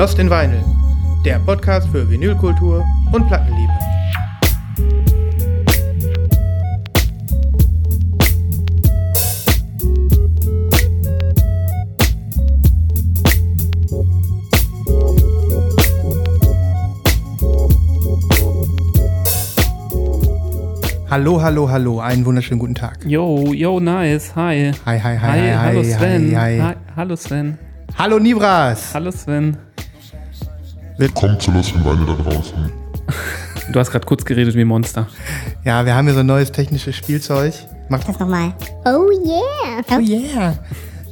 [0.00, 0.64] Lost in Vinyl,
[1.26, 3.70] der Podcast für Vinylkultur und Plattenliebe.
[21.10, 23.04] Hallo, hallo, hallo, einen wunderschönen guten Tag.
[23.04, 24.72] Yo, yo, nice, hi.
[24.86, 26.30] Hi, hi, hi, Hi, hi, hallo hi, Sven.
[26.34, 26.74] hi, hi.
[26.96, 27.58] hallo Sven.
[27.98, 28.94] Hallo Nibras.
[28.94, 29.58] Hallo Sven.
[31.08, 32.72] Kommt zu Lost in Weine da draußen.
[33.72, 35.08] Du hast gerade kurz geredet wie Monster.
[35.64, 37.54] Ja, wir haben hier so ein neues technisches Spielzeug.
[37.88, 38.52] Macht Das nochmal.
[38.84, 39.82] Oh yeah.
[39.90, 40.58] Oh yeah.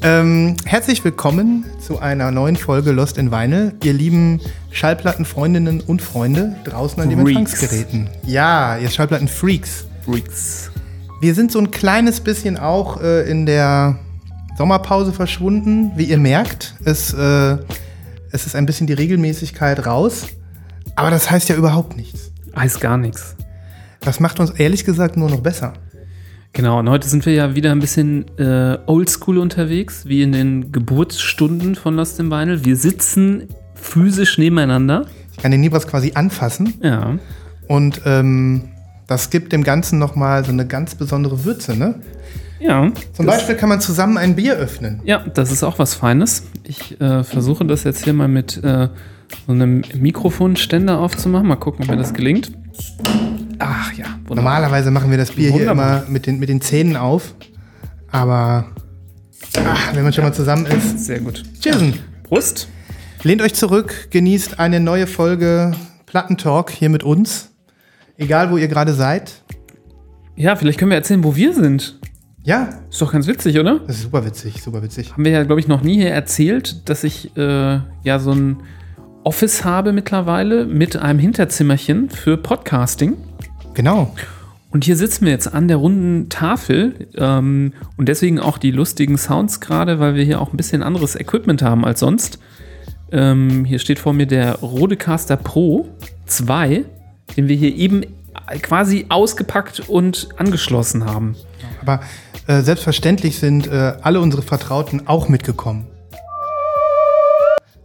[0.03, 3.73] Ähm, herzlich willkommen zu einer neuen Folge Lost in Vinyl.
[3.83, 7.31] Ihr lieben Schallplattenfreundinnen und Freunde draußen an den Freaks.
[7.39, 8.11] Empfangsgeräten.
[8.27, 9.87] Ja, ihr Schallplattenfreaks.
[10.05, 10.71] Freaks.
[11.21, 13.99] Wir sind so ein kleines bisschen auch äh, in der
[14.59, 15.93] Sommerpause verschwunden.
[15.97, 17.57] Wie ihr merkt, es, äh,
[18.31, 20.27] es ist ein bisschen die Regelmäßigkeit raus.
[20.97, 22.33] Aber das heißt ja überhaupt nichts.
[22.57, 23.37] Heißt gar nichts.
[24.01, 25.75] Das macht uns ehrlich gesagt nur noch besser.
[26.53, 30.73] Genau, und heute sind wir ja wieder ein bisschen äh, oldschool unterwegs, wie in den
[30.73, 32.65] Geburtsstunden von Lost in Vinyl.
[32.65, 35.07] Wir sitzen physisch nebeneinander.
[35.33, 36.75] Ich kann den Nibras quasi anfassen.
[36.83, 37.19] Ja.
[37.69, 38.71] Und ähm,
[39.07, 41.97] das gibt dem Ganzen nochmal so eine ganz besondere Würze, ne?
[42.61, 42.91] Ja.
[43.13, 45.01] Zum Beispiel kann man zusammen ein Bier öffnen.
[45.05, 46.45] Ja, das ist auch was Feines.
[46.65, 48.89] Ich äh, versuche das jetzt hier mal mit äh,
[49.47, 51.47] so einem Mikrofonständer aufzumachen.
[51.47, 52.53] Mal gucken, ob mir das gelingt.
[53.59, 54.37] Ach ja, wunderbar.
[54.37, 56.03] Normalerweise machen wir das Bier hier Wunderbar.
[56.03, 57.35] immer mit den, mit den Zähnen auf.
[58.11, 58.67] Aber
[59.65, 61.05] ach, wenn man schon mal zusammen ist.
[61.05, 61.43] Sehr gut.
[61.61, 61.95] Tschüssen.
[62.25, 62.69] Prost.
[63.23, 65.73] Lehnt euch zurück, genießt eine neue Folge
[66.07, 67.51] Plattentalk hier mit uns.
[68.17, 69.43] Egal, wo ihr gerade seid.
[70.37, 71.99] Ja, vielleicht können wir erzählen, wo wir sind.
[72.45, 73.81] Ja, Ist doch ganz witzig, oder?
[73.87, 75.13] das ist super witzig, super witzig.
[75.13, 78.59] Haben wir ja, glaube ich, noch nie hier erzählt, dass ich äh, ja so ein
[79.25, 83.15] Office habe mittlerweile mit einem Hinterzimmerchen für Podcasting.
[83.75, 84.15] Genau.
[84.71, 89.19] Und hier sitzen wir jetzt an der runden Tafel ähm, und deswegen auch die lustigen
[89.19, 92.39] Sounds gerade, weil wir hier auch ein bisschen anderes Equipment haben als sonst.
[93.11, 95.89] Ähm, hier steht vor mir der Rodecaster Pro
[96.27, 96.85] 2,
[97.37, 98.03] den wir hier eben
[98.63, 101.35] quasi ausgepackt und angeschlossen haben.
[101.81, 102.01] Aber
[102.47, 105.87] äh, selbstverständlich sind äh, alle unsere Vertrauten auch mitgekommen.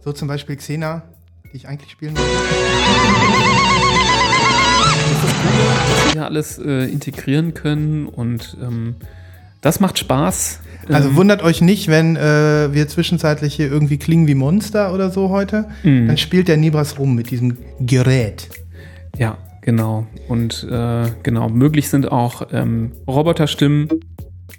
[0.04, 1.02] So zum Beispiel Xena,
[1.52, 2.30] die ich eigentlich spielen wollte.
[6.04, 8.96] dass wir alles äh, integrieren können und ähm,
[9.60, 10.60] das macht Spaß.
[10.88, 15.10] Also ähm, wundert euch nicht, wenn äh, wir zwischenzeitlich hier irgendwie klingen wie Monster oder
[15.10, 15.66] so heute.
[15.82, 16.08] Mhm.
[16.08, 18.48] Dann spielt der Nibras rum mit diesem Gerät.
[19.16, 20.06] ja, genau.
[20.28, 23.88] Und äh, genau, möglich sind auch ähm, Roboterstimmen.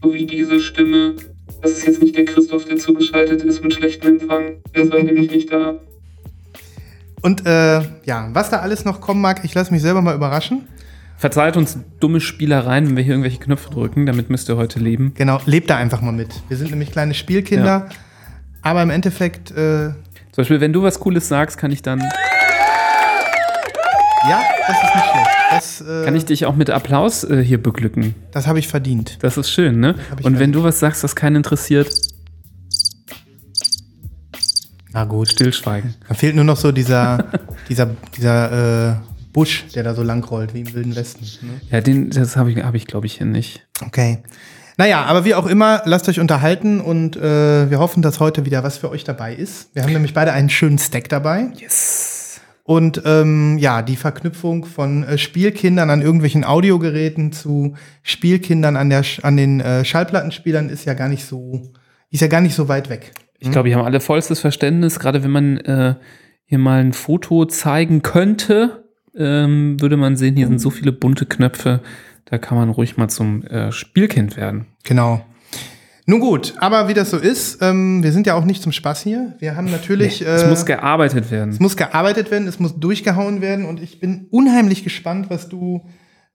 [0.04, 1.16] So wie diese Stimme.
[1.62, 4.58] Das ist jetzt nicht der Christoph, der zugeschaltet ist mit schlechtem Empfang.
[4.76, 5.76] Der war nämlich nicht da.
[7.22, 10.68] Und äh, ja, was da alles noch kommen mag, ich lasse mich selber mal überraschen.
[11.18, 14.06] Verzeiht uns dumme Spielereien, wenn wir hier irgendwelche Knöpfe drücken.
[14.06, 15.14] Damit müsst ihr heute leben.
[15.16, 16.30] Genau, lebt da einfach mal mit.
[16.50, 17.90] Wir sind nämlich kleine Spielkinder.
[18.62, 19.96] Aber im Endeffekt, äh, Zum
[20.38, 22.04] Beispiel, wenn du was Cooles sagst, kann ich dann
[24.30, 25.30] ja, das ist nicht schlecht.
[25.52, 28.16] Das, äh, kann ich dich auch mit Applaus äh, hier beglücken.
[28.32, 29.18] das habe ich verdient.
[29.22, 29.90] Das ist schön, ne?
[29.90, 30.56] Und wenn verdient.
[30.56, 31.90] du was sagst, was keinen interessiert,
[34.92, 35.30] Na gut.
[35.30, 35.94] stillschweigen.
[36.08, 37.26] Da fehlt nur noch so dieser,
[37.70, 38.96] dieser, dieser äh,
[39.34, 41.26] Busch, der da so lang rollt, wie im Wilden Westen.
[41.46, 41.62] Ne?
[41.70, 43.68] Ja, den, das habe ich, hab ich glaube ich, hier nicht.
[43.86, 44.20] Okay.
[44.78, 48.64] Naja, aber wie auch immer, lasst euch unterhalten und äh, wir hoffen, dass heute wieder
[48.64, 49.70] was für euch dabei ist.
[49.74, 51.48] Wir haben nämlich beide einen schönen Stack dabei.
[51.58, 52.15] Yes.
[52.68, 59.04] Und ähm, ja, die Verknüpfung von äh, Spielkindern an irgendwelchen Audiogeräten zu Spielkindern an, der,
[59.04, 61.62] Sch- an den äh, Schallplattenspielern ist ja gar nicht so,
[62.10, 63.12] ist ja gar nicht so weit weg.
[63.38, 64.98] Ich glaube, die haben alle vollstes Verständnis.
[64.98, 65.94] Gerade wenn man äh,
[66.46, 68.84] hier mal ein Foto zeigen könnte,
[69.16, 71.82] ähm, würde man sehen, hier sind so viele bunte Knöpfe.
[72.26, 74.66] Da kann man ruhig mal zum äh, Spielkind werden.
[74.84, 75.24] Genau.
[76.08, 79.02] Nun gut, aber wie das so ist, ähm, wir sind ja auch nicht zum Spaß
[79.02, 79.34] hier.
[79.40, 80.22] Wir haben natürlich.
[80.22, 81.50] es äh, muss gearbeitet werden.
[81.50, 85.88] Es muss gearbeitet werden, es muss durchgehauen werden und ich bin unheimlich gespannt, was du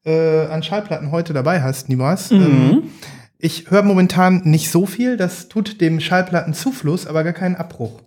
[0.04, 2.32] äh, an Schallplatten heute dabei hast, Nibras.
[2.32, 2.84] Ähm,
[3.38, 8.02] ich höre momentan nicht so viel, das tut dem Schallplattenzufluss aber gar keinen Abbruch.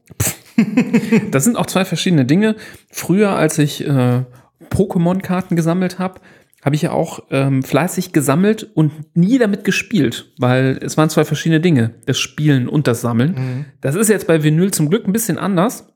[1.31, 2.55] Das sind auch zwei verschiedene Dinge.
[2.91, 4.21] Früher, als ich äh,
[4.69, 6.19] Pokémon-Karten gesammelt habe,
[6.63, 11.25] habe ich ja auch ähm, fleißig gesammelt und nie damit gespielt, weil es waren zwei
[11.25, 13.65] verschiedene Dinge, das Spielen und das Sammeln.
[13.81, 15.93] Das ist jetzt bei Vinyl zum Glück ein bisschen anders,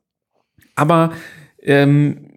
[0.75, 1.14] aber
[1.62, 2.28] ähm,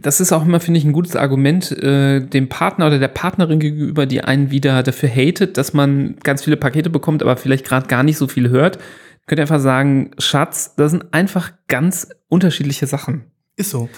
[0.00, 3.60] das ist auch immer, finde ich, ein gutes Argument äh, dem Partner oder der Partnerin
[3.60, 7.86] gegenüber, die einen wieder dafür hatet, dass man ganz viele Pakete bekommt, aber vielleicht gerade
[7.88, 8.78] gar nicht so viel hört.
[9.26, 13.24] könnt ihr einfach sagen, Schatz, das sind einfach ganz unterschiedliche Sachen.
[13.56, 13.88] Ist so.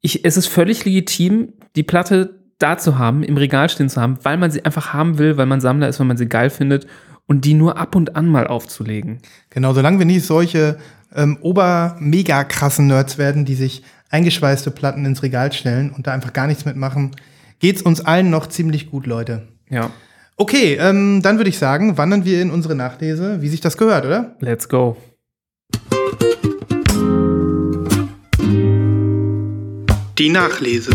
[0.00, 4.18] Ich, es ist völlig legitim, die Platte da zu haben, im Regal stehen zu haben,
[4.22, 6.86] weil man sie einfach haben will, weil man Sammler ist, weil man sie geil findet
[7.26, 9.18] und die nur ab und an mal aufzulegen.
[9.50, 10.78] Genau, solange wir nicht solche
[11.14, 16.32] ähm, ober-mega krassen Nerds werden, die sich eingeschweißte Platten ins Regal stellen und da einfach
[16.32, 17.12] gar nichts mitmachen,
[17.60, 19.48] geht's uns allen noch ziemlich gut, Leute.
[19.68, 19.90] Ja.
[20.36, 24.06] Okay, ähm, dann würde ich sagen, wandern wir in unsere Nachlese, wie sich das gehört,
[24.06, 24.36] oder?
[24.40, 24.96] Let's go.
[30.18, 30.90] Die Nachlese.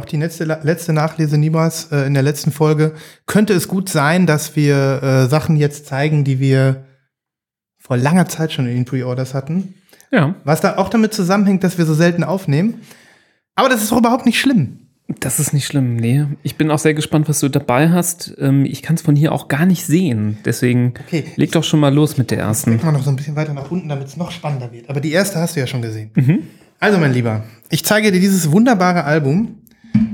[0.00, 2.94] Auch die letzte, letzte Nachlese niemals äh, in der letzten Folge,
[3.26, 6.84] könnte es gut sein, dass wir äh, Sachen jetzt zeigen, die wir
[7.78, 9.74] vor langer Zeit schon in den Pre-Orders hatten.
[10.10, 10.34] Ja.
[10.44, 12.80] Was da auch damit zusammenhängt, dass wir so selten aufnehmen.
[13.54, 14.78] Aber das ist auch überhaupt nicht schlimm.
[15.18, 16.24] Das ist nicht schlimm, nee.
[16.44, 18.32] Ich bin auch sehr gespannt, was du dabei hast.
[18.38, 20.38] Ähm, ich kann es von hier auch gar nicht sehen.
[20.44, 21.24] Deswegen Okay.
[21.36, 22.76] leg doch schon mal los mit der ersten.
[22.82, 24.88] Mal noch so ein bisschen weiter nach unten, damit es noch spannender wird.
[24.88, 26.10] Aber die erste hast du ja schon gesehen.
[26.78, 29.56] Also, mein Lieber, ich zeige dir dieses wunderbare Album.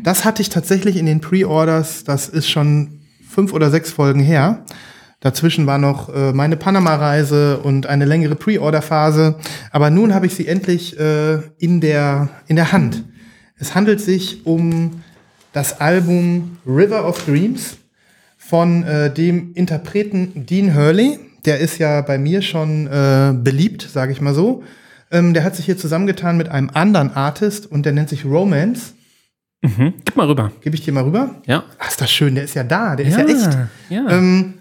[0.06, 2.05] Das hatte ich tatsächlich in den Pre-Orders.
[2.05, 4.64] Das ist schon fünf oder sechs Folgen her.
[5.19, 9.35] Dazwischen war noch äh, meine Panama-Reise und eine längere Pre-Order-Phase.
[9.73, 13.03] Aber nun habe ich sie endlich äh, in, der, in der Hand.
[13.58, 15.03] Es handelt sich um
[15.53, 17.76] das Album River of Dreams
[18.38, 21.19] von äh, dem Interpreten Dean Hurley.
[21.47, 24.62] Der ist ja bei mir schon äh, beliebt, sage ich mal so.
[25.11, 28.93] Ähm, der hat sich hier zusammengetan mit einem anderen Artist und der nennt sich Romance.
[29.66, 29.94] Mhm.
[30.04, 30.52] Gib mal rüber.
[30.60, 31.34] Gebe ich dir mal rüber?
[31.46, 31.64] Ja.
[31.78, 33.58] Ach, ist das schön, der ist ja da, der ist ja echt.
[33.88, 34.08] Ja.
[34.08, 34.54] Ähm,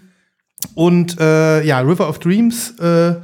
[0.74, 3.14] und äh, ja, River of Dreams äh,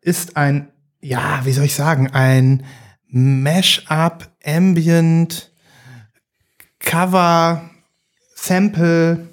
[0.00, 0.68] ist ein,
[1.00, 2.64] ja, wie soll ich sagen, ein
[3.08, 5.52] Mash-up, Ambient,
[6.78, 7.62] Cover,
[8.34, 9.28] Sample,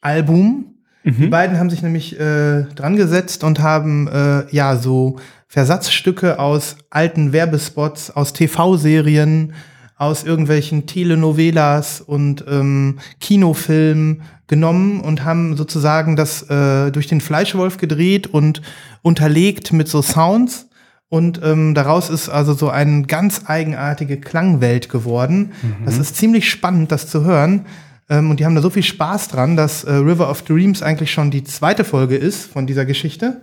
[0.00, 0.72] Album.
[1.04, 6.78] Die beiden haben sich nämlich äh, dran gesetzt und haben äh, ja so Versatzstücke aus
[6.90, 9.52] alten Werbespots, aus TV-Serien,
[9.96, 17.78] aus irgendwelchen Telenovelas und ähm, Kinofilmen genommen und haben sozusagen das äh, durch den Fleischwolf
[17.78, 18.62] gedreht und
[19.02, 20.68] unterlegt mit so Sounds.
[21.08, 25.52] Und ähm, daraus ist also so eine ganz eigenartige Klangwelt geworden.
[25.84, 27.64] Das ist ziemlich spannend, das zu hören.
[28.08, 31.12] Ähm, und die haben da so viel Spaß dran, dass äh, River of Dreams eigentlich
[31.12, 33.40] schon die zweite Folge ist von dieser Geschichte.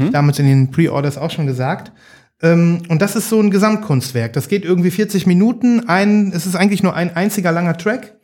[0.00, 1.92] Hab ich Damals in den Pre-Orders auch schon gesagt.
[2.42, 4.32] Ähm, und das ist so ein Gesamtkunstwerk.
[4.34, 5.88] Das geht irgendwie 40 Minuten.
[5.88, 8.16] Ein, es ist eigentlich nur ein einziger langer Track.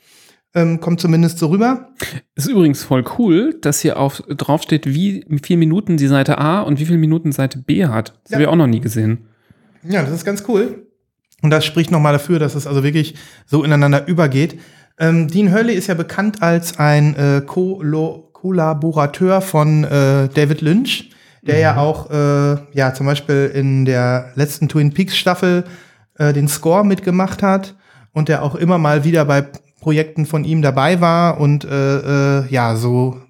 [0.54, 1.88] Ähm, kommt zumindest so rüber.
[2.34, 6.60] Ist übrigens voll cool, dass hier auf, drauf steht, wie viel Minuten die Seite A
[6.60, 8.12] und wie viele Minuten Seite B hat.
[8.24, 8.34] Das Ja.
[8.36, 9.28] habe ich auch noch nie gesehen.
[9.82, 10.86] Ja, das ist ganz cool.
[11.40, 13.14] Und das spricht nochmal dafür, dass es also wirklich
[13.46, 14.58] so ineinander übergeht.
[14.98, 17.40] Ähm, Dean Hurley ist ja bekannt als ein äh,
[18.32, 21.10] Kollaborateur von äh, David Lynch,
[21.42, 25.64] der ja auch äh, ja zum Beispiel in der letzten Twin Peaks Staffel
[26.18, 27.74] äh, den Score mitgemacht hat
[28.12, 29.44] und der auch immer mal wieder bei
[29.80, 33.20] Projekten von ihm dabei war und äh, äh, ja so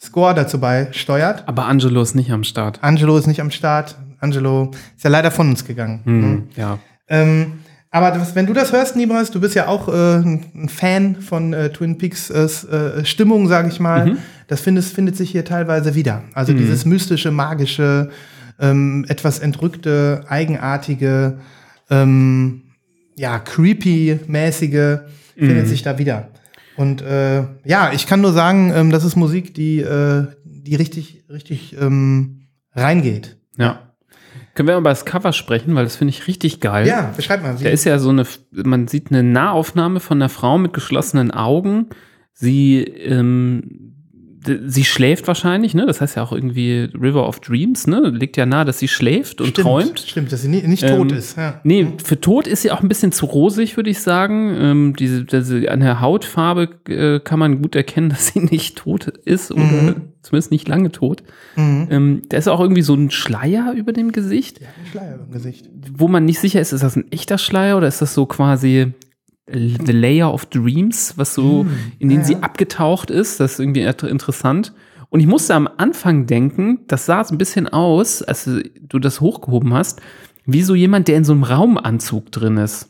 [0.00, 1.44] Score dazu beisteuert.
[1.46, 2.82] Aber Angelo ist nicht am Start.
[2.82, 3.96] Angelo ist nicht am Start.
[4.18, 6.00] Angelo ist ja leider von uns gegangen.
[6.04, 6.78] Hm, ja.
[7.08, 7.60] Ähm,
[7.92, 11.52] aber das, wenn du das hörst, Nibras, du bist ja auch äh, ein Fan von
[11.52, 14.16] äh, Twin Peaks äh, äh, Stimmung, sage ich mal.
[14.48, 16.24] Das findest, findet sich hier teilweise wieder.
[16.32, 18.10] Also dieses mystische, magische,
[18.58, 21.38] ähm, etwas entrückte, eigenartige,
[21.90, 22.62] ähm,
[23.14, 25.00] ja, creepy-mäßige
[25.36, 26.28] findet sich da wieder.
[26.76, 31.24] Und äh, ja, ich kann nur sagen, ähm, das ist Musik, die, äh, die richtig,
[31.28, 33.36] richtig ähm, reingeht.
[33.56, 33.91] Ja.
[34.54, 36.86] Können wir mal über das Cover sprechen, weil das finde ich richtig geil.
[36.86, 37.58] Ja, beschreib mal.
[37.58, 41.30] wie- Da ist ja so eine, man sieht eine Nahaufnahme von einer Frau mit geschlossenen
[41.30, 41.86] Augen.
[42.34, 43.91] Sie, ähm,
[44.66, 45.86] sie schläft wahrscheinlich, ne?
[45.86, 48.08] Das heißt ja auch irgendwie River of Dreams, ne?
[48.10, 50.00] Liegt ja nahe, dass sie schläft und Stimmt, träumt.
[50.00, 51.36] Stimmt, dass sie nie, nicht Ähm, tot ist.
[51.36, 51.60] Ja.
[51.64, 54.54] Nee, für tot ist sie auch ein bisschen zu rosig, würde ich sagen.
[54.58, 59.06] Ähm, diese, diese, an der Hautfarbe äh, kann man gut erkennen, dass sie nicht tot
[59.06, 59.94] ist oder Mhm.
[60.22, 61.22] zumindest nicht lange tot.
[61.56, 65.68] Ähm, da ist auch irgendwie so ein Schleier über dem Gesicht, Ein Schleier im Gesicht.
[65.96, 68.92] wo man nicht sicher ist, ist das ein echter Schleier oder ist das so quasi
[69.52, 71.66] The Layer of Dreams, was so,
[71.98, 73.40] in den sie abgetaucht ist.
[73.40, 74.72] Das ist irgendwie inter- interessant.
[75.10, 78.48] Und ich musste am Anfang denken, das sah so ein bisschen aus, als
[78.80, 80.00] du das hochgehoben hast,
[80.46, 82.88] wie so jemand, der in so einem Raumanzug drin ist.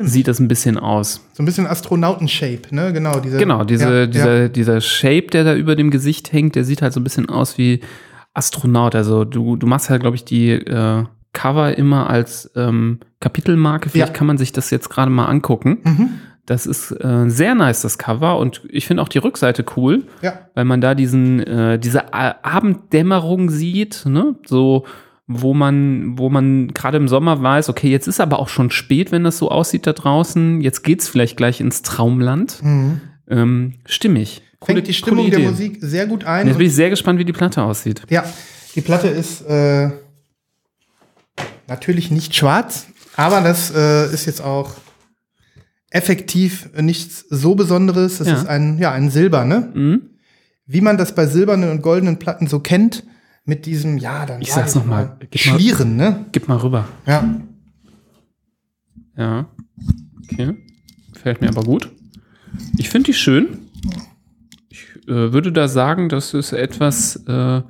[0.00, 1.26] Sieht das ein bisschen aus.
[1.32, 2.92] So ein bisschen Astronauten-Shape, ne?
[2.92, 3.36] Genau, diese.
[3.38, 4.48] Genau, diese, ja, dieser, Ja.
[4.48, 7.58] dieser Shape, der da über dem Gesicht hängt, der sieht halt so ein bisschen aus
[7.58, 7.80] wie
[8.34, 8.94] Astronaut.
[8.94, 11.04] Also du, du machst ja, glaube ich, die äh,
[11.38, 13.88] Cover immer als ähm, Kapitelmarke.
[13.90, 14.16] Vielleicht Ja.
[14.18, 15.78] kann man sich das jetzt gerade mal angucken.
[15.84, 16.08] Mhm.
[16.46, 18.38] Das ist äh, sehr nice, das Cover.
[18.38, 20.32] Und ich finde auch die Rückseite cool, Ja.
[20.54, 24.34] weil man da diesen, äh, diese Abenddämmerung sieht, ne?
[24.46, 24.84] So,
[25.26, 29.12] wo man, wo man gerade im Sommer weiß, okay, jetzt ist aber auch schon spät,
[29.12, 30.60] wenn das so aussieht da draußen.
[30.62, 32.60] Jetzt geht's vielleicht gleich ins Traumland.
[33.30, 34.42] Ähm, stimmig.
[34.60, 35.40] Coole- Fängt die Stimmung der.
[35.40, 36.46] Musik sehr gut ein.
[36.46, 38.02] Jetzt bin Und, ich sehr gespannt, wie die Platte aussieht.
[38.08, 38.24] ja,
[38.74, 39.90] die Platte ist äh,
[41.68, 44.72] natürlich nicht schwarz, aber das äh, ist jetzt auch
[45.90, 48.20] effektiv nichts so Besonderes.
[48.20, 48.34] Es Ja.
[48.36, 49.70] ist ein, ja, ein Silber, ne?
[49.74, 50.02] Mhm.
[50.66, 53.04] Wie man das bei silbernen und goldenen Platten so kennt,
[53.46, 55.16] mit diesem, ja, dann Ich sag sag's noch mal.
[55.30, 56.26] Gib mal- Schlieren, ne?
[56.32, 56.86] Gib mal rüber.
[57.06, 57.40] Ja.
[59.16, 59.46] Ja.
[60.24, 60.54] Okay.
[61.14, 61.90] Gefällt mir aber gut.
[62.76, 63.58] Ich finde die schön.
[64.68, 67.62] Ich äh, würde da sagen, das ist etwas, äh,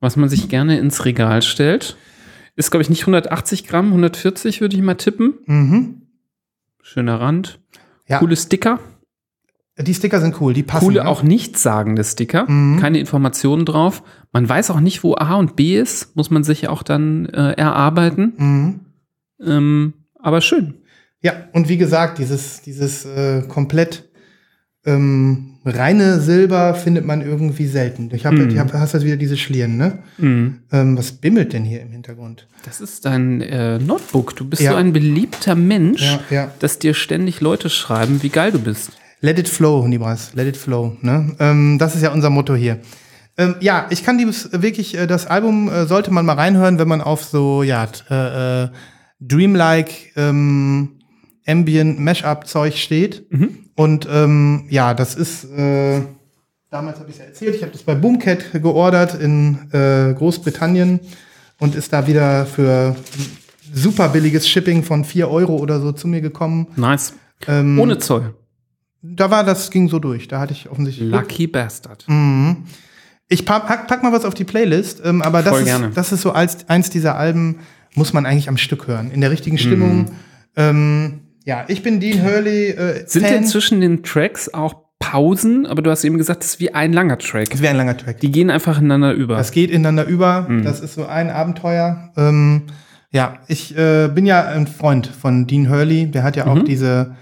[0.00, 1.96] was man sich gerne ins Regal stellt.
[2.58, 5.34] Ist, glaube ich, nicht 180 Gramm, 140 würde ich mal tippen.
[5.46, 6.02] Mhm.
[6.82, 7.60] Schöner Rand.
[8.08, 8.18] Ja.
[8.18, 8.80] Coole Sticker.
[9.80, 10.84] Die Sticker sind cool, die passen.
[10.84, 11.08] Coole, ne?
[11.08, 12.50] auch nichtssagende Sticker.
[12.50, 12.80] Mhm.
[12.80, 14.02] Keine Informationen drauf.
[14.32, 16.16] Man weiß auch nicht, wo A und B ist.
[16.16, 18.32] Muss man sich auch dann äh, erarbeiten.
[18.36, 18.80] Mhm.
[19.40, 20.82] Ähm, aber schön.
[21.22, 24.10] Ja, und wie gesagt, dieses, dieses äh, komplett
[24.84, 28.10] ähm, reine Silber findet man irgendwie selten.
[28.12, 28.50] Ich habe, Mhm.
[28.50, 29.98] ich hab, hast jetzt wieder diese Schlieren, ne?
[30.18, 30.58] Mhm.
[30.72, 32.46] Ähm, was bimmelt denn hier im Hintergrund?
[32.64, 34.34] Das ist dein äh, Notebook.
[34.36, 34.72] Du bist Ja.
[34.72, 36.50] so ein beliebter Mensch, Ja, ja.
[36.58, 38.92] dass dir ständig Leute schreiben, wie geil du bist.
[39.20, 40.96] Let it flow, Nibras, let it flow.
[41.02, 41.34] Ne?
[41.40, 42.78] Ähm, das ist ja unser Motto hier.
[43.36, 46.88] Ähm, ja, ich kann dieses wirklich, äh, das Album äh, sollte man mal reinhören, wenn
[46.88, 48.68] man auf so, ja, äh, äh,
[49.20, 50.90] Dreamlike ähm,
[51.46, 53.24] Ambient Mashup-Zeug steht.
[53.78, 56.00] Und ähm, ja, das ist, äh,
[56.68, 60.98] damals habe ich es ja erzählt, ich habe das bei Boomcat geordert in äh, Großbritannien
[61.60, 62.96] und ist da wieder für
[63.72, 66.66] super billiges Shipping von 4 Euro oder so zu mir gekommen.
[66.74, 67.12] Nice.
[67.46, 68.34] Ähm, Ohne Zoll.
[69.00, 70.26] da war das ging so durch.
[70.26, 71.10] Da hatte ich offensichtlich.
[71.10, 71.20] Glück.
[71.20, 72.04] Lucky Bastard.
[72.08, 72.64] Mhm.
[73.28, 75.90] Ich pack, pack, pack mal was auf die Playlist, ähm, aber das Voll ist, gerne.
[75.94, 77.60] das ist so als eins dieser Alben,
[77.94, 79.12] muss man eigentlich am Stück hören.
[79.12, 80.10] In der richtigen Stimmung.
[80.56, 82.72] Ähm, ja, ich bin Dean Hurley.
[82.72, 83.32] Äh, Sind Fan.
[83.32, 85.64] denn zwischen den Tracks auch Pausen?
[85.64, 87.48] Aber du hast eben gesagt, das ist wie ein langer Track.
[87.48, 88.20] Das wäre ein langer Track.
[88.20, 89.36] Die gehen einfach ineinander über.
[89.36, 90.46] Das geht ineinander über.
[90.62, 92.12] Das ist so ein Abenteuer.
[92.18, 92.64] Ähm,
[93.10, 96.10] ja, ich äh, bin ja ein Freund von Dean Hurley.
[96.10, 97.16] Der hat ja auch diese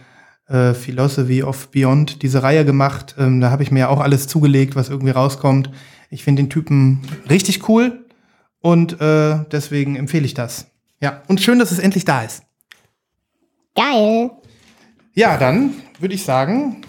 [0.48, 3.14] äh, Philosophy of Beyond, diese Reihe gemacht.
[3.20, 5.70] Ähm, da habe ich mir ja auch alles zugelegt, was irgendwie rauskommt.
[6.10, 8.04] Ich finde den Typen richtig cool
[8.58, 10.66] und äh, deswegen empfehle ich das.
[11.00, 12.42] Ja, und schön, dass es endlich da ist.
[13.76, 14.30] Geil.
[15.14, 16.82] Ja, dann würde ich sagen,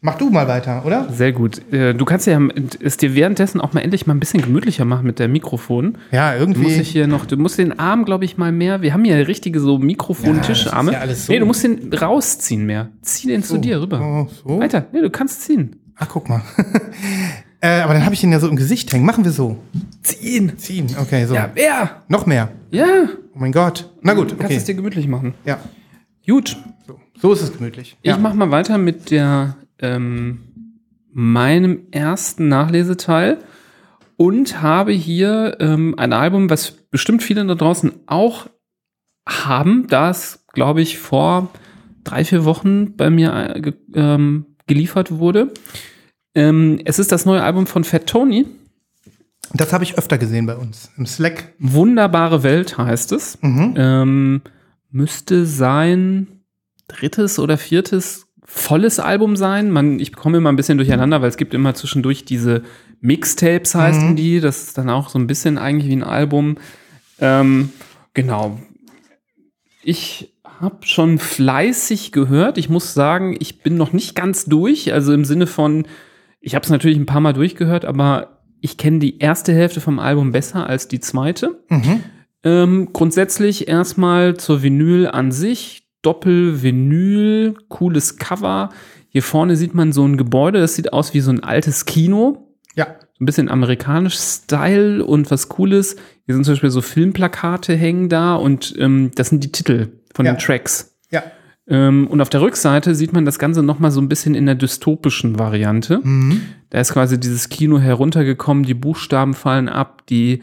[0.00, 1.08] mach du mal weiter, oder?
[1.12, 1.60] Sehr gut.
[1.72, 2.38] Äh, Du kannst ja
[2.82, 5.98] es dir währenddessen auch mal endlich mal ein bisschen gemütlicher machen mit der Mikrofon.
[6.10, 6.62] Ja, Du irgendwie.
[6.62, 8.82] musst dich hier noch, du musst den Arm, glaube ich, mal mehr.
[8.82, 10.90] Wir haben hier richtige so Ja, das Mikrofon-Tischarme.
[10.90, 11.32] ist ja alles so.
[11.32, 12.88] Nee, du musst den rausziehen mehr.
[13.02, 14.00] Zieh den zu dir rüber.
[14.00, 14.58] Oh, so.
[14.60, 14.86] Weiter.
[14.92, 15.76] Nee, du kannst ziehen.
[15.96, 16.42] Ach, guck mal.
[17.62, 19.06] äh, aber dann habe ich den ja so im Gesicht hängen.
[19.06, 19.56] Machen wir so.
[20.02, 20.58] Ziehen.
[20.58, 20.88] Ziehen.
[21.00, 21.34] Okay, so.
[21.34, 22.02] Ja, wer?
[22.08, 22.50] Noch mehr.
[22.70, 22.84] Ja.
[23.34, 23.90] Oh mein Gott.
[24.02, 24.56] Na gut, Du kannst okay.
[24.56, 25.32] es dir gemütlich machen.
[25.46, 25.58] Ja,
[26.26, 26.56] Gut.
[26.86, 27.00] so.
[27.20, 27.96] so ist es gemütlich.
[28.02, 30.40] Ich mach mal weiter mit der ähm,
[31.12, 33.38] meinem ersten Nachleseteil
[34.16, 38.48] und habe hier ähm, ein Album, was bestimmt viele da draußen auch
[39.28, 41.50] haben, da es, glaube ich, vor
[42.04, 45.52] drei, vier Wochen bei mir äh, ge ähm, geliefert wurde.
[46.34, 48.46] Ähm, es ist das neue Album von Fat Tony.
[49.54, 50.90] Das habe ich öfter gesehen bei uns.
[50.96, 51.54] Im Slack.
[51.58, 53.38] Wunderbare Welt heißt es.
[53.42, 53.74] Mhm.
[53.76, 54.42] Ähm,
[54.96, 56.40] müsste sein
[56.88, 59.70] drittes oder viertes volles Album sein.
[59.70, 62.62] Man, ich komme immer ein bisschen durcheinander, weil es gibt immer zwischendurch diese
[63.00, 64.16] Mixtapes, heißen Mhm.
[64.16, 64.40] die.
[64.40, 66.56] Das ist dann auch so ein bisschen eigentlich wie ein Album.
[67.18, 67.70] Ähm,
[68.14, 68.58] genau.
[69.82, 72.56] Ich habe schon fleißig gehört.
[72.56, 74.92] Ich muss sagen, ich bin noch nicht ganz durch.
[74.92, 75.86] Also im Sinne von,
[76.40, 79.98] ich habe es natürlich ein paar Mal durchgehört, aber ich kenne die erste Hälfte vom
[79.98, 81.62] Album besser als die zweite.
[81.68, 82.02] Mhm.
[82.46, 85.82] Ähm, grundsätzlich erstmal zur Vinyl an sich.
[86.02, 88.70] Doppel-Vinyl, cooles Cover.
[89.08, 92.54] Hier vorne sieht man so ein Gebäude, das sieht aus wie so ein altes Kino.
[92.76, 92.86] Ja.
[93.20, 95.96] Ein bisschen amerikanisch Style und was Cooles.
[96.26, 100.26] Hier sind zum Beispiel so Filmplakate hängen da und ähm, das sind die Titel von
[100.26, 100.32] Ja.
[100.34, 100.94] den Tracks.
[101.10, 101.24] Ja.
[101.66, 104.54] Ähm, und auf der Rückseite sieht man das Ganze nochmal so ein bisschen in der
[104.54, 105.98] dystopischen Variante.
[106.02, 106.42] Mhm.
[106.70, 110.42] Da ist quasi dieses Kino heruntergekommen, die Buchstaben fallen ab, die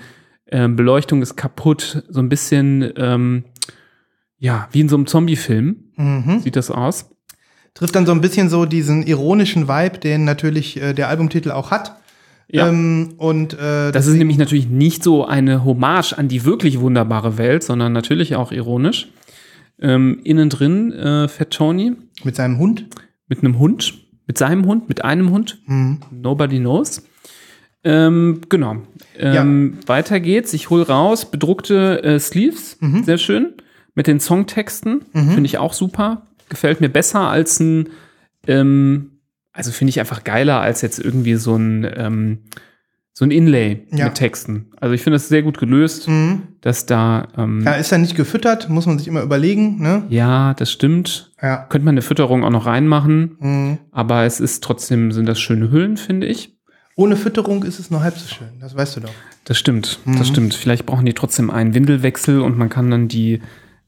[0.53, 3.43] ähm, Beleuchtung ist kaputt, so ein bisschen, ähm,
[4.39, 6.39] ja, wie in so einem Zombie-Film Mhm.
[6.39, 7.10] sieht das aus.
[7.74, 11.72] Trifft dann so ein bisschen so diesen ironischen Vibe, den natürlich äh, der Albumtitel auch
[11.72, 11.98] hat.
[12.50, 12.67] Ja.
[12.67, 17.38] Ähm, und äh, Das ist nämlich natürlich nicht so eine Hommage an die wirklich wunderbare
[17.39, 19.07] Welt, sondern natürlich auch ironisch.
[19.81, 21.93] Ähm, innen drin äh, Fat Tony
[22.24, 22.86] Mit seinem Hund.
[23.27, 23.93] mit einem Hund,
[24.27, 25.60] mit seinem Hund, mit einem Hund.
[25.65, 26.00] Mhm.
[26.12, 27.01] Nobody knows.
[27.84, 28.78] Ähm, genau.
[29.18, 30.54] Ähm, Weiter geht's.
[30.54, 33.04] Ich hol raus bedruckte äh, Sleeves, Mhm.
[33.04, 33.54] sehr schön.
[33.96, 36.28] Mit den Songtexten finde ich auch super.
[36.50, 37.90] Gefällt mir besser als ein,
[38.48, 39.12] ähm,
[39.52, 42.40] also finde ich einfach geiler als jetzt irgendwie so ein ähm,
[43.16, 44.06] so ein Inlay Ja.
[44.06, 44.72] mit Texten.
[44.82, 46.42] Also ich finde das sehr gut gelöst, Mhm.
[46.62, 49.80] dass da ähm, Ja, ist ja nicht gefüttert, muss man sich immer überlegen.
[49.80, 50.04] Ne?
[50.10, 51.32] ja, das stimmt.
[51.40, 51.58] Ja.
[51.70, 53.78] Könnte man eine Fütterung auch noch reinmachen, Mhm.
[53.92, 56.52] aber es ist trotzdem sind das schöne Hüllen, finde ich.
[56.96, 59.10] Ohne Fütterung ist es nur halb so schön, das weißt du doch.
[59.46, 60.18] Das stimmt, Mhm.
[60.20, 60.54] das stimmt.
[60.54, 63.42] Vielleicht brauchen die trotzdem einen Windelwechsel und man kann dann die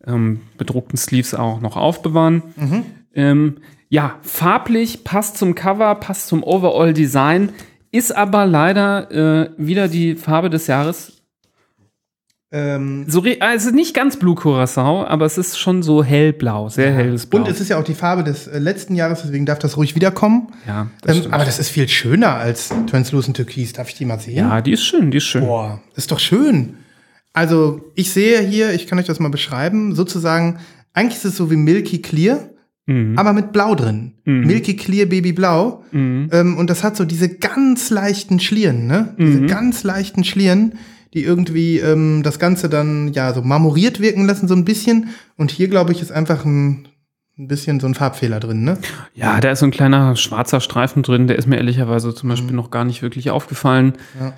[0.08, 2.42] ähm, bedruckten Sleeves auch noch aufbewahren.
[2.56, 2.84] Mhm.
[3.14, 3.58] Ähm,
[3.90, 7.50] ja, farblich, passt zum Cover, passt zum Overall-Design,
[7.92, 11.15] ist aber leider äh, wieder die Farbe des Jahres.
[12.58, 17.26] Ähm, So, ist nicht ganz Blue Curacao, aber es ist schon so hellblau, sehr helles
[17.26, 17.42] Blau.
[17.42, 19.94] und es ist ja auch die Farbe des äh, letzten Jahres, deswegen darf das ruhig
[19.96, 20.48] wiederkommen.
[20.66, 23.74] ja, das Ähm, aber das ist viel schöner als Translucent Türkis.
[23.74, 24.38] Darf ich die mal sehen?
[24.38, 25.44] ja, die ist schön, die ist schön.
[25.44, 26.76] Boah, ist doch schön.
[27.34, 30.60] Also, ich sehe hier, ich kann euch das mal beschreiben, sozusagen,
[30.94, 32.40] eigentlich ist es so wie Milky Clear,
[32.88, 33.18] Mhm.
[33.18, 34.14] aber mit Blau drin.
[34.26, 35.84] Milky Clear Baby Blau.
[35.92, 36.30] Mhm.
[36.32, 39.16] Ähm, und das hat so diese ganz leichten Schlieren, ne?
[39.20, 39.48] Diese Mhm.
[39.48, 40.76] ganz leichten Schlieren,
[41.16, 45.10] die irgendwie ähm, das Ganze dann ja so marmoriert wirken lassen, so ein bisschen.
[45.38, 46.88] Und hier, glaube ich, ist einfach ein,
[47.40, 48.78] ein bisschen so ein Farbfehler drin, ne?
[49.16, 52.54] Ja, da ist so ein kleiner schwarzer Streifen drin, der ist mir ehrlicherweise zum Beispiel
[52.56, 53.94] noch gar nicht wirklich aufgefallen.
[54.20, 54.22] Mhm.
[54.26, 54.34] Ja.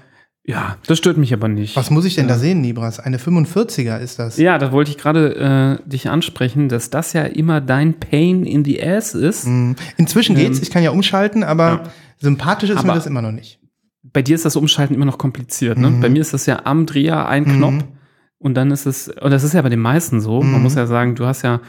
[0.50, 1.76] Ja, das stört mich aber nicht.
[1.76, 3.02] Was muss ich denn da sehen, Nibras?
[3.02, 4.38] Eine 45er ist das.
[4.38, 8.64] Ja, da wollte ich gerade äh, dich ansprechen, dass das ja immer dein Pain in
[8.64, 9.46] the Ass ist.
[9.46, 9.76] Mhm.
[9.98, 11.84] Inzwischen geht's, Ähm, ich kann ja umschalten, aber ja.
[12.22, 13.60] sympathisch ist mir Aber- das immer noch nicht.
[14.14, 15.78] Bei dir ist das Umschalten immer noch kompliziert.
[15.78, 15.90] Ne?
[15.90, 16.02] Mhm.
[16.02, 17.58] Bei mir ist das ja am Dreher ein Mhm.
[17.58, 17.84] Knopf
[18.40, 20.42] und dann ist es, und das ist ja bei den meisten so.
[20.42, 20.64] Man Mhm.
[20.64, 21.60] muss ja sagen, du hast ja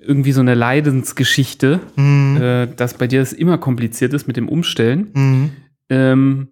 [0.00, 2.36] irgendwie so eine Leidensgeschichte, Mhm.
[2.40, 5.10] äh, dass bei dir es immer kompliziert ist mit dem Umstellen.
[5.14, 5.50] Mhm.
[5.90, 6.48] Ähm,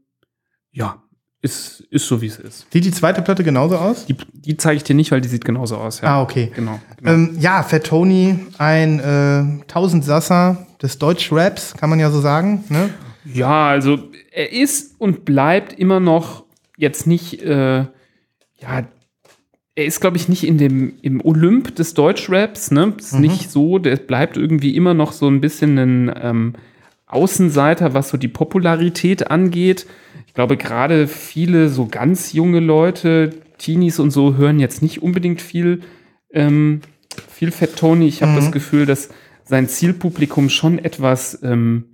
[0.73, 1.03] ja,
[1.41, 2.67] ist, ist so, wie es ist.
[2.73, 4.07] Sieht die zweite Platte genauso aus?
[4.07, 6.01] Die, die zeige ich dir nicht, weil die sieht genauso aus.
[6.01, 6.51] Ja, Ah, okay.
[6.55, 6.81] genau.
[6.97, 7.11] genau.
[7.13, 12.65] Ähm, ja, Fat Tony, ein äh, Tausendsasser des Deutschraps, kann man ja so sagen.
[12.71, 12.91] Ne?
[13.27, 13.99] Ja, also
[14.35, 16.45] er ist und bleibt immer noch
[16.77, 17.85] jetzt nicht, äh,
[18.59, 18.89] ja,
[19.77, 22.95] er ist, glaube ich, nicht in dem, im Olymp des Deutschraps, ne?
[22.97, 26.55] Ist nicht so, der bleibt irgendwie immer noch so ein bisschen ein ähm,
[27.07, 29.87] Außenseiter, was so die Popularität angeht.
[30.27, 35.41] Ich glaube, gerade viele so ganz junge Leute, Teenies und so, hören jetzt nicht unbedingt
[35.41, 35.81] viel,
[36.33, 36.81] ähm,
[37.29, 38.07] viel Fat Tony.
[38.07, 39.11] Ich habe das Gefühl, dass
[39.45, 41.87] sein Zielpublikum schon etwas, ähm,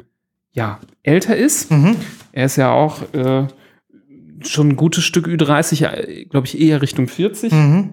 [0.52, 1.70] ja, älter ist.
[1.70, 1.96] Mhm.
[2.32, 3.46] Er ist ja auch äh,
[4.42, 7.52] schon ein gutes Stück Ü30, glaube ich, eher Richtung 40.
[7.52, 7.92] Mhm.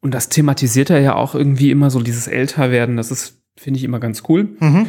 [0.00, 2.96] Und das thematisiert er ja auch irgendwie immer so, dieses Älterwerden.
[2.96, 4.56] Das ist, finde ich, immer ganz cool.
[4.58, 4.86] Mhm.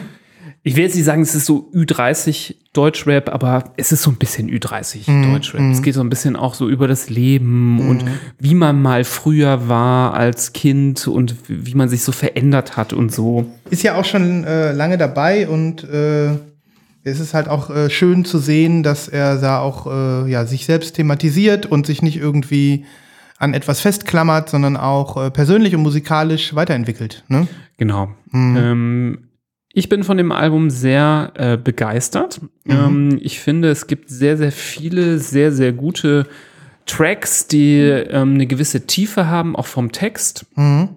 [0.64, 4.18] Ich will jetzt nicht sagen, es ist so Ü30 Deutschrap, aber es ist so ein
[4.18, 5.62] bisschen Ü30 Mhm, Deutschrap.
[5.62, 5.72] mhm.
[5.72, 8.06] Es geht so ein bisschen auch so über das Leben und
[8.40, 13.12] wie man mal früher war als Kind und wie man sich so verändert hat und
[13.12, 13.46] so.
[13.72, 16.30] Ist ja auch schon äh, lange dabei und äh,
[17.04, 20.66] es ist halt auch äh, schön zu sehen, dass er da auch äh, ja, sich
[20.68, 22.86] selbst thematisiert und sich nicht irgendwie
[23.40, 27.24] an etwas festklammert, sondern auch äh, persönlich und musikalisch weiterentwickelt.
[27.28, 27.48] Ne?
[27.78, 28.10] Genau.
[28.30, 28.58] Mhm.
[28.58, 29.18] Ähm,
[29.74, 32.42] ich bin von dem Album sehr äh, begeistert.
[32.66, 32.72] Mhm.
[32.72, 36.28] Ähm, ich finde, es gibt sehr, sehr viele, sehr, sehr gute
[36.86, 40.46] Tracks, die ähm, eine gewisse Tiefe haben, auch vom Text.
[40.56, 40.90] Mhm.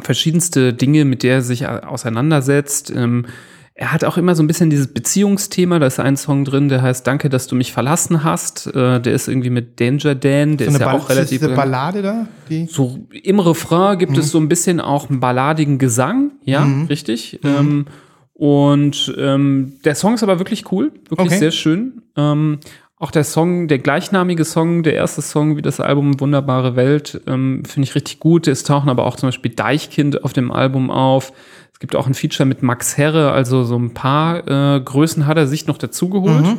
[0.00, 2.92] Verschiedenste Dinge, mit der er sich a- auseinandersetzt.
[2.94, 3.26] Ähm,
[3.74, 5.78] er hat auch immer so ein bisschen dieses Beziehungsthema.
[5.78, 8.66] Da ist ein Song drin, der heißt Danke, dass du mich verlassen hast.
[8.74, 10.56] Äh, der ist irgendwie mit Danger Dan.
[10.56, 11.40] Der So ist eine ja Ball auch relativ.
[11.40, 12.26] diese Ballade da?
[12.48, 12.66] Die?
[12.66, 16.86] So im Refrain gibt es so ein bisschen auch einen balladigen Gesang, ja, Mhm.
[16.86, 17.38] richtig.
[17.44, 17.86] Ähm,
[18.38, 21.38] und ähm, der Song ist aber wirklich cool, wirklich Okay.
[21.38, 22.02] sehr schön.
[22.16, 22.60] Ähm,
[22.96, 27.64] auch der Song, der gleichnamige Song, der erste Song wie das Album Wunderbare Welt, ähm,
[27.64, 28.46] finde ich richtig gut.
[28.46, 31.32] Es tauchen aber auch zum Beispiel Deichkind auf dem Album auf.
[31.72, 35.36] Es gibt auch ein Feature mit Max Herre, also so ein paar äh, Größen hat
[35.36, 36.44] er sich noch dazugeholt.
[36.44, 36.58] Mhm.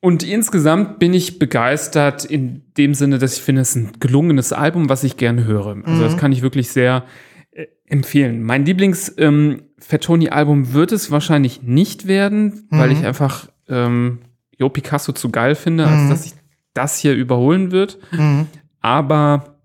[0.00, 4.52] Und insgesamt bin ich begeistert in dem Sinne, dass ich finde, es ist ein gelungenes
[4.52, 5.78] Album, was ich gerne höre.
[5.86, 7.04] Also das kann ich wirklich sehr
[7.52, 8.42] äh, empfehlen.
[8.42, 14.20] Mein Lieblings ähm, Fettoni-Album wird es wahrscheinlich nicht werden, weil ich einfach ähm,
[14.56, 16.32] Jo Picasso zu geil finde, als dass ich
[16.74, 17.98] das hier überholen wird.
[18.12, 18.46] Mhm.
[18.80, 19.56] Aber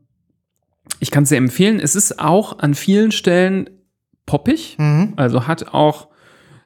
[0.99, 1.79] ich kann es sehr empfehlen.
[1.79, 3.69] Es ist auch an vielen Stellen
[4.25, 4.75] poppig.
[4.79, 5.13] Mhm.
[5.15, 6.07] Also hat auch,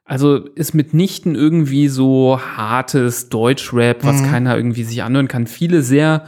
[0.05, 5.47] also ist mitnichten irgendwie so hartes Deutschrap, was keiner irgendwie sich anhören kann.
[5.47, 6.25] Viele sehr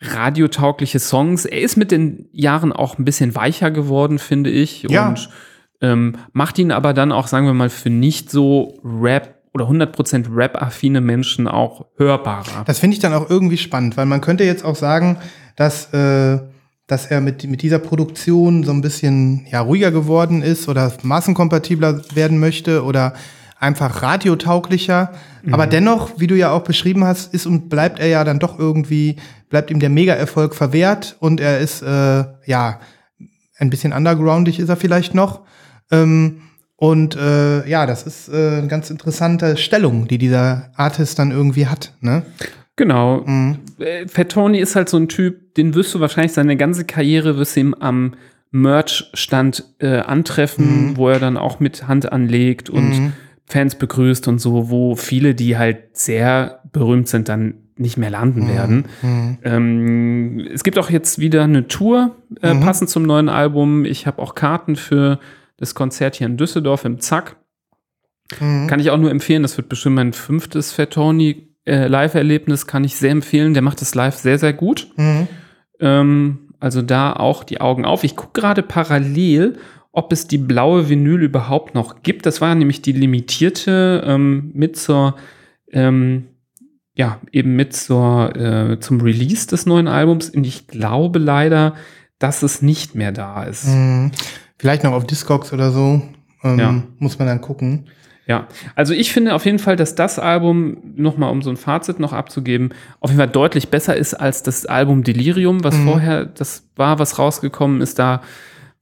[0.00, 1.44] radiotaugliche Songs.
[1.44, 4.82] Er ist mit den Jahren auch ein bisschen weicher geworden, finde ich.
[4.84, 5.08] Ja.
[5.08, 5.28] Und
[5.84, 10.34] ähm, macht ihn aber dann auch, sagen wir mal, für nicht so Rap oder 100%
[10.34, 12.64] Rap-affine Menschen auch hörbarer.
[12.66, 15.18] Das finde ich dann auch irgendwie spannend, weil man könnte jetzt auch sagen,
[15.56, 16.40] dass, äh,
[16.86, 22.02] dass er mit, mit dieser Produktion so ein bisschen ja, ruhiger geworden ist oder massenkompatibler
[22.14, 23.14] werden möchte oder
[23.60, 25.12] einfach radiotauglicher.
[25.50, 28.58] Aber dennoch, wie du ja auch beschrieben hast, ist und bleibt er ja dann doch
[28.58, 29.16] irgendwie,
[29.50, 32.80] bleibt ihm der Mega-Erfolg verwehrt und er ist, äh, ja,
[33.58, 35.42] ein bisschen undergroundig ist er vielleicht noch.
[35.90, 36.40] Ähm,
[36.76, 41.66] und äh, ja, das ist äh, eine ganz interessante Stellung, die dieser Artist dann irgendwie
[41.66, 41.94] hat.
[42.00, 42.22] Ne?
[42.76, 43.22] Genau.
[43.24, 43.58] Mhm.
[43.78, 47.36] Äh, Fat Tony ist halt so ein Typ, den wirst du wahrscheinlich seine ganze Karriere
[47.38, 48.14] wirst du ihm am
[48.50, 50.96] Merch-Stand äh, antreffen, Mhm.
[50.96, 53.12] wo er dann auch mit Hand anlegt und
[53.46, 58.48] Fans begrüßt und so, wo viele, die halt sehr berühmt sind, dann nicht mehr landen
[58.48, 58.84] werden.
[59.02, 59.38] Mhm.
[59.42, 63.84] Ähm, es gibt auch jetzt wieder eine Tour, äh, passend zum neuen Album.
[63.84, 65.18] Ich habe auch Karten für
[65.56, 67.36] das Konzert hier in Düsseldorf im Zack.
[68.40, 68.66] Mhm.
[68.66, 69.42] Kann ich auch nur empfehlen.
[69.42, 72.66] Das wird bestimmt mein fünftes Fat Tony äh, Live-Erlebnis.
[72.66, 73.54] Kann ich sehr empfehlen.
[73.54, 74.88] Der macht das live sehr, sehr gut.
[74.96, 75.28] Mhm.
[75.80, 78.04] Ähm, also da auch die Augen auf.
[78.04, 79.58] Ich gucke gerade parallel,
[79.92, 82.26] ob es die blaue Vinyl überhaupt noch gibt.
[82.26, 85.16] Das war nämlich die limitierte ähm, mit zur,
[85.70, 86.28] ähm,
[86.96, 90.30] ja, eben mit zur, äh, zum Release des neuen Albums.
[90.30, 91.74] Und ich glaube leider,
[92.18, 93.68] dass es nicht mehr da ist.
[93.68, 94.12] Mhm.
[94.64, 96.00] Vielleicht noch auf Discogs oder so.
[96.42, 96.74] Ähm, Ja.
[96.98, 97.84] Muss man dann gucken.
[98.26, 102.00] Ja, also ich finde auf jeden Fall, dass das Album, nochmal um so ein Fazit
[102.00, 105.84] noch abzugeben, auf jeden Fall deutlich besser ist als das Album Delirium, was Mhm.
[105.84, 107.98] vorher das war, was rausgekommen ist.
[107.98, 108.22] Da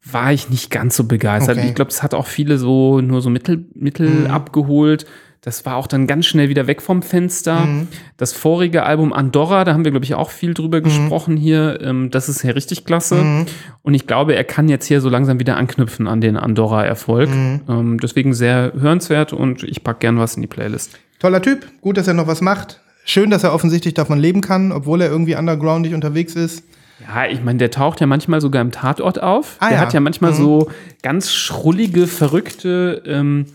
[0.08, 1.58] war ich nicht ganz so begeistert.
[1.58, 1.66] Okay.
[1.66, 4.26] Ich glaube, es hat auch viele so nur so Mittel, Mittel Mhm.
[4.28, 5.04] abgeholt.
[5.44, 7.62] Das war auch dann ganz schnell wieder weg vom Fenster.
[7.66, 7.88] Mhm.
[8.16, 11.80] Das vorige Album Andorra, da haben wir, glaube ich, auch viel drüber gesprochen hier.
[11.82, 13.16] Ähm, das ist ja richtig klasse.
[13.16, 13.46] Mhm.
[13.82, 17.28] Und ich glaube, er kann jetzt hier so langsam wieder anknüpfen an den Andorra-Erfolg.
[17.28, 17.60] Mhm.
[17.68, 20.96] Ähm, deswegen sehr hörenswert und ich pack gern was in die Playlist.
[21.18, 21.66] Toller Typ.
[21.80, 22.80] Gut, dass er noch was macht.
[23.04, 26.62] Schön, dass er offensichtlich davon leben kann, obwohl er irgendwie undergroundig unterwegs ist.
[27.00, 29.56] Ja, ich meine, der taucht ja manchmal sogar im Tatort auf.
[29.58, 29.82] Ah, der ja.
[29.82, 30.36] hat ja manchmal Mhm.
[30.36, 30.70] so
[31.02, 33.46] ganz schrullige, verrückte ähm,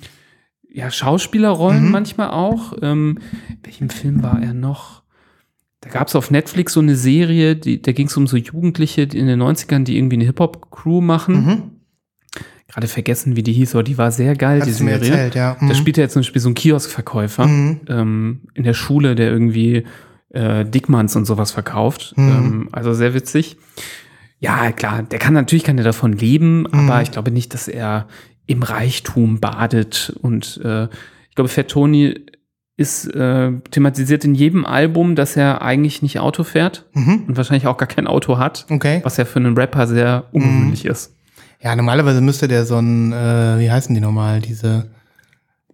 [0.78, 1.92] ja, Schauspielerrollen Mhm.
[1.92, 2.74] manchmal auch.
[2.82, 3.18] Ähm,
[3.64, 5.02] welchem Film war er noch?
[5.82, 9.08] Da gab es auf Netflix so eine Serie, die, da ging es um so Jugendliche
[9.08, 11.36] die in den 90ern, die irgendwie eine Hip-Hop-Crew machen.
[11.46, 11.62] Mhm.
[12.68, 15.10] Gerade vergessen, wie die hieß, aber die war sehr geil, die Hast du mir Serie.
[15.12, 15.56] erzählt, ja.
[15.60, 15.74] Da Mhm.
[15.76, 17.80] spielt er jetzt zum Beispiel so ein Kioskverkäufer Mhm.
[17.88, 19.84] ähm, in der Schule, der irgendwie
[20.34, 22.14] äh, Dickmanns und sowas verkauft.
[22.18, 22.28] Mhm.
[22.30, 23.56] Ähm, also sehr witzig.
[24.40, 26.68] Ja, klar, der kann natürlich kann er davon leben, Mhm.
[26.74, 28.08] aber ich glaube nicht, dass er
[28.48, 30.14] im Reichtum badet.
[30.22, 30.86] Und äh,
[31.30, 32.16] ich glaube, Fat Tony
[32.78, 37.24] ist äh, thematisiert in jedem Album, dass er eigentlich nicht Auto fährt Mhm.
[37.28, 39.02] und wahrscheinlich auch gar kein Auto hat, Okay.
[39.04, 41.14] was ja für einen Rapper sehr ungewöhnlich ist.
[41.62, 44.92] Ja, normalerweise müsste der so ein, äh, wie heißen die nochmal, diese,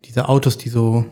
[0.06, 1.06] diese Autos, die so,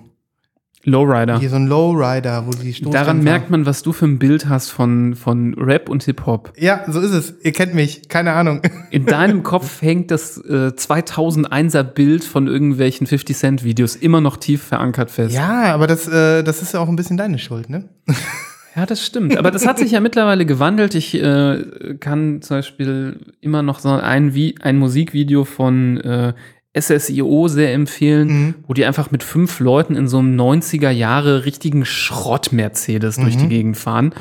[0.84, 1.38] Lowrider.
[1.39, 4.50] die so ein Lowrider, wo die Stoßdämpfer- Daran merkt man, was du für ein Bild
[4.50, 6.54] hast von, von Rap und Hip-Hop.
[6.58, 7.34] Ja, so ist es.
[7.44, 8.10] Ihr kennt mich.
[8.10, 8.62] Keine Ahnung.
[8.89, 14.38] In deinem Kopf hängt das äh, 2001er Bild von irgendwelchen 50 Cent Videos immer noch
[14.38, 15.36] tief verankert fest.
[15.36, 17.89] Ja, aber das, äh, das ist ja auch ein bisschen deine Schuld, ne?
[18.74, 19.38] Ja, das stimmt.
[19.38, 20.96] Aber das hat sich ja mittlerweile gewandelt.
[20.96, 26.34] Ich äh, kann zum Beispiel immer noch so ein, Vi ein Musikvideo von äh,
[26.74, 28.54] SSIO sehr empfehlen, Mhm.
[28.68, 33.40] wo die einfach mit fünf Leuten in so einem 90er Jahre richtigen Schrott-Mercedes durch Mhm.
[33.40, 34.14] die Gegend fahren.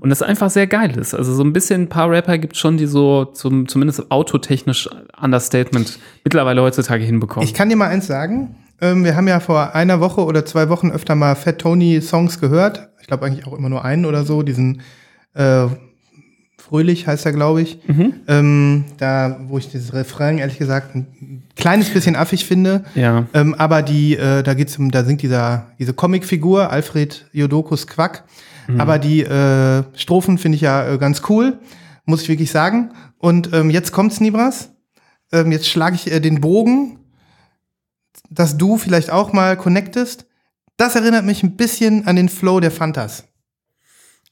[0.00, 1.14] Und das einfach sehr geil ist.
[1.14, 4.88] Also so ein bisschen ein paar Rapper gibt schon, die so zum, zumindest autotechnisch
[5.20, 7.46] Understatement mittlerweile heutzutage hinbekommen.
[7.46, 8.56] Ich kann dir mal eins sagen.
[8.80, 12.40] Ähm, wir haben ja vor einer Woche oder zwei Wochen öfter mal Fat Tony Songs
[12.40, 12.88] gehört.
[13.00, 14.42] Ich glaube eigentlich auch immer nur einen oder so.
[14.42, 14.80] Diesen
[15.34, 15.66] äh,
[16.68, 17.78] Fröhlich heißt er, glaube ich.
[18.26, 22.84] Ähm, da, wo ich dieses Refrain ehrlich gesagt ein kleines bisschen affig finde.
[22.94, 23.26] ja.
[23.32, 28.24] Ähm, aber die, äh, da geht's um, da singt dieser, diese Comicfigur, Alfred Jodokus Quack.
[28.76, 31.58] Aber die äh, Strophen finde ich ja äh, ganz cool,
[32.04, 32.90] muss ich wirklich sagen.
[33.16, 34.70] Und ähm, jetzt kommt's, Nibras.
[35.32, 36.98] Ähm, jetzt schlage ich äh, den Bogen,
[38.28, 40.26] dass du vielleicht auch mal connectest.
[40.76, 43.24] Das erinnert mich ein bisschen an den Flow der Fantas.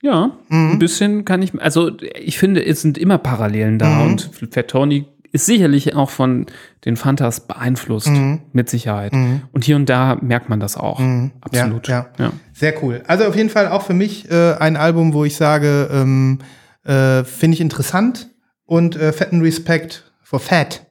[0.07, 0.71] Ja, Mhm.
[0.73, 4.03] ein bisschen kann ich, also ich finde, es sind immer Parallelen da Mhm.
[4.13, 6.47] und Fat Tony ist sicherlich auch von
[6.85, 8.41] den Fantas beeinflusst, Mhm.
[8.53, 9.13] mit Sicherheit.
[9.13, 9.43] Mhm.
[9.51, 11.01] Und hier und da merkt man das auch.
[11.01, 11.33] Mhm.
[11.41, 11.89] Absolut.
[11.89, 12.33] Ja, ja.
[12.53, 13.03] Sehr cool.
[13.09, 16.39] Also auf jeden Fall auch für mich äh, ein Album, wo ich sage, ähm,
[16.85, 18.31] äh, finde ich interessant
[18.65, 20.87] und äh, fetten Respekt for Fat.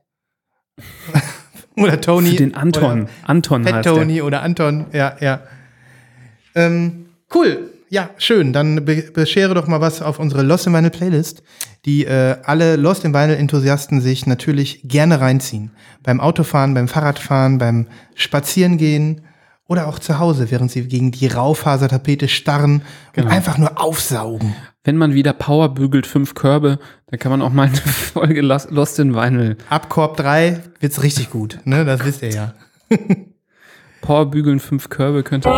[1.77, 2.31] oder Tony.
[2.31, 3.07] Für den Anton.
[3.23, 4.87] Anton Fat heißt Tony oder Anton.
[4.91, 5.39] Ja, ja.
[6.53, 7.71] Ähm, cool.
[7.95, 8.51] Ja, schön.
[8.51, 11.43] Dann be beschere doch mal was auf unsere Lost in Vinyl Playlist,
[11.85, 15.71] die äh, alle Lost in Vinyl Enthusiasten sich natürlich gerne reinziehen.
[16.03, 19.21] Beim Autofahren, beim Fahrradfahren, beim Spazierengehen
[19.67, 22.81] oder auch zu Hause, während sie gegen die Raufasertapete starren
[23.15, 24.53] und einfach nur aufsaugen.
[24.83, 28.69] Wenn man wieder Power bügelt, fünf Körbe, dann kann man auch mal eine Folge Los-
[28.71, 29.55] Lost in Vinyl.
[29.69, 31.85] Ab Korb 3 wird's richtig gut, ne?
[31.85, 32.53] Das wisst ihr ja.
[34.05, 35.49] Power bügeln, fünf Körbe könnte,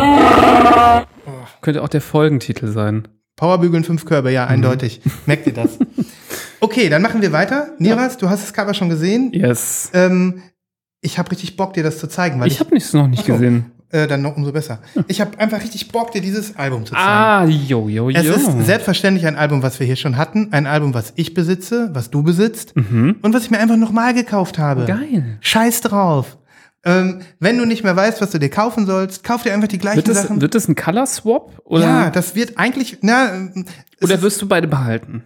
[1.60, 3.06] könnte auch der Folgentitel sein.
[3.36, 5.00] Powerbügeln fünf Körbe, ja, eindeutig.
[5.26, 5.78] Merkt ihr das?
[6.60, 7.68] Okay, dann machen wir weiter.
[7.78, 9.30] Niras, du hast das Cover schon gesehen.
[9.32, 9.92] Yes.
[9.94, 10.42] Ähm,
[11.00, 13.26] ich habe richtig Bock, dir das zu zeigen, weil Ich habe es noch nicht Ach
[13.28, 13.32] so.
[13.34, 13.66] gesehen.
[13.90, 14.80] äh, dann noch umso besser.
[15.06, 17.06] Ich habe einfach richtig Bock, dir dieses Album zu zeigen.
[17.06, 18.18] Ah, jo, jo, jo.
[18.18, 20.48] Es ist selbstverständlich ein Album, was wir hier schon hatten.
[20.50, 24.58] Ein Album, was ich besitze, was du besitzt und was ich mir einfach nochmal gekauft
[24.58, 24.82] habe.
[24.82, 24.86] Mhm.
[24.86, 25.38] Geil.
[25.40, 26.38] Scheiß drauf.
[26.88, 29.76] Ähm, wenn du nicht mehr weißt, was du dir kaufen sollst, kauf dir einfach die
[29.78, 30.40] gleichen Wird das, Sachen.
[30.40, 31.60] wird das ein Color Swap?
[31.64, 35.24] Oder, ja, das wird eigentlich, na, es oder wirst du beide behalten?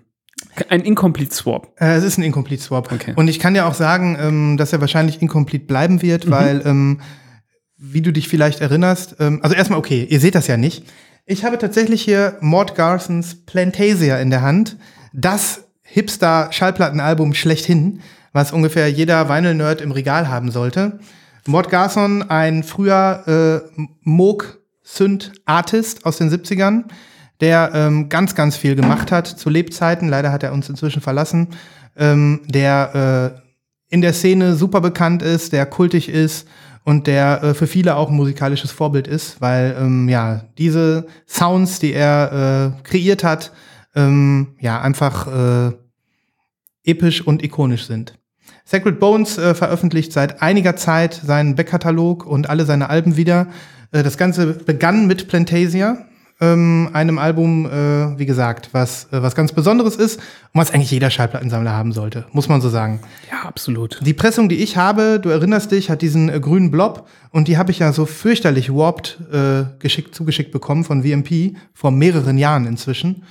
[0.69, 1.73] Ein Incomplete Swap.
[1.81, 2.91] Äh, es ist ein Incomplete Swap.
[2.91, 3.13] Okay.
[3.15, 7.01] Und ich kann dir auch sagen, ähm, dass er wahrscheinlich incomplete bleiben wird, weil, ähm,
[7.79, 10.85] wie du dich vielleicht erinnerst, ähm, also erstmal, okay, ihr seht das ja nicht.
[11.27, 14.77] Ich habe tatsächlich hier Mort Garsons Plantasia in der Hand.
[15.13, 18.01] Das Hipster-Schallplattenalbum schlechthin,
[18.33, 20.99] was ungefähr jeder Vinyl-Nerd im Regal haben sollte.
[21.47, 26.85] Mort Garson, ein früher äh, Moog-Synth-Artist aus den 70ern,
[27.41, 30.09] der ähm, ganz, ganz viel gemacht hat zu Lebzeiten.
[30.09, 31.49] Leider hat er uns inzwischen verlassen.
[31.97, 33.43] Ähm, der äh,
[33.93, 36.47] in der Szene super bekannt ist, der kultig ist
[36.85, 41.81] und der äh, für viele auch ein musikalisches Vorbild ist, weil ähm, ja diese Sounds,
[41.81, 43.53] die er äh, kreiert hat,
[43.95, 45.73] ähm, ja einfach äh,
[46.85, 48.19] episch und ikonisch sind.
[48.65, 53.49] Sacred Bones äh, veröffentlicht seit einiger Zeit seinen Backkatalog und alle seine Alben wieder.
[53.93, 56.07] Äh, das Ganze begann mit Plantasia,
[56.43, 60.91] ähm, einem Album, äh, wie gesagt, was, äh, was ganz Besonderes ist und was eigentlich
[60.91, 63.01] jeder Schallplattensammler haben sollte, muss man so sagen.
[63.31, 64.01] Ja, absolut.
[64.05, 67.59] Die Pressung, die ich habe, du erinnerst dich, hat diesen äh, grünen Blob und die
[67.59, 72.67] habe ich ja so fürchterlich warped äh, geschickt, zugeschickt bekommen von VMP vor mehreren Jahren
[72.67, 73.23] inzwischen.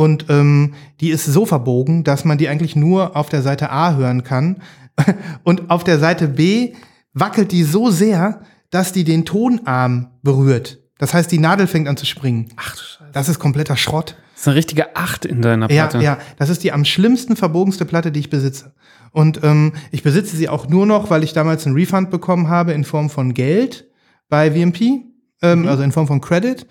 [0.00, 3.96] Und ähm, die ist so verbogen, dass man die eigentlich nur auf der Seite A
[3.96, 4.62] hören kann.
[5.44, 6.72] Und auf der Seite B
[7.12, 10.78] wackelt die so sehr, dass die den Tonarm berührt.
[10.96, 12.48] Das heißt, die Nadel fängt an zu springen.
[12.56, 13.10] Ach du Scheiße.
[13.12, 14.16] Das ist kompletter Schrott.
[14.32, 16.02] Das ist eine richtige Acht in deiner Ja, Platte.
[16.02, 18.72] ja, das ist die am schlimmsten verbogenste Platte, die ich besitze.
[19.12, 22.72] Und ähm, ich besitze sie auch nur noch, weil ich damals einen Refund bekommen habe
[22.72, 23.86] in Form von Geld
[24.30, 25.02] bei VMP,
[25.42, 26.66] ähm, also in Form von Credit.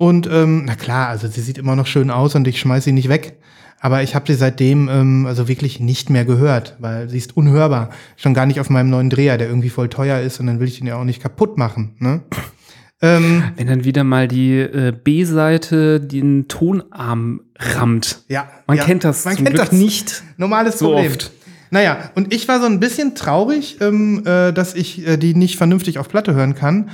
[0.00, 2.92] Und ähm, na klar, also sie sieht immer noch schön aus und ich schmeiß sie
[2.92, 3.36] nicht weg.
[3.80, 7.90] Aber ich habe sie seitdem ähm, also wirklich nicht mehr gehört, weil sie ist unhörbar.
[8.16, 10.68] Schon gar nicht auf meinem neuen Dreher, der irgendwie voll teuer ist und dann will
[10.68, 11.96] ich den ja auch nicht kaputt machen.
[11.98, 12.22] Ne?
[13.02, 18.22] ähm, Wenn dann wieder mal die äh, B-Seite den Tonarm rammt.
[18.28, 19.72] ja, Man ja, kennt das man kennt Glück das.
[19.72, 20.22] nicht.
[20.38, 21.12] Normales So Problem.
[21.12, 21.30] oft.
[21.70, 25.58] Naja, und ich war so ein bisschen traurig, ähm, äh, dass ich äh, die nicht
[25.58, 26.88] vernünftig auf Platte hören kann.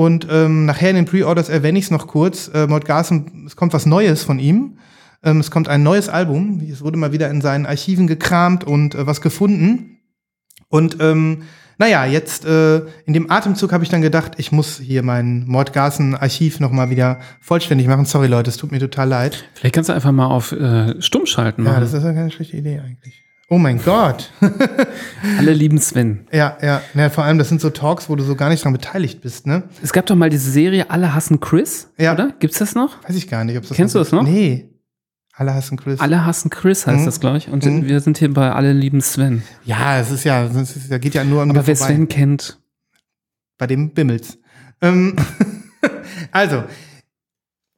[0.00, 2.50] Und ähm, nachher in den Pre-Orders erwähne ich es noch kurz.
[2.54, 4.78] Äh, Mort Garson, es kommt was Neues von ihm.
[5.22, 6.58] Ähm, es kommt ein neues Album.
[6.72, 9.98] Es wurde mal wieder in seinen Archiven gekramt und äh, was gefunden.
[10.70, 11.42] Und ähm,
[11.76, 15.74] naja, jetzt äh, in dem Atemzug habe ich dann gedacht, ich muss hier mein Mort
[15.74, 18.06] Garson Archiv noch mal wieder vollständig machen.
[18.06, 19.44] Sorry Leute, es tut mir total leid.
[19.52, 21.82] Vielleicht kannst du einfach mal auf äh, Stumm schalten Ja, machen.
[21.82, 23.22] das ist ja keine schlechte Idee eigentlich.
[23.52, 24.30] Oh mein Gott.
[25.38, 26.26] Alle lieben Sven.
[26.32, 28.72] Ja, ja, ja, vor allem, das sind so Talks, wo du so gar nicht dran
[28.72, 29.64] beteiligt bist, ne?
[29.82, 32.12] Es gab doch mal diese Serie Alle hassen Chris, Ja.
[32.14, 32.32] oder?
[32.38, 33.02] Gibt's das noch?
[33.08, 34.22] Weiß ich gar nicht, ob das Kennst du das noch?
[34.22, 34.68] Nee.
[35.34, 35.98] Alle hassen Chris.
[36.00, 37.04] Alle hassen Chris heißt Mhm.
[37.06, 37.48] das, glaube ich.
[37.48, 37.88] Und Mhm.
[37.88, 39.42] wir sind hier bei Alle lieben Sven.
[39.64, 41.92] Ja, es ist ja, es ist, da geht ja nur an Aber wer vorbei.
[41.94, 42.60] Sven kennt,
[43.58, 44.38] Bei dem Bimmels.
[44.80, 45.16] Ähm,
[46.30, 46.62] also.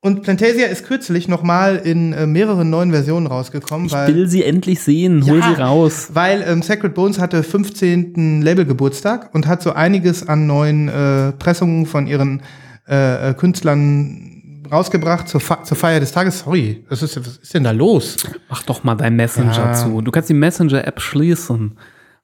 [0.04, 4.28] Und Plantasia ist kürzlich noch mal in äh, mehreren neuen Versionen rausgekommen, ich weil, will
[4.28, 5.24] sie endlich sehen.
[5.24, 5.54] Hol Ja.
[5.54, 6.08] sie raus.
[6.12, 8.42] weil ähm, Sacred Bones hatte 15.
[8.42, 12.42] Labelgeburtstag und hat so einiges an neuen äh, Pressungen von ihren
[12.88, 16.40] äh, äh, Künstlern rausgebracht zur, Fe zur Feier des Tages.
[16.40, 18.16] Sorry, was ist, was ist denn da los?
[18.50, 19.72] Mach doch mal dein Messenger Ja.
[19.72, 20.00] zu.
[20.00, 21.78] Du kannst die Messenger-App schließen.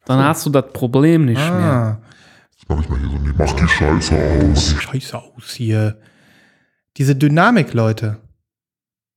[0.05, 1.45] Dann hast du das Problem nicht mehr.
[1.47, 1.99] Ah,
[2.57, 4.17] Jetzt mach ich mal hier so, nee, mach die Scheiße
[4.51, 4.75] aus.
[4.81, 5.99] scheiße aus hier.
[6.99, 8.19] Diese Dynamik, Leute.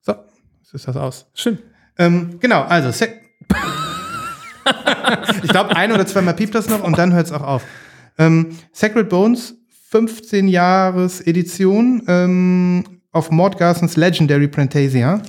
[0.02, 0.13] So,
[0.60, 1.26] jetzt ist das aus.
[1.34, 1.58] Schön.
[1.98, 3.15] Ähm, genau, also Sac
[5.44, 7.63] ich glaube, ein oder zweimal piept das noch und dann hört es auch auf.
[8.20, 9.56] Ähm, Sacred Bones,
[9.89, 15.24] 15 Jahres Edition ähm, auf Mort Garsons Legendary Plantasia.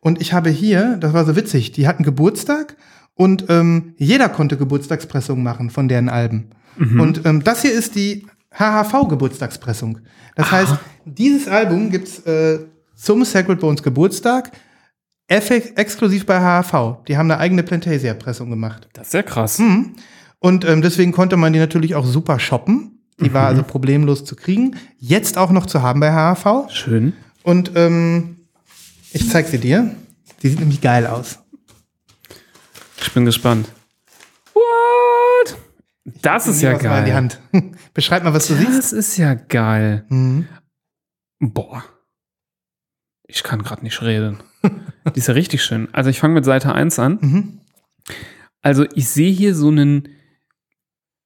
[0.00, 2.76] Und ich habe hier, das war so witzig, die hatten Geburtstag
[3.14, 6.50] und ähm, jeder konnte Geburtstagspressungen machen von deren Alben.
[6.76, 10.00] Und ähm, das hier ist die HHV-Geburtstagspressung.
[10.36, 12.60] Das heißt, dieses Album gibt's äh,
[12.94, 14.52] zum Sacred Bones Geburtstag.
[15.28, 17.04] Eff- exklusiv bei HHV.
[17.08, 18.88] Die haben eine eigene Plantasia-Pressung gemacht.
[18.92, 19.58] Das ist ja krass.
[19.58, 19.94] Mhm.
[20.38, 22.90] Und ähm, deswegen konnte man die natürlich auch super shoppen.
[23.20, 24.76] Die war also problemlos zu kriegen.
[24.98, 26.70] Jetzt auch noch zu haben bei HHV.
[26.70, 27.12] Schön.
[27.42, 28.36] Und ähm,
[29.12, 29.94] ich zeig sie dir.
[30.42, 31.38] Die sieht nämlich geil aus.
[33.00, 33.68] Ich bin gespannt.
[34.52, 35.56] What?
[36.22, 37.14] Das ist ja geil.
[37.14, 37.40] Hand.
[37.94, 38.76] Beschreib mal, was du siehst.
[38.76, 40.04] Das ist ja geil.
[40.08, 40.46] Mhm.
[41.40, 41.84] Boah.
[43.26, 44.42] Ich kann gerade nicht reden.
[45.14, 45.88] Die ist ja richtig schön.
[45.92, 47.18] Also ich fange mit Seite 1 an.
[47.20, 47.60] Mhm.
[48.62, 50.08] Also ich sehe hier so einen,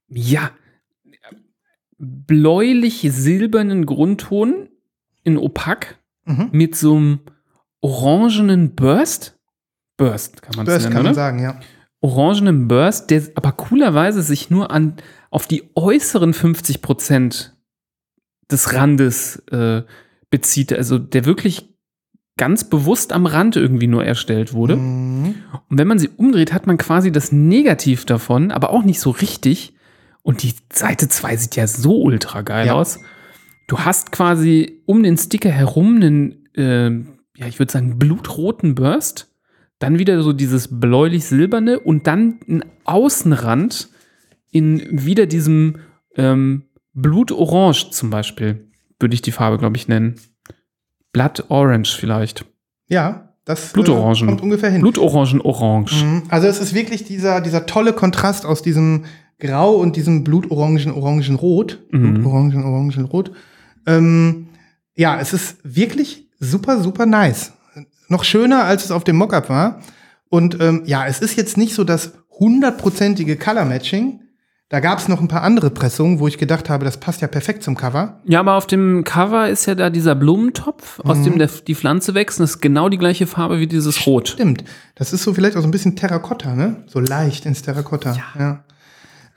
[0.09, 0.51] ja,
[1.99, 4.69] bläulich-silbernen Grundton
[5.25, 6.49] in Opak Mhm.
[6.53, 7.21] mit so einem
[7.81, 9.39] orangenen Burst.
[9.97, 11.15] Burst kann man Das nennen, kann man oder?
[11.15, 11.59] sagen, ja.
[12.01, 14.97] Orangenen Burst, der aber coolerweise sich nur an
[15.31, 17.57] auf die äußeren 50 Prozent
[18.51, 19.83] des Randes äh,
[20.31, 20.73] bezieht.
[20.73, 21.69] Also der wirklich
[22.37, 24.77] ganz bewusst am Rand irgendwie nur erstellt wurde.
[24.77, 25.35] Mhm.
[25.69, 29.11] Und wenn man sie umdreht, hat man quasi das Negativ davon, aber auch nicht so
[29.11, 29.75] richtig.
[30.23, 32.75] Und die Seite 2 sieht ja so ultra geil Ja.
[32.75, 33.01] aus.
[33.67, 36.91] Du hast quasi um den Sticker herum einen, äh,
[37.37, 39.35] ja, ich würde sagen, blutroten Burst.
[39.79, 43.89] Dann wieder so dieses bläulich-silberne und dann ein Außenrand
[44.51, 45.77] in wieder diesem
[46.17, 46.65] ähm,
[47.03, 50.17] Blutorange zum Beispiel, würde ich die Farbe, glaube ich, nennen.
[51.13, 52.45] Blood Orange vielleicht.
[52.89, 54.27] Ja, das äh, Blutorangen.
[54.27, 54.83] kommt ungefähr hin.
[54.83, 56.05] Blutorangen-Orange.
[56.05, 56.23] Mhm.
[56.29, 59.05] Also es ist wirklich dieser, dieser tolle Kontrast aus diesem
[59.39, 61.81] Grau und diesem Blutorangen, Orangenrot.
[61.91, 62.15] Mhm.
[62.15, 63.33] Blutorangen, Orangenrot.
[63.87, 64.49] Ähm,
[64.95, 67.53] ja, es ist wirklich super, super nice.
[68.09, 69.81] Noch schöner, als es auf dem Mockup war.
[70.29, 74.21] Und ähm, ja, es ist jetzt nicht so das hundertprozentige Color Matching.
[74.71, 77.29] Da gab es noch ein paar andere Pressungen, wo ich gedacht habe, das passt ja
[77.29, 78.21] perfekt zum Cover.
[78.27, 82.15] Ja, aber auf dem Cover ist ja da dieser Blumentopf, aus dem der, die Pflanze
[82.15, 82.39] wächst.
[82.39, 84.29] Und das ist genau die gleiche Farbe wie dieses Rot.
[84.29, 84.65] Stimmt.
[84.95, 86.83] Das ist so vielleicht auch so ein bisschen Terrakotta, ne?
[86.87, 88.15] So leicht ins Terrakotta.
[88.39, 88.63] Ja.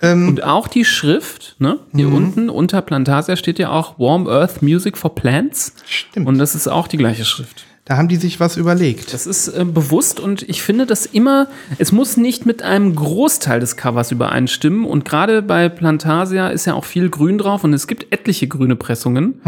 [0.02, 1.80] Ähm, Und auch die Schrift, ne?
[1.94, 5.76] Hier unten unter Plantasia steht ja auch Warm Earth Music for Plants.
[5.86, 6.28] stimmt.
[6.28, 7.64] Und das ist auch die gleiche Schrift.
[7.86, 9.14] Da haben die sich was überlegt.
[9.14, 11.48] Das ist äh, bewusst und ich finde das immer,
[11.80, 14.86] es muss nicht mit einem Großteil des Covers übereinstimmen.
[14.86, 18.76] Und gerade bei Plantasia ist ja auch viel Grün drauf und es gibt etliche grüne
[18.76, 19.42] Pressungen.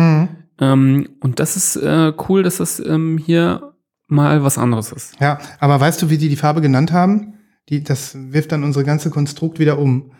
[0.59, 3.73] Ähm, und das ist äh, cool, dass das ähm, hier
[4.07, 5.13] mal was anderes ist.
[5.19, 7.35] Ja, aber weißt du, wie die die Farbe genannt haben?
[7.69, 10.11] Die, das wirft dann unsere ganze Konstrukt wieder um.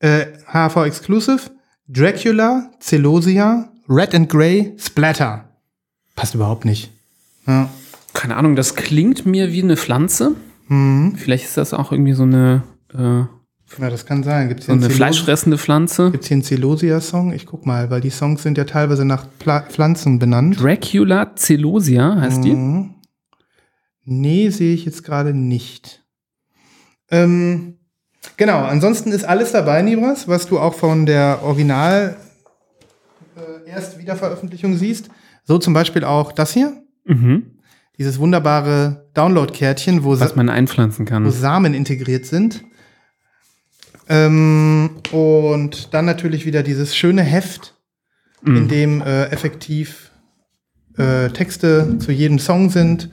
[0.00, 1.50] Äh, HV Exclusive,
[1.88, 5.48] Dracula, Celosia, Red and Grey, Splatter.
[6.14, 6.92] Passt überhaupt nicht.
[7.48, 7.68] Ja.
[8.14, 10.32] Keine Ahnung, das klingt mir wie eine Pflanze.
[11.16, 12.98] Vielleicht ist das auch irgendwie so eine, äh,
[13.80, 14.48] ja, das kann sein.
[14.48, 16.10] Gibt's so hier eine einen Celos- fleischfressende Pflanze.
[16.10, 17.32] Gibt's hier einen Celosia-Song?
[17.32, 20.60] Ich guck mal, weil die Songs sind ja teilweise nach Pla Pflanzen benannt.
[20.60, 22.54] Dracula celosia heißt die.
[22.54, 22.94] Mhm.
[24.04, 26.04] Nee, sehe ich jetzt gerade nicht.
[27.10, 27.78] Ähm,
[28.36, 32.16] genau, ansonsten ist alles dabei, Nibras, was du auch von der Original
[33.36, 35.08] äh, Erstwiederveröffentlichung siehst.
[35.44, 37.46] So zum Beispiel auch das hier, Mhm.
[37.98, 41.30] dieses wunderbare Download-Kärtchen, wo, Was man einpflanzen wo kann.
[41.30, 42.62] Samen integriert sind.
[44.08, 47.74] Ähm, und dann natürlich wieder dieses schöne Heft,
[48.42, 48.56] Mhm.
[48.56, 50.10] in dem äh, effektiv
[50.96, 53.10] äh, Texte zu jedem Song sind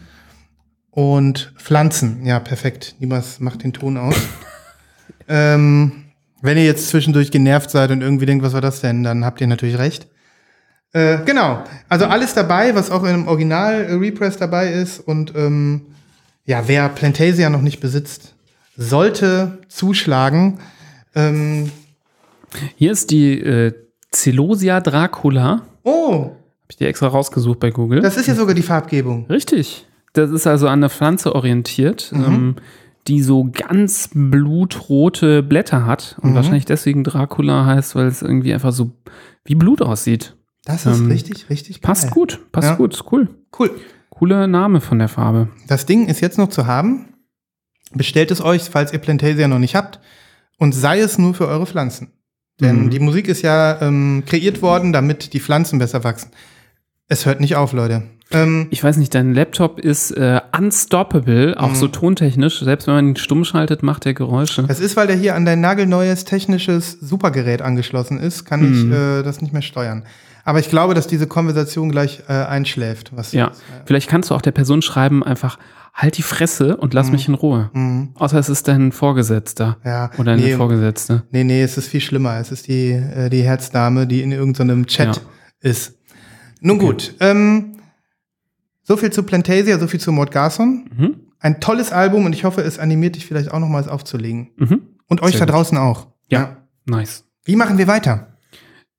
[0.91, 2.25] und Pflanzen.
[2.25, 2.95] Ja, perfekt.
[2.99, 4.15] Niemals macht den Ton aus.
[5.27, 6.03] ähm,
[6.41, 9.41] wenn ihr jetzt zwischendurch genervt seid und irgendwie denkt, was war das denn, dann habt
[9.41, 10.08] ihr natürlich recht.
[10.95, 11.62] Äh, genau.
[11.89, 14.99] Also alles dabei, was auch im Original äh, Repress dabei ist.
[15.01, 15.81] Und ähm,
[16.45, 18.34] ja, wer Plantasia noch nicht besitzt,
[18.77, 20.60] sollte zuschlagen.
[21.13, 21.69] Ähm,
[22.77, 23.73] Hier ist die äh,
[24.13, 25.63] Celosia dracula.
[25.84, 26.36] oh, Habe
[26.69, 27.99] ich dir extra rausgesucht bei Google.
[28.01, 29.25] das ist ja sogar die Farbgebung.
[29.27, 29.86] Richtig.
[30.13, 32.23] Das ist also an der Pflanze orientiert, Mhm.
[32.23, 32.55] ähm,
[33.10, 36.36] die so ganz blutrote Blätter hat und Mhm.
[36.36, 38.91] wahrscheinlich deswegen Dracula heißt, weil es irgendwie einfach so
[39.43, 40.36] wie Blut aussieht.
[40.65, 42.12] Das ist Ähm, richtig, richtig Passt geil.
[42.13, 42.76] gut, passt Ja.
[42.76, 43.30] gut, ist cool.
[43.57, 43.72] Cool.
[44.09, 45.49] Cooler Name von der Farbe.
[45.68, 47.13] Das Ding ist jetzt noch zu haben.
[47.93, 49.99] Bestellt es euch, falls ihr Plantasia noch nicht habt.
[50.57, 52.11] Und sei es nur für eure Pflanzen.
[52.61, 52.89] Denn Mhm.
[52.89, 56.32] die Musik ist ja ähm, kreiert worden, damit die Pflanzen besser wachsen.
[57.07, 58.03] Es hört nicht auf, Leute.
[58.32, 61.76] Ähm, Ich weiß nicht, dein Laptop ist äh, unstoppable, auch Mhm.
[61.76, 62.61] so tontechnisch.
[62.61, 64.63] Selbst wenn man ihn stumm schaltet, macht er Geräusche.
[64.63, 68.74] das ist, weil der hier an dein nagelneues technisches Supergerät angeschlossen ist, kann Mhm.
[68.91, 70.05] ich äh, das nicht mehr steuern.
[70.45, 73.11] Aber ich glaube, dass diese Konversation gleich äh, einschläft.
[73.15, 73.51] Was Ja,
[73.85, 75.57] vielleicht kannst du auch der Person schreiben, einfach
[75.93, 77.69] halt die Fresse und lass mich in Ruhe.
[77.73, 78.11] Mhm.
[78.15, 81.23] Außer es ist dein Vorgesetzter Ja, oder eine nee, Vorgesetzte.
[81.31, 82.37] Nee, nee, es ist viel schlimmer.
[82.37, 85.21] Es ist die, äh, die Herzdame, die in irgendeinem Chat Ja.
[85.61, 85.95] ist.
[86.61, 87.71] Nun gut, ähm,
[88.83, 90.89] So viel zu Plantasia, so viel zu Mord Garson.
[90.95, 91.15] Mhm.
[91.39, 94.51] Ein tolles Album und ich hoffe, es animiert dich vielleicht auch nochmals aufzulegen.
[94.57, 94.81] Mhm.
[95.07, 95.55] Und euch Sehr da gut.
[95.55, 96.07] draußen auch.
[96.29, 97.23] Ja, nice.
[97.45, 98.34] Wie machen wir weiter?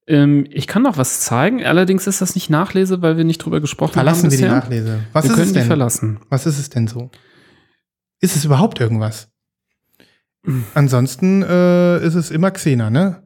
[0.08, 3.60] Ähm, ich kann noch was zeigen, allerdings ist das nicht Nachlese, weil wir nicht drüber
[3.60, 4.44] gesprochen Verlassen haben wir die.
[4.44, 4.98] Nachlese.
[5.12, 5.66] Was wir ist können es die denn?
[5.66, 6.20] verlassen.
[6.28, 7.10] Was ist es denn so?
[8.20, 9.28] Ist es überhaupt irgendwas?
[10.74, 13.22] Ansonsten äh, ist es immer Xena, ne?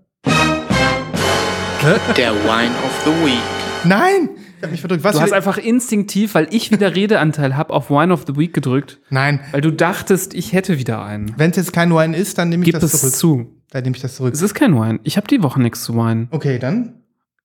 [2.17, 3.41] Der Wine of the Week.
[3.85, 4.31] Nein!
[4.59, 5.05] Ich hab mich verdrückt.
[5.05, 8.53] Was Du hast einfach instinktiv, weil ich wieder Redeanteil habe, auf Wine of the Week
[8.53, 9.41] gedrückt, Nein.
[9.53, 11.33] weil du dachtest, ich hätte wieder einen.
[11.39, 13.15] Wenn es jetzt kein Wine ist, dann nehme ich Gib das es zurück.
[13.15, 13.60] zu.
[13.71, 14.35] Dann nehme ich das zurück.
[14.35, 15.01] Es ist kein Wine.
[15.05, 16.29] Ich habe die Woche nichts zu weinen.
[16.31, 16.95] Okay, dann.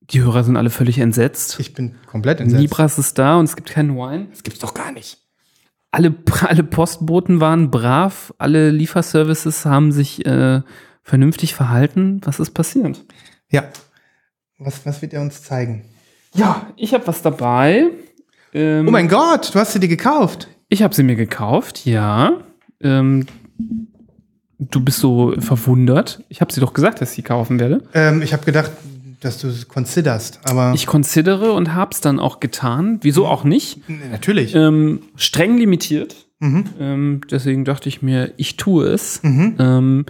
[0.01, 1.59] Die Hörer sind alle völlig entsetzt.
[1.59, 2.61] Ich bin komplett entsetzt.
[2.61, 4.27] Libras ist da und es gibt keinen Wine.
[4.31, 5.19] Das gibt's doch gar nicht.
[5.91, 10.61] Alle, alle Postboten waren brav, alle Lieferservices haben sich äh,
[11.03, 12.21] vernünftig verhalten.
[12.25, 13.03] Was ist passiert?
[13.49, 13.63] Ja.
[14.57, 15.85] Was, was wird er uns zeigen?
[16.33, 17.85] Ja, ich habe was dabei.
[18.53, 20.49] Ähm, Oh mein Gott, du hast sie dir gekauft.
[20.69, 22.41] Ich habe sie mir gekauft, ja.
[22.81, 23.25] Ähm,
[24.59, 26.23] du bist so verwundert.
[26.29, 27.83] Ich habe sie doch gesagt, dass ich sie kaufen werde.
[27.93, 28.71] Ähm, ich habe gedacht,
[29.21, 32.99] dass du es considerst, aber Ich considere und habe es dann auch getan.
[33.01, 33.81] Wieso auch nicht?
[34.11, 34.53] Natürlich.
[34.55, 36.15] Ähm, streng limitiert.
[36.39, 36.65] Mhm.
[36.79, 39.23] Ähm, deswegen dachte ich mir, ich tue es.
[39.23, 39.55] Mhm.
[39.57, 40.05] Ähm,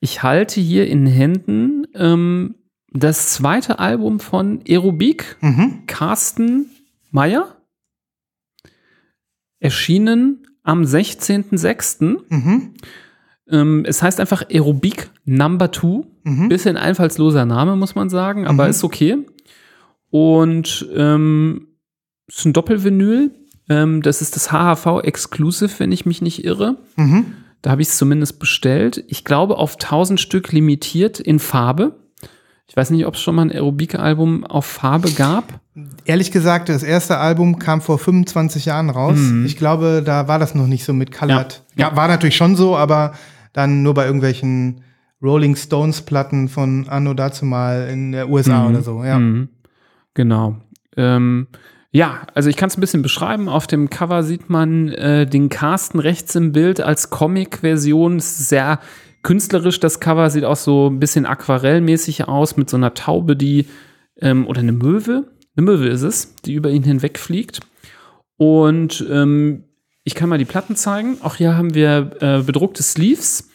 [0.00, 2.56] ich halte hier in Händen ähm,
[2.92, 5.84] das zweite Album von Aerobik, Mhm.
[5.86, 6.66] Carsten
[7.10, 7.56] Meyer.
[9.60, 12.16] Erschienen am 16.06.
[12.28, 12.74] Mhm.
[13.52, 16.06] Ähm, es heißt einfach Aerobik Number Two.
[16.24, 16.48] Mhm.
[16.48, 18.70] Bisschen einfallsloser Name, muss man sagen, aber Mhm.
[18.70, 19.18] ist okay.
[20.10, 21.68] Und ähm,
[22.28, 23.30] ist ein Doppelvinyl.
[23.68, 26.76] Ähm, das ist das HHV Exclusive, wenn ich mich nicht irre.
[26.96, 27.26] Mhm.
[27.62, 29.04] Da habe ich es zumindest bestellt.
[29.08, 31.96] Ich glaube auf 1000 Stück limitiert in Farbe.
[32.66, 35.60] Ich weiß nicht, ob es schon mal ein Aerobik-Album auf Farbe gab.
[36.04, 39.18] Ehrlich gesagt, das erste Album kam vor 25 Jahren raus.
[39.44, 41.62] Ich glaube, da war das noch nicht so mit Colored.
[41.74, 41.80] Mhm.
[41.80, 41.90] Ja.
[41.90, 43.12] Ja, war natürlich schon so, aber
[43.52, 44.82] dann nur bei irgendwelchen
[45.22, 49.04] Rolling Stones Platten von Anno dazu mal in der USA oder so.
[49.04, 49.18] Ja.
[49.18, 49.48] Mhm.
[50.14, 50.56] Genau.
[50.96, 51.46] Ähm,
[51.90, 53.48] ja, also ich kann es ein bisschen beschreiben.
[53.48, 58.18] Auf dem Cover sieht man äh, den Carsten rechts im Bild als Comic-Version.
[58.18, 58.80] Sehr
[59.22, 59.78] künstlerisch.
[59.78, 63.66] Das Cover sieht auch so ein bisschen aquarellmäßig aus mit so einer Taube, die
[64.20, 65.28] ähm, oder eine Möwe.
[65.54, 67.60] Eine Möwe ist es, die über ihn hinwegfliegt.
[68.38, 69.64] Und ähm,
[70.04, 71.18] ich kann mal die Platten zeigen.
[71.22, 73.48] Auch hier haben wir äh, bedruckte Sleeves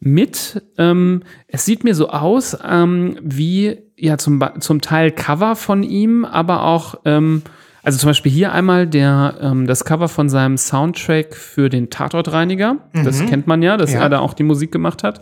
[0.00, 5.82] mit, ähm, es sieht mir so aus ähm, wie ja zum, zum Teil Cover von
[5.82, 7.42] ihm, aber auch, ähm,
[7.82, 12.76] also zum Beispiel hier einmal der, ähm, das Cover von seinem Soundtrack für den Tatortreiniger.
[12.92, 14.00] Das kennt man ja, dass Ja.
[14.00, 15.20] er da auch die Musik gemacht hat.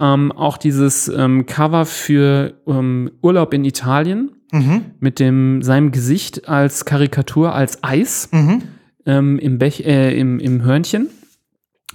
[0.00, 4.82] Ähm, auch dieses ähm, Cover für ähm, Urlaub in Italien Mhm.
[5.00, 8.62] mit dem seinem Gesicht als Karikatur als Eis Mhm.
[9.06, 11.08] Ähm, im, Bech, äh, im, im Hörnchen.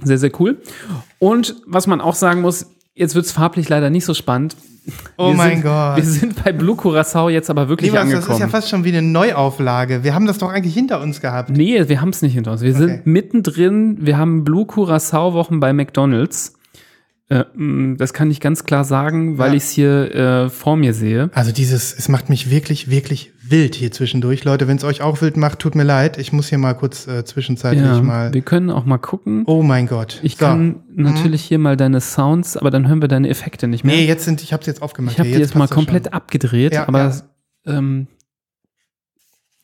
[0.03, 0.57] Sehr, sehr cool.
[1.19, 4.55] Und was man auch sagen muss, jetzt wird es farblich leider nicht so spannend.
[5.15, 5.97] Oh Wir mein sind, Gott.
[5.97, 8.31] Wir sind bei Blue Curacao jetzt aber wirklich das angekommen.
[8.33, 10.03] ist ja fast schon wie eine Neuauflage.
[10.03, 11.51] Wir haben das doch eigentlich hinter uns gehabt.
[11.51, 12.61] nee, wir haben es nicht hinter uns.
[12.61, 12.79] Wir Okay.
[12.79, 13.97] sind mittendrin.
[14.01, 16.53] Wir haben Blue Curacao Wochen bei McDonald's.
[17.31, 19.55] Äh, mh, das kann ich ganz klar sagen, weil Ja.
[19.57, 21.29] ich es hier äh, vor mir sehe.
[21.33, 24.43] Also dieses, es macht mich wirklich, wirklich wild hier zwischendurch.
[24.43, 26.17] Leute, wenn es euch auch wild macht, tut mir leid.
[26.17, 28.33] Ich muss hier mal kurz äh, zwischenzeitlich Ja, mal.
[28.33, 29.43] wir können auch mal gucken.
[29.47, 30.19] Oh mein Gott.
[30.23, 30.45] Ich So.
[30.45, 33.95] kann natürlich hier mal deine Sounds, aber dann hören wir deine Effekte nicht mehr.
[33.95, 35.13] Nee, jetzt sind, ich hab's jetzt aufgemacht.
[35.13, 36.13] ich habe die jetzt mal komplett schon.
[36.13, 37.15] abgedreht, Ja, aber.
[37.65, 38.07] Ähm,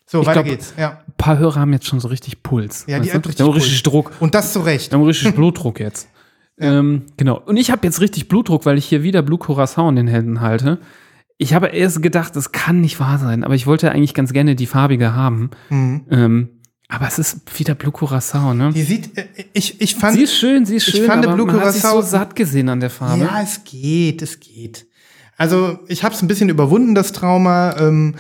[0.06, 0.74] So, ich weiter glaub- geht's.
[0.78, 1.02] Ja.
[1.06, 2.86] ein paar Hörer haben jetzt schon so richtig Puls.
[2.88, 3.84] Ja, die haben richtig richtig.
[3.84, 4.14] Druck.
[4.22, 4.92] Und das zu Recht.
[4.92, 6.08] Die haben richtig Blutdruck jetzt.
[6.60, 7.40] Ähm, genau.
[7.46, 10.42] Und ich habe jetzt richtig Blutdruck, weil ich hier wieder Blue Curacao in den Händen
[10.42, 10.80] halte.
[11.38, 14.56] Ich habe erst gedacht, das kann nicht wahr sein, aber ich wollte eigentlich ganz gerne
[14.56, 15.52] die farbige haben.
[15.70, 16.06] Mhm.
[16.10, 16.50] Ähm,
[16.90, 18.72] aber es ist wieder Blue Curacao, ne?
[18.74, 21.36] Die sieht, äh, ich, ich fand, Sie ist schön, sie ist ich schön, fand aber
[21.36, 23.24] Blue man hat sich so Curacao- satt gesehen an der Farbe.
[23.24, 24.88] ja, es geht, es geht.
[25.40, 27.76] Also ich habe es ein bisschen überwunden, das Trauma.
[27.78, 28.16] Ähm,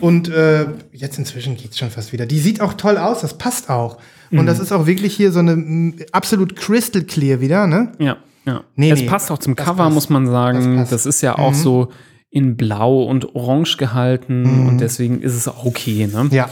[0.00, 2.26] und äh, jetzt inzwischen geht's schon fast wieder.
[2.26, 3.98] Die sieht auch toll aus, das passt auch.
[4.38, 4.46] Und Mhm.
[4.46, 7.92] das ist auch wirklich hier so eine absolut crystal clear wieder, ne?
[7.98, 8.16] Ja,
[8.46, 8.62] ja.
[8.76, 9.94] Nee, es nee, passt auch zum das Cover, passt.
[9.94, 10.76] muss man Das sagen.
[10.76, 10.92] passt.
[10.92, 11.54] Das, ist ja auch Mhm.
[11.56, 11.88] so
[12.30, 16.06] in Blau und Orange gehalten und deswegen ist es auch okay.
[16.12, 16.28] Ne?
[16.32, 16.48] Ja.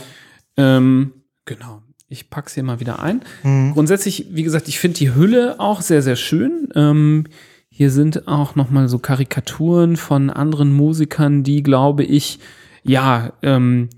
[0.56, 1.12] Ähm,
[1.44, 1.82] genau.
[2.08, 3.22] Ich pack's hier mal wieder ein.
[3.42, 3.72] Mhm.
[3.72, 6.68] Grundsätzlich, wie gesagt, ich finde die Hülle auch sehr, sehr schön.
[6.74, 7.24] Ähm,
[7.70, 12.38] hier sind auch noch mal so Karikaturen von anderen Musikern, die, glaube ich,
[12.84, 13.88] ja, ähm,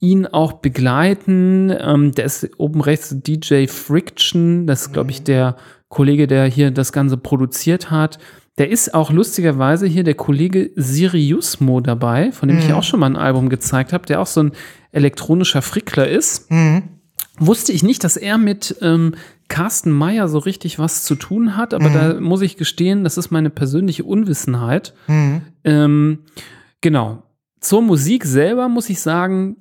[0.00, 1.74] ihn auch begleiten.
[1.78, 4.66] Ähm, der ist oben rechts DJ Friction.
[4.66, 5.56] Das ist, glaube ich, der
[5.88, 8.18] Kollege, der hier das Ganze produziert hat.
[8.58, 13.00] Der ist auch lustigerweise hier der Kollege Siriusmo dabei, von dem ich ja auch schon
[13.00, 14.52] mal ein Album gezeigt habe, der auch so ein
[14.92, 16.50] elektronischer Frickler ist.
[16.50, 16.84] Mhm.
[17.38, 19.16] wusste ich nicht, dass er mit ähm,
[19.48, 23.32] Carsten Meyer so richtig was zu tun hat, aber da muss ich gestehen, das ist
[23.32, 24.94] meine persönliche Unwissenheit.
[25.64, 26.20] Ähm,
[26.80, 27.24] genau.
[27.60, 29.56] Zur Musik selber muss ich sagen,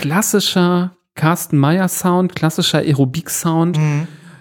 [0.00, 3.78] klassischer Carsten Meyer Sound, klassischer Aerobic Sound.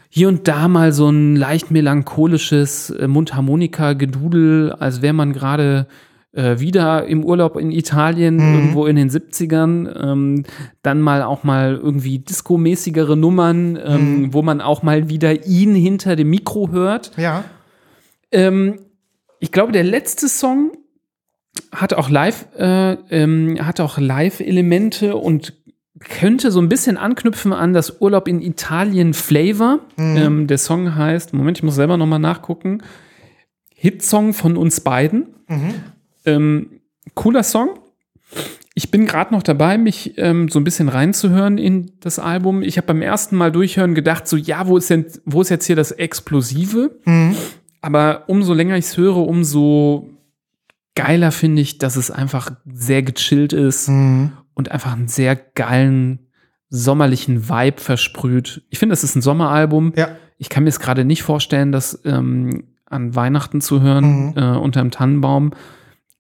[0.10, 5.88] Hier und da mal so ein leicht melancholisches äh, Mundharmonika-Gedudel, als wäre man gerade
[6.34, 10.12] äh, wieder im Urlaub in Italien, irgendwo in den 70ern.
[10.12, 10.44] Ähm,
[10.82, 16.16] dann mal auch mal irgendwie diskomäßigere Nummern, ähm, wo man auch mal wieder ihn hinter
[16.16, 17.12] dem Mikro hört.
[17.18, 17.44] Ja.
[18.32, 18.80] Ähm,
[19.40, 20.72] ich glaube, der letzte Song
[21.72, 25.54] hat auch Live, äh, ähm, hat auch Live-Elemente und
[26.00, 29.80] könnte so ein bisschen anknüpfen an das Urlaub in Italien Flavor.
[30.18, 32.82] Ähm, der Song heißt, Moment, ich muss selber nochmal nachgucken.
[33.76, 35.28] Hitsong von uns beiden.
[36.26, 36.82] Ähm,
[37.14, 37.80] cooler Song.
[38.76, 42.64] Ich bin gerade noch dabei, mich ähm, so ein bisschen reinzuhören in das Album.
[42.64, 45.68] Ich habe beim ersten Mal durchhören gedacht, so ja, wo ist denn, wo ist jetzt
[45.68, 46.98] hier das Explosive?
[47.82, 50.10] Aber umso länger ich es höre, umso
[50.96, 56.20] geiler finde ich, dass es einfach sehr gechillt ist und einfach einen sehr geilen
[56.70, 58.64] sommerlichen Vibe versprüht.
[58.70, 59.94] Ich finde, es ist ein Sommeralbum.
[59.96, 60.10] Ja.
[60.38, 64.82] Ich kann mir es gerade nicht vorstellen, das ähm, an Weihnachten zu hören, äh, unter
[64.82, 65.52] dem Tannenbaum.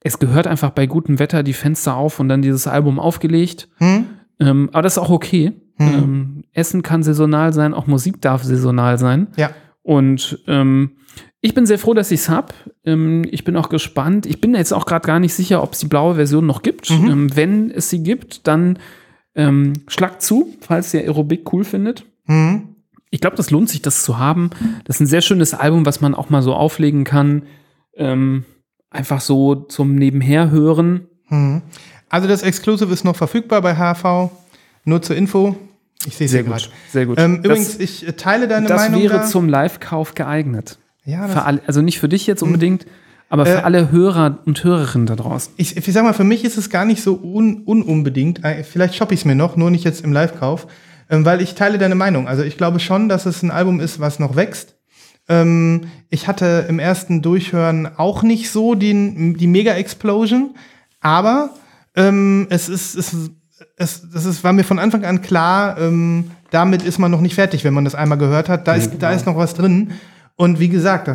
[0.01, 3.69] Es gehört einfach bei gutem Wetter die Fenster auf und dann dieses Album aufgelegt.
[4.39, 5.53] Ähm, aber das ist auch okay.
[5.79, 9.27] Ähm, Essen kann saisonal sein, auch Musik darf saisonal sein.
[9.35, 9.51] Ja.
[9.81, 10.91] Und ähm,
[11.45, 12.53] ich bin sehr froh, dass ich es habe.
[12.85, 14.25] Ähm, ich bin auch gespannt.
[14.25, 16.89] Ich bin jetzt auch gerade gar nicht sicher, ob es die blaue Version noch gibt.
[16.89, 18.79] Ähm, wenn es sie gibt, dann
[19.35, 22.05] ähm, schlagt zu, falls ihr Aerobic cool findet.
[23.09, 24.49] Ich glaube, das lohnt sich, das zu haben.
[24.85, 27.43] Das ist ein sehr schönes Album, was man auch mal so auflegen kann.
[27.95, 28.45] Ähm,
[28.89, 31.07] einfach so zum Nebenherhören.
[32.09, 34.31] Also das Exclusive ist noch verfügbar bei HV.
[34.85, 35.55] Nur zur Info.
[36.05, 37.19] Ich sehe es Sehr gut, sehr gut.
[37.19, 39.01] Ähm, Das- übrigens, ich äh, teile deine Das Meinung.
[39.01, 39.25] wäre da.
[39.25, 40.77] zum Live-Kauf geeignet.
[41.05, 42.85] Ja, Für alle, also nicht für dich jetzt unbedingt,
[43.29, 45.53] aber für Äh, alle Hörer und Hörerinnen da draußen.
[45.57, 48.43] ich, ich sag mal, für mich ist es gar nicht so un, ununbedingt.
[48.43, 50.67] Äh, Vielleicht shoppe ich es mir noch, nur nicht jetzt im Live-Kauf,
[51.09, 52.27] ähm, weil ich teile deine Meinung.
[52.27, 54.75] Also ich glaube schon, dass es ein Album ist, was noch wächst.
[55.27, 60.55] Ähm, ich hatte im ersten Durchhören auch nicht so die, die Mega-Explosion,
[61.01, 61.49] aber
[61.95, 63.15] ähm, es ist, es,
[63.77, 65.77] es, das ist, war mir von Anfang an klar,
[66.51, 68.67] damit ist man noch nicht fertig, wenn man das einmal gehört hat.
[68.67, 69.91] Da ist, da ist noch was drin.
[70.35, 71.09] Und wie gesagt,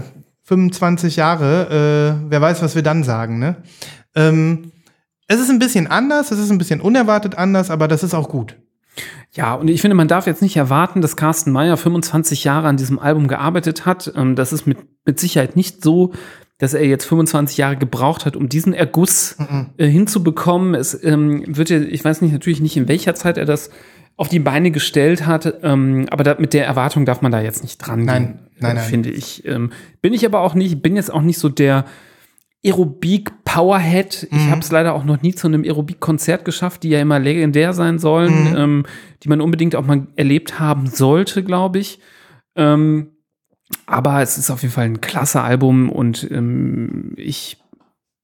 [0.45, 3.57] 25 Jahre, äh, wer weiß, was wir dann sagen, ne?
[4.15, 4.73] Ähm,
[5.27, 8.31] es ist ein bisschen anders, es ist ein bisschen unerwartet anders, aber das ist auch
[8.31, 8.57] gut.
[9.33, 12.79] Ja, und ich finde, man darf jetzt nicht erwarten, dass Carsten Meyer 25 Jahre an
[12.79, 14.13] diesem Album gearbeitet hat.
[14.17, 16.13] Ähm, das ist mit, mit Sicherheit nicht so,
[16.57, 19.37] dass er jetzt 25 Jahre gebraucht hat, um diesen Erguss
[19.77, 20.75] äh, hinzubekommen.
[20.75, 23.71] Es ähm, wird ja, ich weiß nicht natürlich nicht, in welcher Zeit er das
[24.19, 27.63] auf die Beine gestellt hat, ähm, aber da, mit der Erwartung darf man da jetzt
[27.63, 28.85] nicht dran Nein, gehen, nein, nein.
[28.85, 29.47] finde ich.
[29.47, 29.71] Ähm,
[30.03, 31.87] bin ich aber auch nicht, bin jetzt auch nicht so der
[32.65, 34.27] Aerobik Powerhead.
[34.33, 34.51] Ich Mhm.
[34.51, 37.99] habe es leider auch noch nie zu einem Aerobik-Konzert geschafft, die ja immer legendär sein
[38.01, 38.57] sollen, Mhm.
[38.57, 38.87] ähm,
[39.23, 42.01] die man unbedingt auch mal erlebt haben sollte, glaube ich.
[42.57, 43.11] Ähm,
[43.87, 47.59] aber es ist auf jeden Fall ein klasse Album und ähm, ich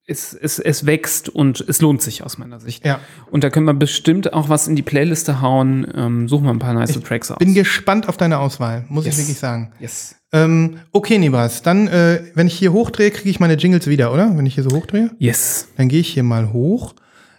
[0.06, 2.84] es, es, es wächst und es lohnt sich aus meiner Sicht.
[2.84, 3.00] Ja.
[3.30, 5.86] Und da können wir bestimmt auch was in die Playliste hauen.
[5.94, 7.38] Ähm, suchen wir ein paar nice Tracks aus.
[7.38, 9.14] Bin gespannt auf deine Auswahl, muss Yes.
[9.14, 9.72] ich wirklich sagen.
[9.80, 10.16] yes.
[10.32, 14.36] Ähm, okay, Nibas, dann, äh, wenn ich hier hochdrehe, kriege ich meine Jingles wieder, oder?
[14.36, 15.10] Wenn ich hier so hochdrehe?
[15.18, 15.68] Yes.
[15.76, 16.94] Dann gehe ich hier mal hoch.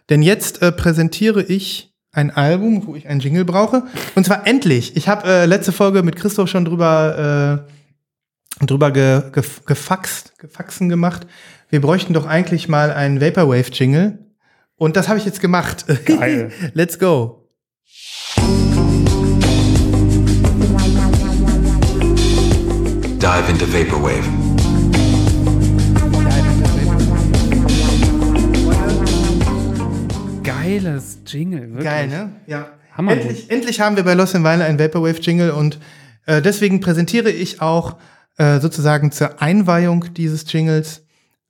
[0.09, 3.83] Denn jetzt äh, präsentiere ich ein Album, wo ich einen Jingle brauche.
[4.15, 4.95] Und zwar endlich.
[4.95, 7.65] Ich habe äh, letzte Folge mit Christoph schon drüber,
[8.61, 11.27] äh, drüber ge, ge, gefaxt, gefaxen gemacht.
[11.71, 14.19] Wir bräuchten doch eigentlich mal einen Vaporwave-Jingle.
[14.75, 15.85] Und das habe ich jetzt gemacht.
[16.05, 16.51] Geil.
[16.73, 17.49] Let's go.
[23.17, 24.23] Dive into Vaporwave.
[30.43, 31.83] Geiles Jingle, wirklich.
[31.83, 32.31] Geil, ne?
[32.45, 32.67] Ja.
[32.95, 35.79] Hammer endlich, endlich haben wir bei Lost in Vinyl einen Vaporwave-Jingle und
[36.27, 37.97] äh, deswegen präsentiere ich auch
[38.37, 41.04] äh, sozusagen zur Einweihung dieses Jingles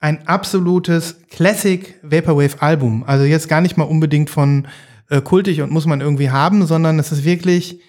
[0.06, 3.06] ein absolutes Classic Vaporwave-Album.
[3.08, 4.68] Also jetzt gar nicht mal unbedingt von
[5.10, 7.80] äh, kultig und muss man irgendwie haben, sondern es ist wirklich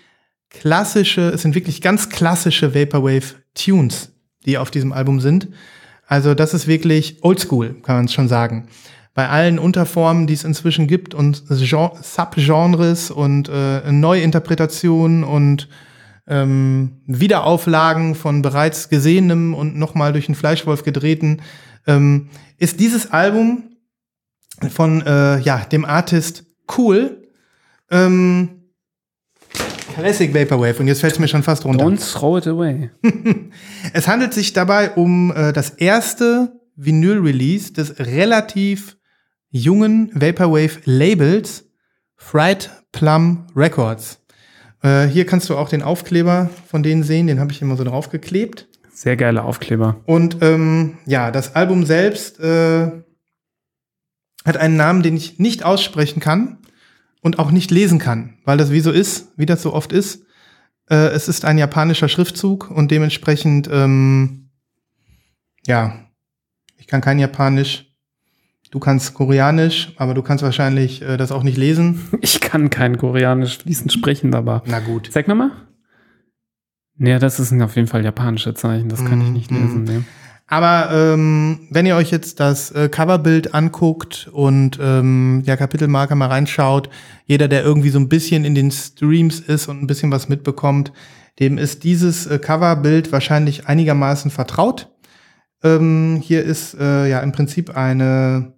[0.49, 4.13] klassische, es sind wirklich ganz klassische Vaporwave-Tunes,
[4.47, 5.49] die auf diesem Album sind.
[6.07, 8.69] Also das ist wirklich oldschool, kann man schon sagen.
[9.13, 15.69] Bei allen Unterformen, die es inzwischen gibt und Gen Subgenres und äh, Neuinterpretationen und
[16.27, 21.43] ähm, Wiederauflagen von bereits gesehenem und nochmal durch den Fleischwolf gedrehten,
[21.87, 22.29] ähm,
[22.59, 23.77] ist dieses Album
[24.71, 26.45] von äh, ja, dem Artist
[26.77, 27.23] Cool.
[27.91, 28.57] Ähm,
[29.95, 30.81] Classic Vaporwave.
[30.81, 31.85] Und jetzt fällt es mir schon fast runter.
[31.85, 32.91] Don't throw it away.
[33.93, 38.99] Es handelt sich dabei um äh, das erste Vinyl-Release des relativ
[39.51, 41.65] jungen Vaporwave-Labels
[42.17, 44.21] Fried Plum Records.
[44.83, 47.85] Äh, hier kannst du auch den Aufkleber von denen sehen, den habe ich immer so
[47.85, 48.69] draufgeklebt.
[48.97, 50.01] Sehr geile Aufkleber.
[50.07, 52.91] Und ähm, ja, das Album selbst äh,
[54.43, 56.61] hat einen Namen, den ich nicht aussprechen kann
[57.21, 60.25] und auch nicht lesen kann, weil das wie so ist, wie das so oft ist.
[60.89, 64.49] Äh, es ist ein japanischer Schriftzug und dementsprechend, ähm,
[65.67, 66.07] ja,
[66.79, 67.93] ich kann kein Japanisch.
[68.71, 72.01] Du kannst Koreanisch, aber du kannst wahrscheinlich äh, das auch nicht lesen.
[72.23, 74.63] Ich kann kein Koreanisch fließend sprechen, aber.
[74.65, 75.11] Na gut.
[75.13, 75.66] Sag mir mal.
[76.99, 79.85] Ja, das ist auf jeden Fall japanische Zeichen, das kann ich nicht Mhm, lesen.
[79.85, 80.01] Nee.
[80.49, 86.29] Aber ähm, wenn ihr euch jetzt das äh, Coverbild anguckt und ähm, ja Kapitelmarker mal
[86.29, 86.89] reinschaut,
[87.27, 90.93] jeder, der irgendwie so ein bisschen in den Streams ist und ein bisschen was mitbekommt,
[91.41, 94.89] dem ist dieses äh, Coverbild wahrscheinlich einigermaßen vertraut.
[95.65, 98.55] Ähm, hier ist äh, ja im Prinzip eine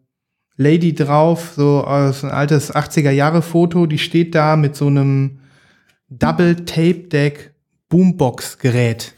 [0.57, 5.41] Lady drauf, so aus ein altes 80er Jahre Foto, die steht da mit so einem
[6.11, 6.65] Double
[7.89, 9.15] Tape Deck Boombox Gerät.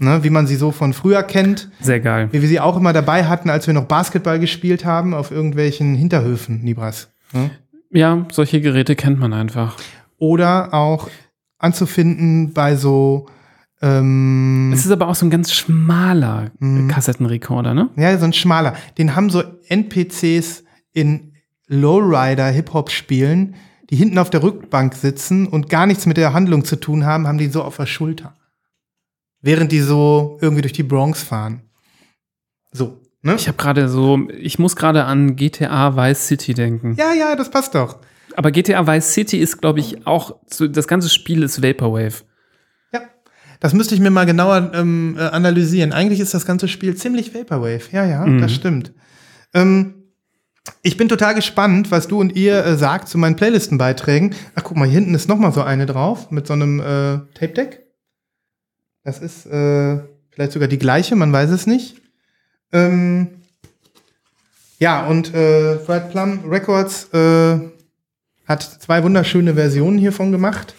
[0.00, 2.28] Ne, wie man sie so von früher kennt Sehr geil.
[2.32, 5.94] wie wir sie auch immer dabei hatten, als wir noch Basketball gespielt haben auf irgendwelchen
[5.94, 7.10] Hinterhöfen, Nibras.
[7.32, 7.50] Ne?
[7.90, 9.76] Ja, solche Geräte kennt man einfach.
[10.18, 11.08] Oder auch
[11.58, 13.26] anzufinden bei so,
[13.82, 16.88] ähm, Es ist aber auch so ein ganz schmaler Mhm.
[16.88, 17.90] Kassettenrekorder, ne?
[17.96, 18.74] ja, so ein schmaler.
[18.96, 21.32] Den haben so NPCs in
[21.66, 23.54] Lowrider-Hip-Hop-Spielen,
[23.90, 27.26] die hinten auf der Rückbank sitzen und gar nichts mit der Handlung zu tun haben,
[27.26, 28.34] haben die so auf der Schulter.
[29.40, 31.62] Während die so irgendwie durch die Bronx fahren.
[32.72, 33.34] So, ne?
[33.34, 36.94] Ich habe gerade so, ich muss gerade an GTA Vice City denken.
[36.98, 37.98] ja, ja, das passt doch.
[38.36, 42.24] Aber GTA Vice City ist, glaube ich, auch, so, das ganze Spiel ist Vaporwave.
[42.92, 43.00] Ja,
[43.58, 45.92] das müsste ich mir mal genauer ähm, äh, analysieren.
[45.92, 47.90] Eigentlich ist das ganze Spiel ziemlich Vaporwave.
[47.90, 48.92] Ja, ja, das stimmt.
[49.54, 49.97] Ähm,
[50.82, 54.34] ich bin total gespannt, was du und ihr äh, sagt zu meinen Playlistenbeiträgen.
[54.54, 57.18] Ach, guck mal, hier hinten ist noch mal so eine drauf mit so einem äh,
[57.34, 57.86] Tape-Deck.
[59.04, 60.00] Das ist äh,
[60.30, 61.96] vielleicht sogar die gleiche, man weiß es nicht.
[62.72, 63.28] Ähm,
[64.78, 67.58] ja, und äh, Fried Plum Records äh,
[68.46, 70.74] hat zwei wunderschöne Versionen hiervon gemacht.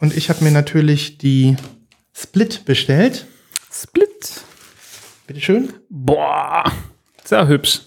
[0.00, 1.56] Und ich habe mir natürlich die
[2.12, 3.26] Split bestellt.
[3.72, 4.42] Split.
[5.26, 5.72] Bitteschön.
[5.88, 6.70] Boah,
[7.24, 7.85] sehr hübsch.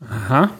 [0.00, 0.50] Aha.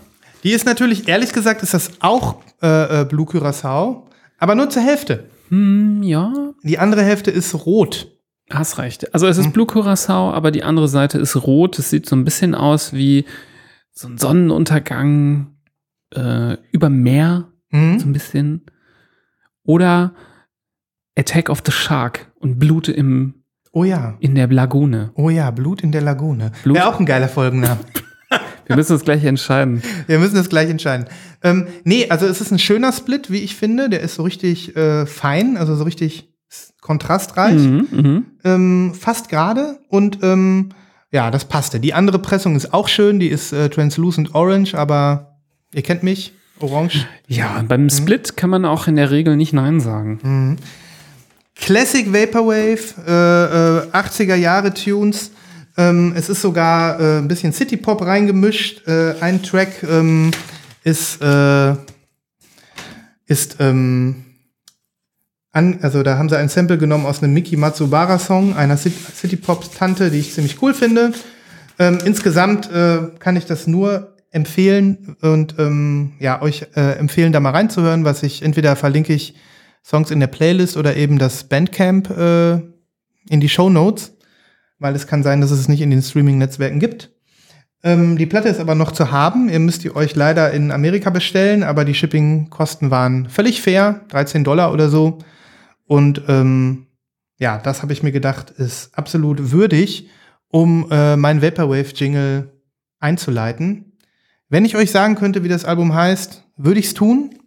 [0.45, 4.07] Die ist natürlich, ehrlich gesagt, ist das auch äh, äh, Blue Curacao,
[4.39, 5.29] aber nur zur Hälfte.
[5.49, 6.33] Hm, ja,
[6.63, 8.09] Die andere Hälfte ist rot.
[8.51, 9.13] hast recht.
[9.15, 11.79] Also es ist Blue Curacao, aber die andere Seite ist rot.
[11.79, 13.25] Es sieht so ein bisschen aus wie
[13.93, 15.57] so ein Sonnenuntergang
[16.15, 17.99] äh, über Meer, Mhm.
[17.99, 18.63] so ein bisschen.
[19.65, 20.15] Oder
[21.19, 24.17] Attack of the Shark und Blut im, Oh ja.
[24.21, 25.11] in der Lagune.
[25.15, 26.53] Oh ja, Blut in der Lagune.
[26.65, 27.81] Wäre auch ein geiler Folgenname.
[28.69, 29.83] Wir müssen uns gleich entscheiden.
[30.07, 31.07] Wir müssen das gleich entscheiden.
[31.43, 33.89] Ähm, nee, also es ist ein schöner Split, wie ich finde.
[33.89, 36.29] Der ist so richtig äh, fein, also so richtig
[36.81, 37.61] kontrastreich.
[37.61, 38.27] Mhm, mhm.
[38.45, 40.71] ähm, fast gerade und ähm,
[41.11, 41.81] ja, das passte.
[41.81, 45.39] Die andere Pressung ist auch schön, die ist äh, translucent orange, aber
[45.73, 47.07] ihr kennt mich, orange.
[47.27, 50.59] Ja, beim Split kann man auch in der Regel nicht Nein sagen.
[51.55, 55.33] Classic Vaporwave, äh, äh, 80er Jahre Tunes.
[55.79, 58.87] Ähm, es ist sogar äh, ein bisschen City Pop reingemischt.
[58.89, 60.33] Äh, ein Track ähm,
[60.83, 61.75] ist äh,
[63.27, 64.25] ist ähm,
[65.53, 69.37] an, also da haben sie ein Sample genommen aus einem Miki Matsubara Song, einer City
[69.37, 71.13] Pop Tante, die ich ziemlich cool finde.
[71.79, 77.41] Ähm, insgesamt äh, kann ich das nur empfehlen und ähm, ja euch äh, empfehlen, da
[77.41, 79.35] mal reinzuhören, was ich entweder verlinke ich
[79.85, 82.55] Songs in der Playlist oder eben das Bandcamp äh,
[83.31, 84.18] in die Show Notes,
[84.79, 87.11] weil es kann sein, dass es es nicht in den Streaming-Netzwerken gibt.
[87.83, 89.49] Ähm, die Platte ist aber noch zu haben.
[89.49, 94.45] Ihr müsst die euch leider in Amerika bestellen, aber die Shipping-Kosten waren völlig fair, 13
[94.45, 95.19] Dollar oder so.
[95.87, 96.87] Und ähm,
[97.39, 100.09] ja, das habe ich mir gedacht, ist absolut würdig,
[100.49, 102.53] um äh, meinen Vaporwave-Jingle
[102.99, 103.97] einzuleiten.
[104.49, 107.39] Wenn ich euch sagen könnte, wie das Album heißt, würde ich es tun,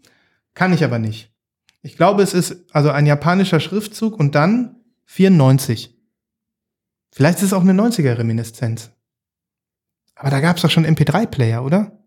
[0.53, 1.34] kann ich aber nicht.
[1.82, 6.01] Ich glaube, es ist also ein japanischer Schriftzug und dann 94.
[7.14, 8.91] Vielleicht ist es auch eine 90er-Reminiszenz.
[10.16, 11.97] Aber da gab es doch schon MP3-Player, oder?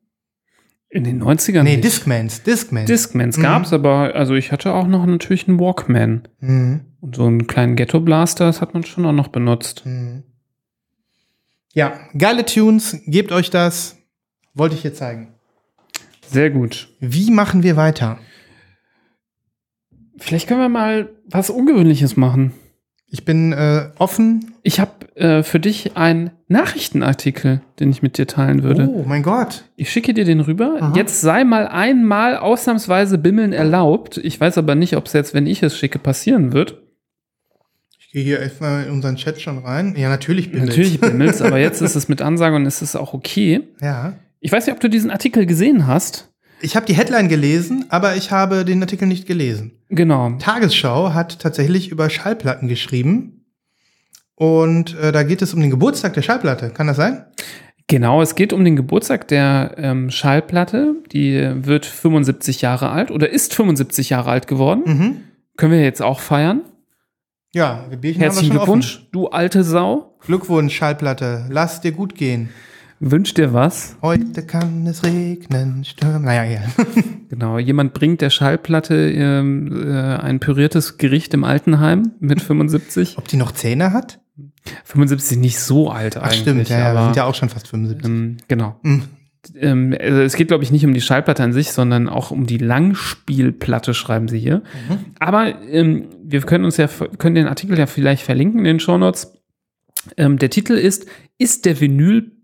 [0.88, 1.84] In den 90ern Nee, nicht.
[1.84, 2.86] Discmans, Discmans.
[2.86, 3.42] Discmans Mhm.
[3.42, 6.28] gab's, aber also ich hatte auch noch natürlich einen Walkman.
[6.38, 6.82] Mhm.
[7.00, 9.84] Und so einen kleinen Ghetto-Blaster, das hat man schon auch noch benutzt.
[9.84, 10.22] Mhm.
[11.72, 13.96] Ja, geile Tunes, gebt euch das.
[14.55, 15.34] Wollte ich hier zeigen.
[16.28, 16.88] Sehr gut.
[17.00, 18.18] Wie machen wir weiter?
[20.16, 22.52] Vielleicht können wir mal was Ungewöhnliches machen.
[23.14, 24.54] Ich bin äh, offen.
[24.64, 28.88] Ich habe äh, für dich einen Nachrichtenartikel, den ich mit dir teilen würde.
[28.92, 29.62] Oh mein Gott.
[29.76, 30.78] Ich schicke dir den rüber.
[30.80, 30.92] Aha.
[30.96, 34.16] Jetzt sei mal einmal ausnahmsweise Bimmeln erlaubt.
[34.18, 36.82] Ich weiß aber nicht, ob es jetzt, wenn ich es schicke, passieren wird.
[38.00, 39.94] Ich gehe hier erstmal in unseren Chat schon rein.
[39.96, 43.14] Ja, natürlich bin Natürlich bimmelst, aber jetzt ist es mit Ansage und es ist auch
[43.14, 43.60] okay.
[43.80, 44.14] Ja.
[44.40, 46.34] Ich weiß nicht, ob du diesen Artikel gesehen hast.
[46.64, 49.72] Ich habe die Headline gelesen, aber ich habe den Artikel nicht gelesen.
[49.90, 50.30] Genau.
[50.38, 53.44] Tagesschau hat tatsächlich über Schallplatten geschrieben.
[54.34, 56.70] Und äh, da geht es um den Geburtstag der Schallplatte.
[56.70, 57.26] Kann das sein?
[57.86, 60.94] Genau, es geht um den Geburtstag der ähm, Schallplatte.
[61.12, 64.82] Die wird 75 Jahre alt oder ist 75 Jahre alt geworden.
[64.86, 65.16] Mhm.
[65.58, 66.62] Können wir jetzt auch feiern.
[67.52, 69.96] Ja, wir Bierchen Herzlichen haben wir schon Glückwunsch, du alte Sau.
[69.96, 70.26] Offen.
[70.26, 71.44] Glückwunsch, Schallplatte.
[71.50, 72.48] Lass dir gut gehen.
[73.07, 73.96] Wünsch dir was.
[74.00, 76.22] Heute kann es regnen, stürmen.
[76.22, 76.61] Naja, ja.
[77.28, 83.18] Genau, jemand bringt der Schallplatte ähm, äh, ein püriertes Gericht im Altenheim mit 75.
[83.18, 84.20] Ob die noch Zähne hat?
[84.84, 86.40] 75 nicht so alt Ach, eigentlich.
[86.40, 86.68] stimmt.
[86.70, 88.07] Ja, ja, wir aber, sind ja auch schon fast 75.
[88.07, 88.78] ähm, genau.
[88.82, 89.02] Mhm.
[89.57, 92.46] Ähm, also es geht, glaube ich, nicht um die Schallplatte an sich, sondern auch um
[92.46, 94.62] die Langspielplatte, schreiben sie hier.
[94.88, 94.98] Mhm.
[95.18, 96.88] Aber ähm, wir können uns ja
[97.18, 99.34] können den Artikel ja vielleicht verlinken in den Shownotes.
[100.16, 101.80] Ähm, der Titel ist Ist der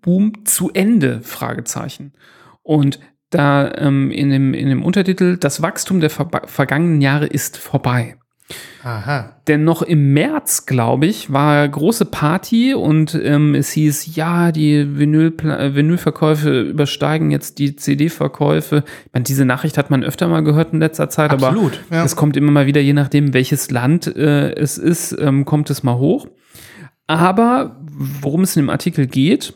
[0.02, 1.20] Vinylboom zu Ende?
[1.22, 2.12] Fragezeichen.
[2.62, 7.56] Und da ähm, in, dem, in dem Untertitel Das Wachstum der ver vergangenen Jahre ist
[7.56, 8.16] vorbei.
[8.82, 9.36] Aha.
[9.46, 14.98] Denn noch im März, glaube ich, war große Party und ähm, es hieß, ja, die
[14.98, 18.82] Vinyl Vinylverkäufe übersteigen jetzt die CD-Verkäufe.
[19.06, 22.04] Ich meine, diese Nachricht hat man öfter mal gehört in letzter Zeit, Absolut, aber ja.
[22.04, 25.84] es kommt immer mal wieder, je nachdem, welches Land äh, es ist, ähm, kommt es
[25.84, 26.26] mal hoch.
[27.06, 29.54] Aber worum es in dem Artikel geht,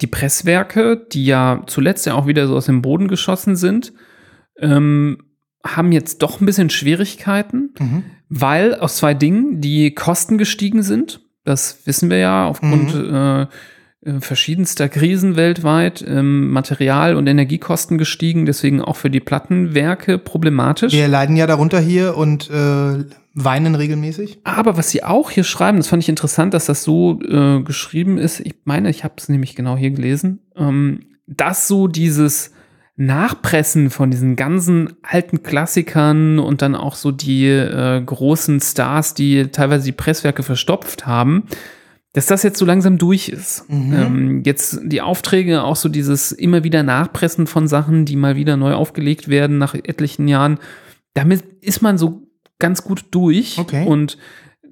[0.00, 3.92] die Presswerke, die ja zuletzt ja auch wieder so aus dem Boden geschossen sind,
[4.58, 5.18] ähm,
[5.64, 8.04] haben jetzt doch ein bisschen Schwierigkeiten, Mhm.
[8.28, 11.20] weil aus zwei Dingen die Kosten gestiegen sind.
[11.44, 13.46] Das wissen wir ja aufgrund äh, äh,
[14.20, 16.04] verschiedenster Krisen weltweit.
[16.06, 20.92] Ähm, Material- und Energiekosten gestiegen, deswegen auch für die Plattenwerke problematisch.
[20.92, 23.04] Wir leiden ja darunter hier und äh,
[23.34, 24.38] weinen regelmäßig.
[24.44, 28.16] Aber was sie auch hier schreiben, das fand ich interessant, dass das so äh, geschrieben
[28.16, 28.40] ist.
[28.40, 32.52] Ich meine, ich habe es nämlich genau hier gelesen, ähm, dass so dieses
[32.96, 39.48] Nachpressen von diesen ganzen alten Klassikern und dann auch so die äh, großen Stars, die
[39.48, 41.44] teilweise die Presswerke verstopft haben,
[42.16, 43.68] dass das jetzt so langsam durch ist.
[43.68, 43.92] Mhm.
[43.92, 48.56] Ähm, jetzt die Aufträge, auch so dieses immer wieder Nachpressen von Sachen, die mal wieder
[48.56, 50.58] neu aufgelegt werden nach etlichen Jahren,
[51.12, 52.26] damit ist man so
[52.58, 53.58] ganz gut durch.
[53.58, 53.84] Okay.
[53.84, 54.16] Und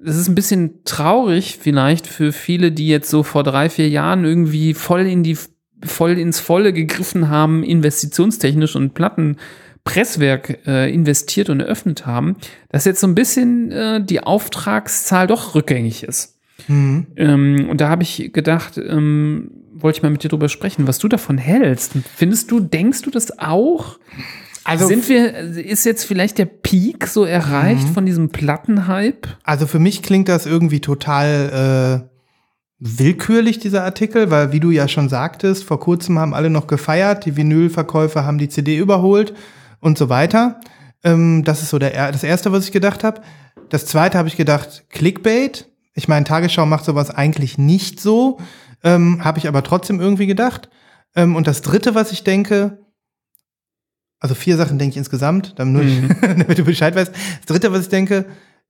[0.03, 4.25] es ist ein bisschen traurig vielleicht für viele, die jetzt so vor drei, vier Jahren
[4.25, 5.37] irgendwie voll in die
[5.83, 12.37] voll ins Volle gegriffen haben, investitionstechnisch und Plattenpresswerk äh, investiert und eröffnet haben,
[12.69, 16.34] dass jetzt so ein bisschen äh, die Auftragszahl doch rückgängig ist.
[16.67, 17.07] Mhm.
[17.15, 20.99] Ähm, und da habe ich gedacht, ähm, wollte ich mal mit dir drüber sprechen, was
[20.99, 21.93] du davon hältst.
[22.15, 23.97] Findest du, denkst du das auch?
[24.63, 27.93] Also, Sind wir, ist jetzt vielleicht der Peak so erreicht Mhm.
[27.93, 29.27] von diesem Plattenhype?
[29.43, 32.15] also für mich klingt das irgendwie total äh,
[32.79, 37.25] willkürlich, dieser Artikel, weil wie du ja schon sagtest, vor kurzem haben alle noch gefeiert,
[37.25, 39.33] die Vinylverkäufer haben die CD überholt
[39.79, 40.59] und so weiter.
[41.03, 43.21] Ähm, das ist so der, er- das Erste, was ich gedacht habe.
[43.69, 45.67] Das Zweite habe ich gedacht, Clickbait.
[45.95, 48.39] Ich meine, Tagesschau macht sowas eigentlich nicht so,
[48.83, 50.69] ähm, habe ich aber trotzdem irgendwie gedacht.
[51.15, 52.85] Ähm, und das Dritte, was ich denke,
[54.19, 56.09] also vier Sachen denke ich insgesamt, damit, nur Mhm.
[56.21, 57.13] damit du Bescheid weißt.
[57.13, 58.25] Das Dritte, was ich denke,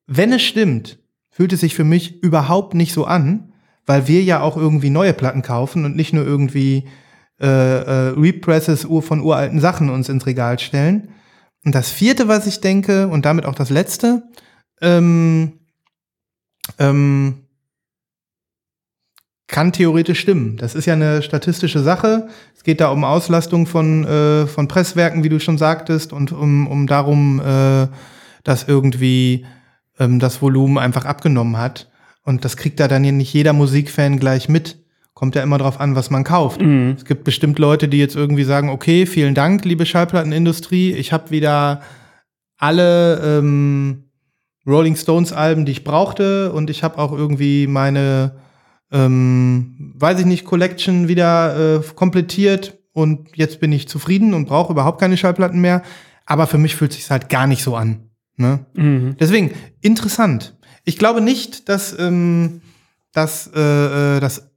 [0.07, 0.99] wenn es stimmt,
[1.31, 3.51] fühlt es sich für mich überhaupt nicht so an,
[3.85, 6.87] weil wir ja auch irgendwie neue Platten kaufen und nicht nur irgendwie
[7.41, 11.09] äh, äh, Represses von uralten Sachen uns ins Regal stellen.
[11.65, 14.23] Und das vierte, was ich denke, und damit auch das letzte,
[14.81, 15.59] ähm,
[16.79, 17.45] ähm,
[19.47, 20.57] kann theoretisch stimmen.
[20.57, 22.27] Das ist ja eine statistische Sache.
[22.55, 26.67] Es geht da um Auslastung von, äh, von Presswerken, wie du schon sagtest, und um,
[26.67, 27.87] um darum, äh,
[28.43, 29.45] dass irgendwie
[29.99, 31.89] ähm, das Volumen einfach abgenommen hat.
[32.23, 34.79] Und das kriegt da dann ja nicht jeder Musikfan gleich mit.
[35.13, 36.59] Kommt ja immer drauf an, was man kauft.
[36.59, 36.95] Mhm.
[36.97, 40.91] Es gibt bestimmt Leute, die jetzt irgendwie sagen, okay, vielen Dank, liebe Schallplattenindustrie.
[40.93, 41.81] Ich habe wieder
[42.57, 44.04] alle ähm,
[44.67, 46.51] Rolling Stones Alben, die ich brauchte.
[46.51, 48.35] Und ich habe auch irgendwie meine,
[48.91, 52.77] ähm, weiß ich nicht, Collection wieder äh, komplettiert.
[52.93, 55.83] Und jetzt bin ich zufrieden und brauche überhaupt keine Schallplatten mehr.
[56.25, 58.09] Aber für mich fühlt sich halt gar nicht so an.
[58.37, 58.65] Ne?
[58.73, 59.15] Mhm.
[59.19, 59.51] Deswegen,
[59.81, 60.57] interessant.
[60.83, 62.61] Ich glaube nicht, dass, ähm,
[63.11, 64.51] dass, äh, äh, dass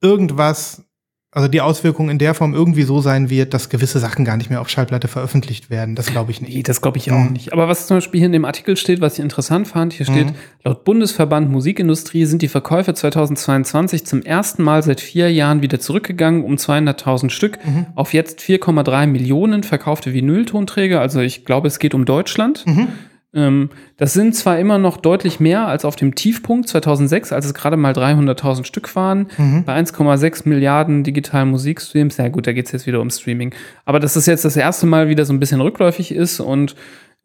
[0.00, 0.84] irgendwas
[1.30, 4.48] also die Auswirkung in der Form irgendwie so sein wird, dass gewisse Sachen gar nicht
[4.48, 5.94] mehr auf Schallplatte veröffentlicht werden.
[5.94, 6.54] Das glaube ich nicht.
[6.54, 7.32] Nee, das glaube ich auch Mhm.
[7.34, 7.52] nicht.
[7.52, 10.28] Aber was zum Beispiel hier in dem Artikel steht, was ich interessant fand, hier steht,
[10.28, 10.34] Mhm.
[10.64, 16.42] laut Bundesverband Musikindustrie sind die Verkäufe 2022 zum ersten Mal seit vier Jahren wieder zurückgegangen
[16.44, 17.86] um 200.000 Stück Mhm.
[17.94, 21.00] auf jetzt 4,3 Millionen verkaufte Vinyltonträger.
[21.00, 22.64] Also ich glaube, es geht um Deutschland.
[23.34, 23.68] Ähm,
[23.98, 27.76] das sind zwar immer noch deutlich mehr als auf dem Tiefpunkt 2006, als es gerade
[27.76, 29.64] mal 300.000 Stück waren, Mhm.
[29.64, 32.16] bei 1,6 Milliarden digitalen Musikstreams.
[32.16, 33.54] Ja gut, da geht es jetzt wieder um Streaming.
[33.84, 36.74] Aber dass das jetzt das erste Mal wieder so ein bisschen rückläufig ist und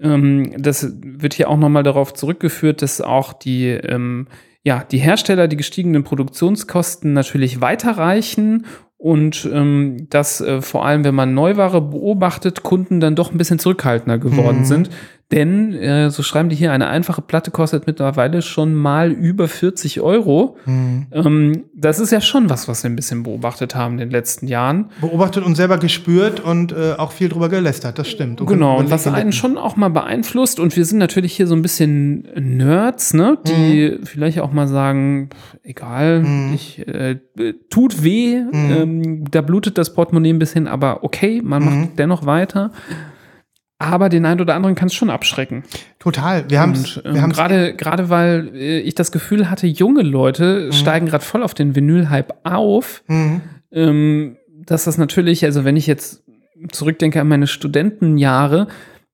[0.02, 4.28] ähm, das wird hier auch nochmal darauf zurückgeführt, dass auch die, ähm,
[4.64, 8.66] ja, die Hersteller die gestiegenen Produktionskosten natürlich weiterreichen
[8.98, 13.60] und ähm, dass äh, vor allem, wenn man Neuware beobachtet, Kunden dann doch ein bisschen
[13.60, 14.66] zurückhaltender geworden Mhm.
[14.66, 14.90] sind.
[15.32, 20.00] Denn, äh, so schreiben die hier, eine einfache Platte kostet mittlerweile schon mal über 40
[20.02, 20.58] Euro.
[20.66, 21.08] Mhm.
[21.12, 24.46] Ähm, das ist ja schon was, was wir ein bisschen beobachtet haben in den letzten
[24.48, 24.90] Jahren.
[25.02, 28.42] Beobachtet und selber gespürt und äh, auch viel drüber gelästert, das stimmt.
[28.42, 31.56] Und Genau, und was einen schon auch mal beeinflusst, und wir sind natürlich hier so
[31.56, 35.30] ein bisschen Nerds, ne, die vielleicht auch mal sagen,
[35.64, 36.54] egal, Mhm.
[36.54, 37.18] ich, äh,
[37.72, 41.70] tut weh, ähm, da blutet das Portemonnaie ein bisschen, aber okay, man Mhm.
[41.80, 42.72] macht dennoch weiter.
[43.84, 45.64] Aber den einen oder anderen kann es schon abschrecken.
[46.00, 46.50] Total.
[46.50, 46.74] Wir haben
[47.06, 51.54] ähm, gerade gerade weil äh, ich das Gefühl hatte, junge Leute steigen gerade voll auf
[51.54, 53.42] den Vinyl-Hype auf, Mhm.
[53.72, 56.24] ähm, dass das natürlich, also wenn ich jetzt
[56.72, 58.68] zurückdenke an meine Studentenjahre,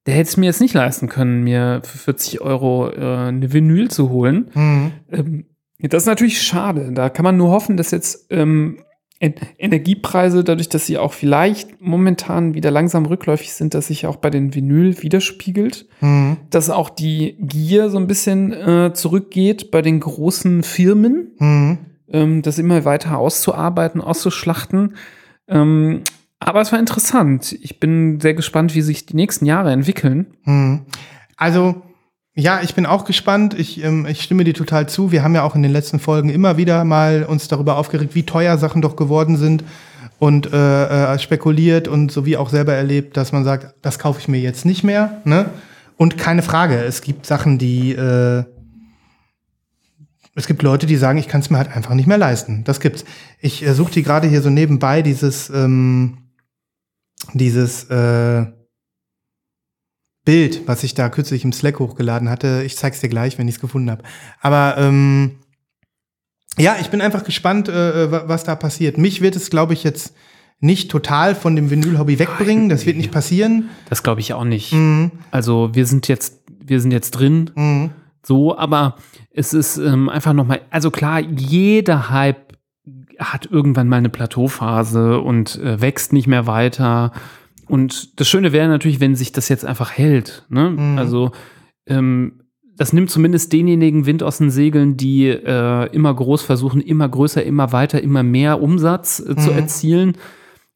[0.05, 3.89] der hätte es mir jetzt nicht leisten können, mir für 40 Euro äh, eine Vinyl
[3.89, 4.49] zu holen.
[4.53, 4.91] Mhm.
[5.11, 5.45] Ähm,
[5.79, 6.91] das ist natürlich schade.
[6.93, 8.79] Da kann man nur hoffen, dass jetzt ähm,
[9.21, 14.29] Energiepreise, dadurch, dass sie auch vielleicht momentan wieder langsam rückläufig sind, dass sich auch bei
[14.29, 16.37] den Vinyl widerspiegelt Mhm.
[16.49, 21.77] dass auch die Gier so ein bisschen äh, zurückgeht bei den großen Firmen, Mhm.
[22.11, 24.95] ähm, das immer weiter auszuarbeiten, auszuschlachten.
[25.49, 26.01] Ähm,
[26.39, 27.51] aber es war interessant.
[27.61, 30.27] Ich bin sehr gespannt, wie sich die nächsten Jahre entwickeln.
[30.45, 30.85] Mhm.
[31.35, 31.81] Also,
[32.39, 33.53] ja, ich bin auch gespannt.
[33.57, 35.11] Ich, ähm, ich stimme dir total zu.
[35.11, 38.23] Wir haben ja auch in den letzten Folgen immer wieder mal uns darüber aufgeregt, wie
[38.23, 39.63] teuer Sachen doch geworden sind
[40.19, 44.27] und äh, äh, spekuliert und sowie auch selber erlebt, dass man sagt, das kaufe ich
[44.27, 45.21] mir jetzt nicht mehr.
[45.25, 45.49] Ne?
[45.97, 48.43] Und keine Frage, es gibt Sachen, die äh,
[50.35, 52.63] es gibt Leute, die sagen, ich kann es mir halt einfach nicht mehr leisten.
[52.63, 53.03] Das gibt's.
[53.41, 56.19] Ich äh, suche die gerade hier so nebenbei dieses ähm,
[57.33, 58.45] dieses äh,
[60.31, 62.63] Bild, was ich da kürzlich im Slack hochgeladen hatte.
[62.65, 64.03] Ich zeig's dir gleich, wenn ich es gefunden habe.
[64.41, 65.37] Aber ähm,
[66.57, 68.97] ja, ich bin einfach gespannt, äh, wa- was da passiert.
[68.97, 70.13] Mich wird es, glaube ich, jetzt
[70.59, 72.69] nicht total von dem Vinyl-Hobby wegbringen.
[72.69, 73.69] Das wird nicht passieren.
[73.89, 74.73] Das glaube ich auch nicht.
[74.73, 75.11] Mhm.
[75.31, 77.89] Also wir sind jetzt, wir sind jetzt drin, Mhm.
[78.23, 78.95] so, aber
[79.33, 82.57] es ist ähm, einfach nochmal, also klar, jeder Hype
[83.17, 87.11] hat irgendwann mal eine Plateauphase und äh, wächst nicht mehr weiter.
[87.69, 90.45] Und das Schöne wäre natürlich, wenn sich das jetzt einfach hält.
[90.49, 90.71] Ne?
[90.71, 90.97] Mhm.
[90.97, 91.31] Also
[91.87, 92.41] ähm,
[92.75, 97.43] das nimmt zumindest denjenigen Wind aus den Segeln, die äh, immer groß versuchen, immer größer,
[97.43, 99.57] immer weiter, immer mehr Umsatz äh, zu Mhm.
[99.57, 100.13] erzielen.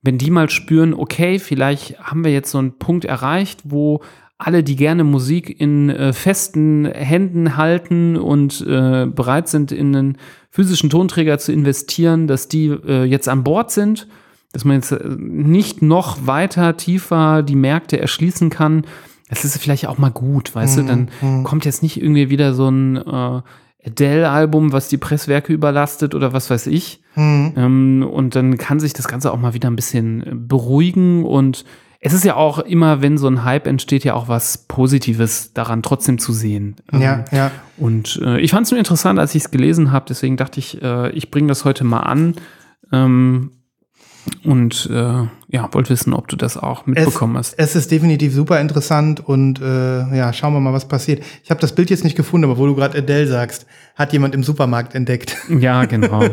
[0.02, 4.02] Wenn die mal spüren, okay, vielleicht haben wir jetzt so einen Punkt erreicht, wo
[4.38, 10.18] alle, die gerne Musik in äh, festen Händen halten und äh, bereit sind, in einen
[10.50, 14.08] physischen Tonträger zu investieren, dass die äh, jetzt an Bord sind,
[14.54, 18.86] dass man jetzt äh, nicht noch weiter tiefer die Märkte erschließen kann.
[19.28, 21.10] Es ist vielleicht auch mal gut, weißt du, dann
[21.44, 23.42] kommt jetzt nicht irgendwie wieder so ein äh,
[23.86, 27.02] Adele-Album, was die Presswerke überlastet oder was weiß ich.
[27.16, 27.54] Mhm.
[27.56, 31.26] Ähm, und dann kann sich das Ganze auch mal wieder ein bisschen beruhigen.
[31.26, 31.66] Und
[32.00, 35.84] es ist ja auch immer, wenn so ein Hype entsteht, ja auch was Positives daran
[35.84, 36.76] trotzdem zu sehen.
[36.92, 37.52] Ähm, Ja, ja.
[37.78, 40.06] Und äh, ich fand es nur interessant, als ich es gelesen habe.
[40.08, 42.36] Deswegen dachte ich, äh, ich bringe das heute mal an.
[42.92, 43.52] Ähm,
[44.44, 47.56] und äh, ja, wollte wissen, ob du das auch mitbekommen hast.
[47.58, 51.24] Es ist definitiv super interessant und äh, ja, schauen wir mal, was passiert.
[51.44, 53.66] Ich habe das Bild jetzt nicht gefunden, aber wo du gerade Adele sagst,
[53.96, 55.38] hat jemand im Supermarkt entdeckt.
[55.50, 56.24] Ja, genau.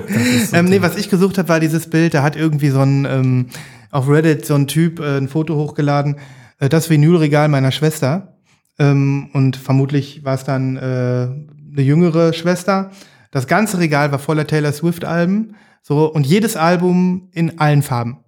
[0.46, 2.14] So ähm, nee, was ich gesucht habe, war dieses Bild.
[2.14, 3.46] Da hat irgendwie so ein ähm,
[3.90, 6.16] auf Reddit so ein Typ äh, ein Foto hochgeladen.
[6.58, 8.34] Äh, das Vinylregal meiner Schwester.
[8.78, 12.90] Ähm, und vermutlich war es dann äh, eine jüngere Schwester.
[13.30, 15.54] Das ganze Regal war voller Taylor Swift Alben.
[15.82, 18.18] So und jedes Album in allen Farben.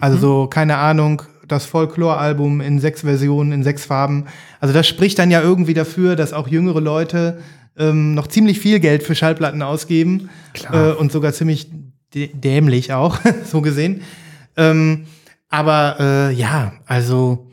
[0.00, 4.24] Also so keine Ahnung, das Folklore-Album in sechs Versionen in sechs Farben.
[4.60, 7.38] Also das spricht dann ja irgendwie dafür, dass auch jüngere Leute
[7.76, 10.90] ähm, noch ziemlich viel Geld für Schallplatten ausgeben Klar.
[10.90, 11.70] äh, und sogar ziemlich
[12.14, 14.02] dä- dämlich auch, so gesehen.
[14.56, 15.04] Ähm,
[15.48, 17.48] aber äh, ja, also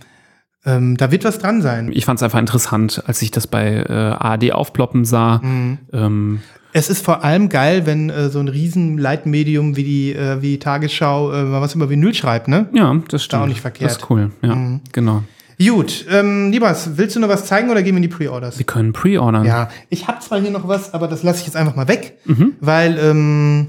[0.66, 1.89] ähm, da wird was dran sein.
[1.93, 5.41] Ich fand es einfach interessant, als ich das bei äh, ARD aufploppen sah.
[5.43, 6.39] Ähm,
[6.74, 10.60] Es ist vor allem geil, wenn äh, so ein riesen Leitmedium wie die, äh, wie
[10.60, 12.68] Tagesschau äh, mal was über Vinyl schreibt, ne?
[12.74, 13.43] ja, das stimmt.
[13.43, 13.89] auch nicht verkehrt.
[13.91, 15.24] Das ist cool, ja, genau.
[15.62, 18.57] Gut, ähm, Libas, willst du noch was zeigen oder gehen wir in die Pre-Orders?
[18.60, 19.45] Wir können pre-ordern.
[19.45, 22.18] Ja, ich habe zwar hier noch was, aber das lasse ich jetzt einfach mal weg,
[22.26, 22.53] Mhm.
[22.62, 23.68] weil ähm,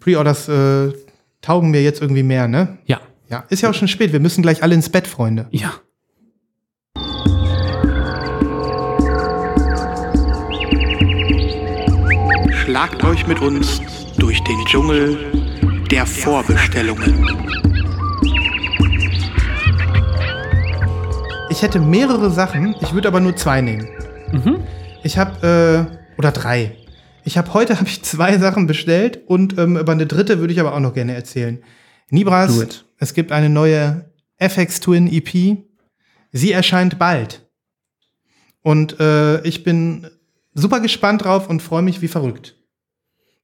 [0.00, 0.92] Pre-Orders äh,
[1.42, 2.78] taugen mir jetzt irgendwie mehr, ne?
[2.86, 3.00] Ja.
[3.28, 4.12] Ja, ist ja auch schon spät.
[4.12, 5.46] Wir müssen gleich alle ins Bett, Freunde.
[5.50, 5.72] Ja.
[12.70, 13.80] Schlagt euch mit uns
[14.16, 15.18] durch den Dschungel
[15.90, 17.26] der Vorbestellungen.
[21.50, 23.88] Ich hätte mehrere Sachen, ich würde aber nur zwei nehmen.
[25.02, 26.76] Ich habe, äh, oder drei.
[27.24, 30.60] Ich habe heute habe ich zwei Sachen bestellt und ähm, über eine dritte würde ich
[30.60, 31.64] aber auch noch gerne erzählen.
[32.10, 35.58] Nibras, es gibt eine neue FX Twin EP.
[36.30, 37.50] Sie erscheint bald.
[38.62, 40.06] Und äh, ich bin
[40.54, 42.58] super gespannt drauf und freue mich wie verrückt.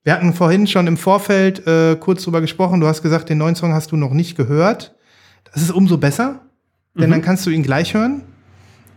[0.07, 2.79] Wir hatten vorhin schon im Vorfeld äh, kurz drüber gesprochen.
[2.79, 4.95] Du hast gesagt, den neuen Song hast du noch nicht gehört.
[5.51, 6.45] Das ist umso besser,
[6.95, 8.21] denn dann kannst du ihn gleich hören.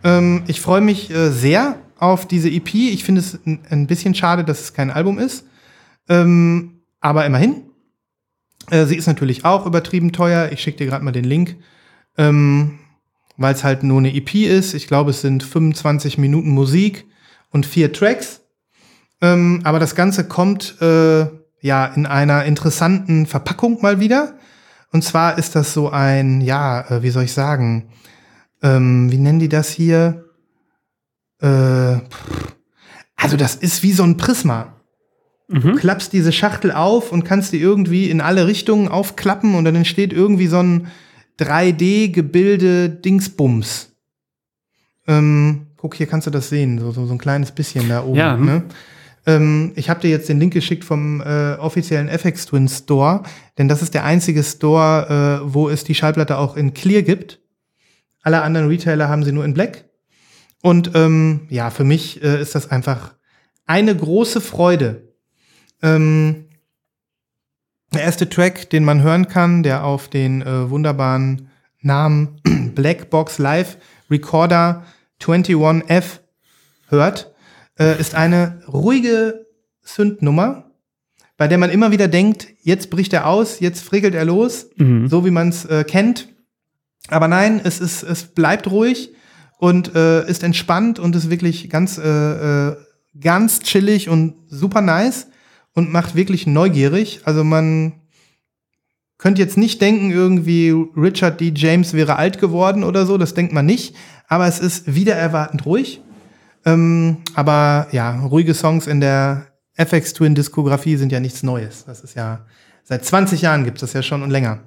[0.05, 2.73] Ähm, ich freue mich äh, sehr auf diese EP.
[2.73, 5.45] Ich finde es ein, ein bisschen schade, dass es kein Album ist.
[6.07, 7.63] Ähm, aber immerhin.
[8.69, 10.49] Äh, sie ist natürlich auch übertrieben teuer.
[10.53, 11.57] Ich schicke dir gerade mal den Link.
[12.17, 12.79] Ähm,
[13.35, 14.73] Weil es halt nur eine EP ist.
[14.73, 17.05] Ich glaube, es sind 25 Minuten Musik
[17.49, 18.43] und vier Tracks.
[19.21, 21.27] Ähm, aber das Ganze kommt äh,
[21.61, 24.33] ja in einer interessanten Verpackung mal wieder.
[24.91, 27.89] Und zwar ist das so ein, ja, äh, wie soll ich sagen,
[28.61, 30.25] ähm, wie nennen die das hier?
[31.39, 31.99] Äh,
[33.15, 34.73] also das ist wie so ein Prisma.
[35.53, 39.75] Du klappst diese Schachtel auf und kannst die irgendwie in alle Richtungen aufklappen und dann
[39.75, 40.87] entsteht irgendwie so ein
[41.39, 43.91] 3D-Gebilde Dingsbums.
[45.07, 48.17] Ähm, guck, hier kannst du das sehen, so, so, so ein kleines bisschen da oben.
[48.17, 48.37] Ja.
[48.37, 48.63] Ne?
[49.25, 53.23] Ähm, ich habe dir jetzt den Link geschickt vom äh, offiziellen FX Twin Store,
[53.57, 57.39] denn das ist der einzige Store, äh, wo es die Schallplatte auch in Clear gibt.
[58.21, 59.85] Alle anderen Retailer haben sie nur in Black.
[60.61, 63.15] Und ähm, ja, für mich äh, ist das einfach
[63.65, 65.13] eine große Freude.
[65.81, 66.45] Ähm,
[67.93, 71.49] der erste Track, den man hören kann, der auf den äh, wunderbaren
[71.81, 72.39] Namen
[72.75, 73.77] Black Box Live
[74.09, 74.85] Recorder
[75.21, 76.19] 21F
[76.87, 77.30] hört,
[77.81, 79.45] äh, ist eine ruhige
[79.83, 80.71] Synth-Nummer,
[81.37, 84.67] bei der man immer wieder denkt, jetzt bricht er aus, jetzt frickelt er los,
[85.07, 86.29] so wie man es äh, kennt.
[87.07, 89.11] Aber nein, es, ist, es bleibt ruhig
[89.57, 92.75] und äh, ist entspannt und ist wirklich ganz, äh, äh,
[93.19, 95.27] ganz chillig und super nice
[95.73, 97.21] und macht wirklich neugierig.
[97.23, 97.93] Also man
[99.17, 101.53] könnte jetzt nicht denken, irgendwie Richard D.
[101.55, 103.95] James wäre alt geworden oder so, das denkt man nicht.
[104.27, 106.01] Aber es ist wieder erwartend ruhig.
[106.65, 111.85] Ähm, aber ja, ruhige Songs in der FX Twin Diskografie sind ja nichts Neues.
[111.85, 112.45] Das ist ja,
[112.83, 114.59] seit 20 Jahren gibt es das ja schon und länger.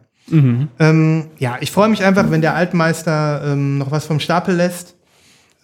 [0.79, 4.97] Ähm, ja, ich freue mich einfach, wenn der Altmeister ähm, noch was vom Stapel lässt.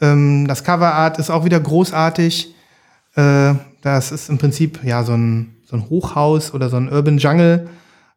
[0.00, 2.54] Ähm, das Coverart ist auch wieder großartig.
[3.14, 7.18] Äh, das ist im Prinzip ja so ein, so ein Hochhaus oder so ein Urban
[7.18, 7.68] Jungle,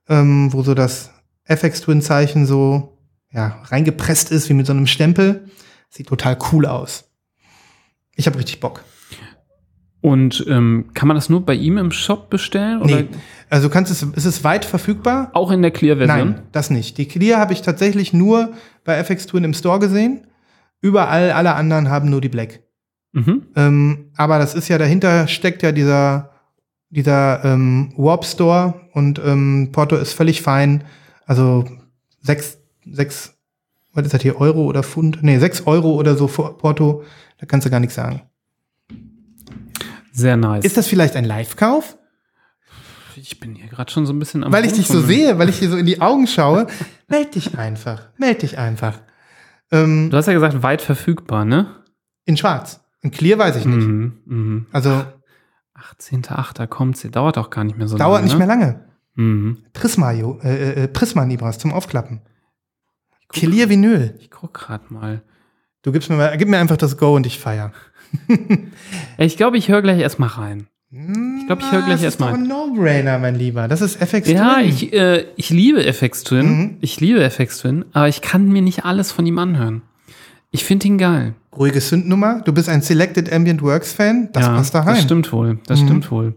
[0.10, 1.12] ähm, wo so das
[1.46, 2.98] FX Twin Zeichen so
[3.32, 5.48] ja, reingepresst ist wie mit so einem Stempel.
[5.90, 7.06] Sieht total cool aus.
[8.16, 8.84] Ich habe richtig Bock.
[10.02, 12.82] Und ähm, kann man das nur bei ihm im Shop bestellen?
[12.82, 13.08] Oder Nee,
[13.50, 15.30] also kannst es, ist es weit verfügbar?
[15.34, 16.32] auch in der Clear-Version?
[16.32, 16.98] Nein, das nicht.
[16.98, 18.52] Die Clear habe ich tatsächlich nur
[18.84, 20.28] bei FX Twin im Store gesehen.
[20.82, 22.60] Überall, alle anderen haben nur die Black.
[23.14, 23.44] Mhm.
[23.56, 26.32] Ähm, aber das ist ja, dahinter steckt ja dieser,
[26.90, 30.84] dieser ähm, Warp Store und ähm, Porto ist völlig fein.
[31.26, 31.64] Also
[32.20, 33.36] sechs, sechs,
[33.94, 35.20] was ist das hier, Euro oder Pfund?
[35.22, 37.04] Nee, sechs Euro oder so Porto,
[37.44, 38.22] da kannst du gar nichts sagen.
[40.14, 40.64] Sehr nice.
[40.64, 41.98] Ist das vielleicht ein Live-Kauf?
[43.18, 45.50] ich bin hier gerade schon so ein bisschen am Weil ich dich so sehe, weil
[45.50, 46.68] ich dir so in die Augen schaue.
[47.10, 49.02] Meld dich einfach, meld dich einfach.
[49.72, 51.84] Ähm, Du hast ja gesagt, weit verfügbar, ne?
[52.26, 52.82] in schwarz.
[53.02, 53.86] In clear weiß ich nicht.
[53.86, 54.22] Mhm.
[54.26, 54.66] Mhm.
[54.72, 55.04] Also
[56.00, 56.66] 18.8.
[56.68, 57.12] kommt's hier.
[57.12, 58.26] Dauert auch gar nicht mehr so dauert lange.
[58.26, 58.54] nicht mehr ne?
[58.54, 58.86] lange.
[59.16, 59.58] Mhm.
[59.74, 62.22] Prisma, jo, äh, äh, Prisma Nibras zum Aufklappen.
[63.28, 64.16] Clear Vinyl.
[64.20, 65.22] Ich guck gerade mal.
[65.84, 67.72] Du gibst mir mal, gib mir einfach das Go und ich feier.
[69.18, 70.68] Ich glaube, ich höre gleich erstmal rein.
[70.92, 72.34] Ich glaube, ich höre gleich das ist doch erstmal.
[72.36, 73.68] ein No-Brainer, mein Lieber.
[73.68, 74.70] Das ist FX Ja, Twin.
[74.70, 76.46] ich, äh, ich liebe FX Twin.
[76.48, 76.78] Mhm.
[76.82, 79.82] Ich liebe FX Twin, aber ich kann mir nicht alles von ihm anhören.
[80.52, 81.34] Ich finde ihn geil.
[81.58, 82.42] Ruhige Sündnummer.
[82.46, 84.30] Du bist ein Selected Ambient Works Fan.
[84.34, 84.96] Das passt da rein.
[84.96, 85.58] Das stimmt wohl.
[85.66, 85.86] Das Mhm.
[85.88, 86.36] stimmt wohl.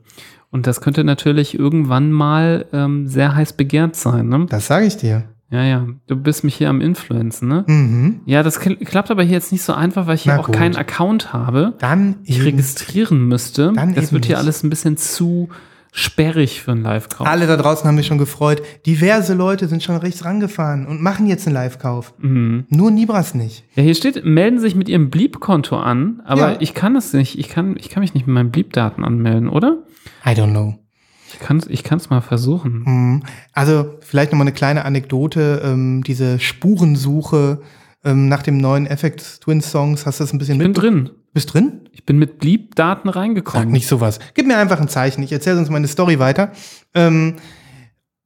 [0.50, 4.28] Und das könnte natürlich irgendwann mal ähm, sehr heiß begehrt sein.
[4.30, 4.46] Ne?
[4.48, 5.24] Das sage ich dir.
[5.50, 5.86] Ja, ja.
[6.08, 7.64] Du bist mich hier am Influencen, ne?
[7.68, 8.20] Mhm.
[8.26, 10.46] Ja, das kl- klappt aber hier jetzt nicht so einfach, weil ich hier Na auch
[10.46, 10.56] gut.
[10.56, 11.74] keinen Account habe.
[11.78, 13.72] Dann Ich registrieren müsste.
[13.74, 14.42] Dann das wird hier nicht.
[14.42, 15.48] alles ein bisschen zu
[15.92, 17.26] sperrig für einen Live-Kauf.
[17.26, 18.60] Alle da draußen haben sich schon gefreut.
[18.84, 22.12] Diverse Leute sind schon rechts rangefahren und machen jetzt einen Live-Kauf.
[22.18, 22.64] Mhm.
[22.68, 23.64] Nur Nibras nicht.
[23.76, 26.56] Ja, hier steht, melden sich mit ihrem Bleep-Konto an, aber Ja.
[26.60, 27.38] ich kann es nicht.
[27.38, 29.78] Ich kann, ich kann mich nicht mit meinen Bleep-Daten anmelden, oder?
[30.26, 30.74] I don't know.
[31.32, 32.82] Ich kann es ich kann's mal versuchen.
[32.84, 33.22] Mhm.
[33.52, 35.60] Also vielleicht nochmal eine kleine Anekdote.
[35.64, 37.60] Ähm, diese Spurensuche
[38.04, 40.78] ähm, nach dem neuen FX Twin Songs, hast du das ein bisschen Ich bin mit?
[40.80, 41.10] drin.
[41.32, 41.80] Bist drin?
[41.92, 43.70] Ich bin mit Bleep-Daten Sag reingekommen.
[43.70, 44.18] nicht sowas.
[44.34, 45.22] Gib mir einfach ein Zeichen.
[45.22, 46.52] Ich erzähle sonst meine Story weiter.
[46.94, 47.34] Ähm,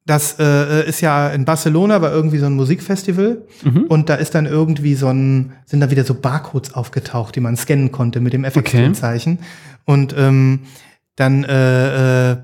[0.06, 3.84] das äh, ist ja in Barcelona, war irgendwie so ein Musikfestival Mhm.
[3.88, 7.56] und da ist dann irgendwie so ein, sind da wieder so Barcodes aufgetaucht, die man
[7.56, 9.38] scannen konnte mit dem FX-Zeichen.
[9.84, 10.60] Und ähm,
[11.16, 12.36] dann äh, äh,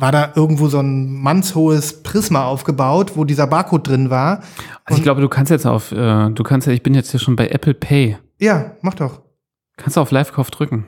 [0.00, 4.40] war da irgendwo so ein mannshohes Prisma aufgebaut, wo dieser Barcode drin war.
[4.84, 7.20] Also ich glaube, du kannst jetzt auf, äh, du kannst ja, ich bin jetzt hier
[7.20, 8.16] schon bei Apple Pay.
[8.38, 9.20] Ja, mach doch.
[9.76, 10.86] Kannst du auf Live-Kauf drücken.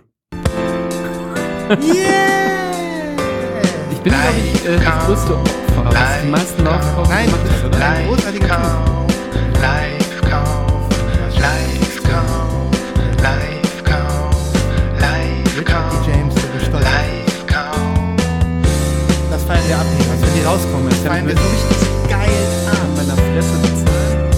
[3.91, 7.75] Ich bin, glaube ich, äh, das größte Opfer, was die meisten Live-Kauf Nein, gemacht hat,
[7.75, 7.87] oder?
[7.87, 8.49] ein großartiger.
[8.49, 10.02] Live-Kauf,
[21.13, 21.29] rauskommen.
[21.29, 22.29] Das feiern wir so richtig geil
[22.67, 22.77] ab.
[22.83, 24.31] An meiner Fresse bezahlen.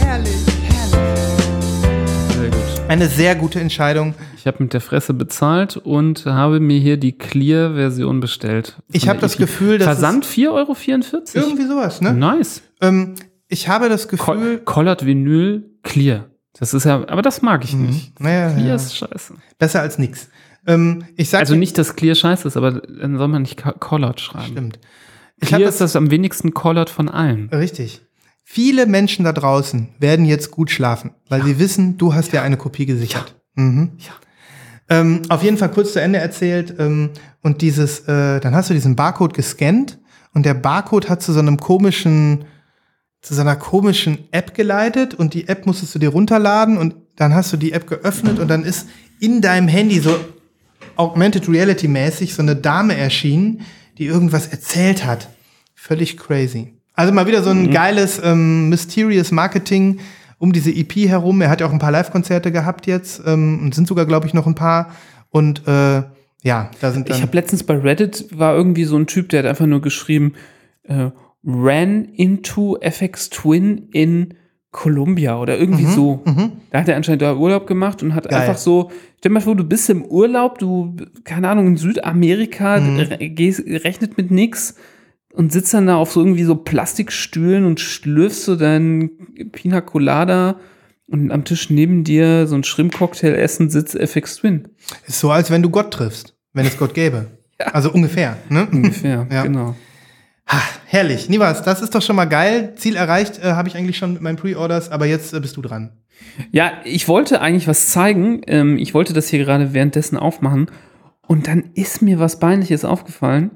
[0.00, 2.34] Herrlich, herrlich.
[2.36, 2.88] Sehr gut.
[2.90, 4.14] Eine sehr gute Entscheidung.
[4.36, 8.76] Ich habe mit der Fresse bezahlt und habe mir hier die Clear-Version bestellt.
[8.92, 9.36] Ich habe das.
[9.38, 10.76] Gefühl, dass Versand 4,44 Euro?
[11.34, 12.12] Irgendwie sowas, ne?
[12.12, 12.62] Nice.
[12.80, 13.14] Ähm,
[13.48, 14.58] ich habe das Gefühl.
[14.58, 16.26] Colored Vinyl Clear.
[16.58, 18.20] Das ist ja, aber das mag ich nicht.
[18.20, 18.74] Naja, Clear ja.
[18.76, 19.34] ist scheiße.
[19.58, 20.28] besser als nix.
[20.66, 23.72] Ähm, ich sag Also nicht, dass Clear scheiße ist, aber dann soll man nicht Co-
[23.72, 24.46] Colored schreiben.
[24.52, 24.78] Stimmt.
[25.40, 27.48] Ich Clear ist das, das am wenigsten Colored von allen.
[27.50, 28.02] richtig.
[28.46, 32.58] Viele Menschen da draußen werden jetzt gut schlafen, weil sie wissen, du hast ja, eine
[32.58, 33.34] Kopie gesichert.
[33.54, 33.92] Mhm.
[34.90, 36.74] Ähm, auf jeden Fall kurz zu Ende erzählt.
[36.78, 37.10] Ähm,
[37.42, 39.98] und dieses, äh, dann hast du diesen Barcode gescannt
[40.34, 42.44] und der Barcode hat zu so einem komischen,
[43.22, 47.34] zu so einer komischen App geleitet und die App musstest du dir runterladen und dann
[47.34, 48.88] hast du die App geöffnet und dann ist
[49.20, 50.16] in deinem Handy so
[50.96, 53.62] Augmented Reality mäßig so eine Dame erschienen,
[53.98, 55.28] die irgendwas erzählt hat.
[55.74, 56.74] Völlig crazy.
[56.94, 60.00] Also mal wieder so ein geiles ähm, Mysterious Marketing
[60.38, 61.40] um diese EP herum.
[61.40, 64.34] Er hat ja auch ein paar Live-Konzerte gehabt jetzt ähm, und sind sogar, glaube ich,
[64.34, 64.94] noch ein paar.
[65.30, 66.02] Und äh,
[66.42, 69.40] ja, da sind dann Ich habe letztens bei Reddit war irgendwie so ein Typ, der
[69.40, 70.34] hat einfach nur geschrieben,
[70.84, 71.10] äh,
[71.44, 74.34] ran into FX Twin in
[74.74, 76.22] Columbia oder irgendwie so.
[76.70, 78.40] Da hat er anscheinend da Urlaub gemacht und hat Mhm, Geil.
[78.40, 82.98] einfach so, stell mal vor, du bist im Urlaub, du, keine Ahnung, in Südamerika, Mhm.
[82.98, 84.74] rechnet mit nix
[85.32, 89.10] und sitzt dann da auf so irgendwie so Plastikstühlen und schlürfst so dein
[89.52, 90.56] Pina Colada
[91.06, 94.68] und am Tisch neben dir so ein Shrimp-Cocktail essen sitzt FX Twin.
[95.06, 97.26] ist so, als wenn du Gott triffst, wenn es Gott gäbe.
[97.72, 98.36] Also ungefähr.
[98.48, 98.66] Ne?
[98.72, 99.44] Ungefähr, Ja.
[99.44, 99.76] genau.
[100.46, 101.28] Ha, herrlich.
[101.28, 102.74] Nivas, das ist doch schon mal geil.
[102.76, 105.62] Ziel erreicht äh, habe ich eigentlich schon mit meinen Pre-Orders, aber jetzt äh, bist du
[105.62, 105.92] dran.
[106.52, 108.42] Ja, ich wollte eigentlich was zeigen.
[108.46, 110.70] Ähm, ich wollte das hier gerade währenddessen aufmachen.
[111.26, 113.52] Und dann ist mir was Peinliches aufgefallen.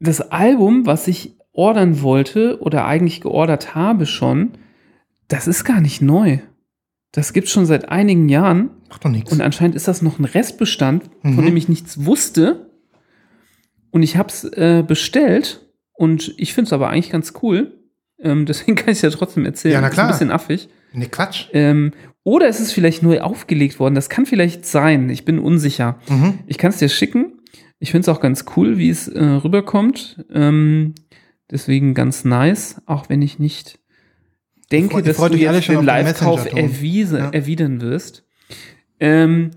[0.00, 4.52] Das Album, was ich ordern wollte oder eigentlich geordert habe schon,
[5.28, 6.38] das ist gar nicht neu.
[7.12, 8.70] Das gibt's schon seit einigen Jahren.
[8.88, 9.30] Macht doch nichts.
[9.30, 11.44] Und anscheinend ist das noch ein Restbestand, von Mhm.
[11.44, 12.70] dem ich nichts wusste.
[13.94, 17.78] Und ich habe es äh, bestellt und ich finde es aber eigentlich ganz cool.
[18.20, 19.74] Ähm, deswegen kann ich es ja trotzdem erzählen.
[19.74, 20.06] Ja, na Ist klar.
[20.06, 20.68] ein bisschen affig.
[20.92, 21.46] Ne, Quatsch.
[21.52, 21.92] Ähm,
[22.24, 23.94] oder ist es vielleicht neu aufgelegt worden?
[23.94, 25.08] Das kann vielleicht sein.
[25.10, 25.98] Ich bin unsicher.
[26.08, 26.40] Mhm.
[26.48, 27.34] Ich kann es dir schicken.
[27.78, 30.24] Ich finde es auch ganz cool, wie es äh, rüberkommt.
[30.32, 30.94] Ähm,
[31.50, 33.78] deswegen ganz nice, auch wenn ich nicht
[34.72, 36.70] denke, Ihr freut- ihr dass du jetzt den auf den Live-Kauf Messenger-Ton.
[36.74, 37.30] erwiese, Ja.
[37.30, 38.24] erwidern wirst.
[38.98, 39.50] Ähm,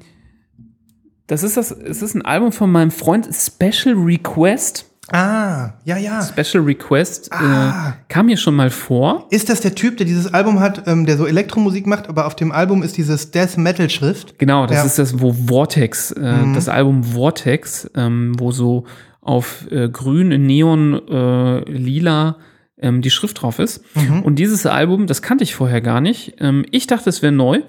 [1.28, 4.86] das ist das, es ist ein Album von meinem Freund Special Request.
[5.10, 6.22] Ah, ja, ja.
[6.22, 7.90] Special Request Ah.
[7.92, 9.26] äh, kam hier schon mal vor.
[9.30, 12.36] Ist das der Typ, der dieses Album hat, ähm, der so Elektromusik macht, aber auf
[12.36, 14.38] dem Album ist dieses Death Metal Schrift?
[14.38, 14.82] Genau, das Ja.
[14.84, 14.88] Mhm.
[14.88, 18.84] ist das, wo Vortex, äh, das Album Vortex, ähm, wo so
[19.22, 22.36] auf äh, grün, in Neon, äh, lila
[22.80, 23.82] ähm, die Schrift drauf ist.
[23.96, 24.22] Mhm.
[24.24, 26.36] Und dieses Album, das kannte ich vorher gar nicht.
[26.40, 27.62] Ähm, ich dachte, es wäre neu.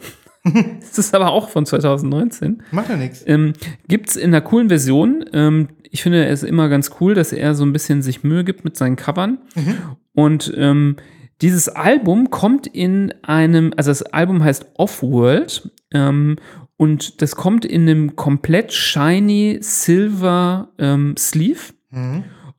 [0.81, 2.63] Es ist aber auch von 2019.
[2.71, 3.25] Macht ja nichts.
[3.27, 3.53] Ähm,
[3.89, 5.25] gibt's in einer coolen Version.
[5.33, 8.65] Ähm, ich finde es immer ganz cool, dass er so ein bisschen sich Mühe gibt
[8.65, 9.39] mit seinen Covern.
[10.13, 10.97] Und ähm,
[11.41, 16.37] dieses Album kommt in einem, also das Album heißt Off-World ähm,
[16.77, 21.61] und das kommt in einem komplett shiny Silver ähm, Sleeve.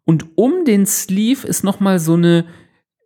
[0.05, 2.45] Und um den Sleeve ist noch mal so eine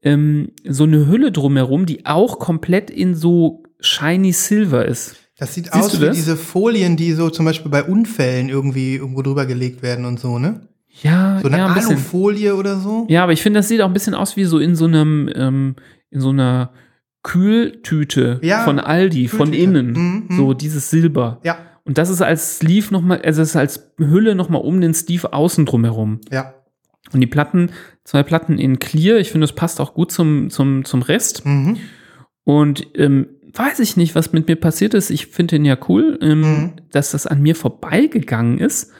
[0.03, 5.15] ähm, so eine Hülle drumherum, die auch komplett in so shiny Silver ist.
[5.37, 6.15] Das sieht Siehst aus wie das?
[6.15, 10.39] diese Folien, die so zum Beispiel bei Unfällen irgendwie irgendwo drüber gelegt werden und so,
[10.39, 10.61] ne?
[11.01, 11.83] Ja, So eine ja, ein.
[11.83, 13.05] Alufolie oder so.
[13.09, 15.27] Ja, aber ich finde, das sieht auch ein bisschen aus wie so in so einem,
[15.35, 15.75] ähm,
[16.11, 16.71] in so einer
[17.23, 19.63] Kühltüte Ja, von Aldi, von Kühltüte.
[19.63, 19.91] innen.
[19.93, 20.37] Mhm, mhm.
[20.37, 21.39] So dieses Silber.
[21.43, 24.93] Ja, Und das ist als Sleeve nochmal, also es ist als Hülle nochmal um den
[24.93, 26.21] Sleeve außen drumherum.
[26.31, 26.53] ja.
[27.11, 27.69] Und die Platten,
[28.05, 31.45] zwei Platten in Clear, ich finde, das passt auch gut zum, zum, zum Rest.
[31.45, 31.77] Mhm.
[32.45, 35.09] Und ähm, weiß ich nicht, was mit mir passiert ist.
[35.09, 36.71] Ich finde den ja cool, ähm, Mhm.
[36.91, 38.91] dass das an mir vorbeigegangen ist.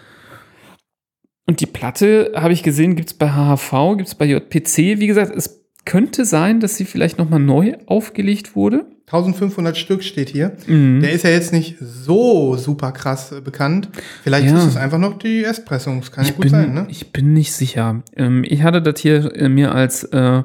[1.46, 5.00] Und die Platte, habe ich gesehen, gibt es bei HHV, gibt es bei JPC.
[5.00, 8.86] Wie gesagt, es könnte sein, dass sie vielleicht nochmal neu aufgelegt wurde.
[9.08, 10.56] 1500 Stück steht hier.
[10.66, 11.02] Mhm.
[11.02, 13.90] Der ist ja jetzt nicht so super krass äh, bekannt.
[14.24, 14.58] Vielleicht Ja.
[14.58, 16.00] ist es einfach noch die Erstpressung.
[16.00, 16.88] Das kann ja ich, gut bin, sein, ne?
[16.90, 18.02] ich bin nicht sicher.
[18.16, 20.44] Ähm, ich hatte das hier äh, mir als, äh,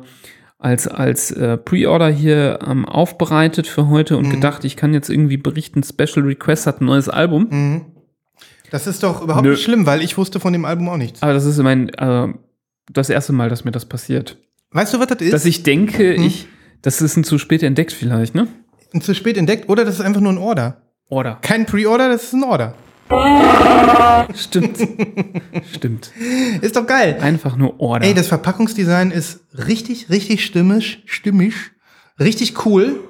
[0.59, 4.30] als, als äh, Pre-Order hier ähm, aufbereitet für heute und Mhm.
[4.32, 7.47] gedacht, ich kann jetzt irgendwie berichten, Special Request hat ein neues Album.
[7.51, 7.80] Mhm.
[8.70, 9.52] Das ist doch überhaupt Nö.
[9.52, 11.22] nicht schlimm, weil ich wusste von dem Album auch nichts.
[11.22, 12.28] Aber das ist mein, äh,
[12.93, 14.36] das erste Mal, dass mir das passiert.
[14.72, 15.32] Weißt du, was das ist?
[15.32, 16.22] Dass ich denke, Hm.
[16.22, 16.47] ich,
[16.82, 18.48] das ist ein zu spät entdeckt vielleicht, ne?
[19.01, 20.80] zu spät entdeckt oder das ist einfach nur ein Order.
[21.10, 21.39] Order.
[21.43, 22.74] Kein Pre-Order, das ist ein Order.
[24.35, 24.78] Stimmt.
[25.72, 26.12] Stimmt.
[26.60, 27.18] Ist doch geil.
[27.20, 28.06] Einfach nur Order.
[28.06, 31.55] Ey, das Verpackungsdesign ist richtig, richtig stimmig, stimmig,
[32.20, 33.01] richtig cool.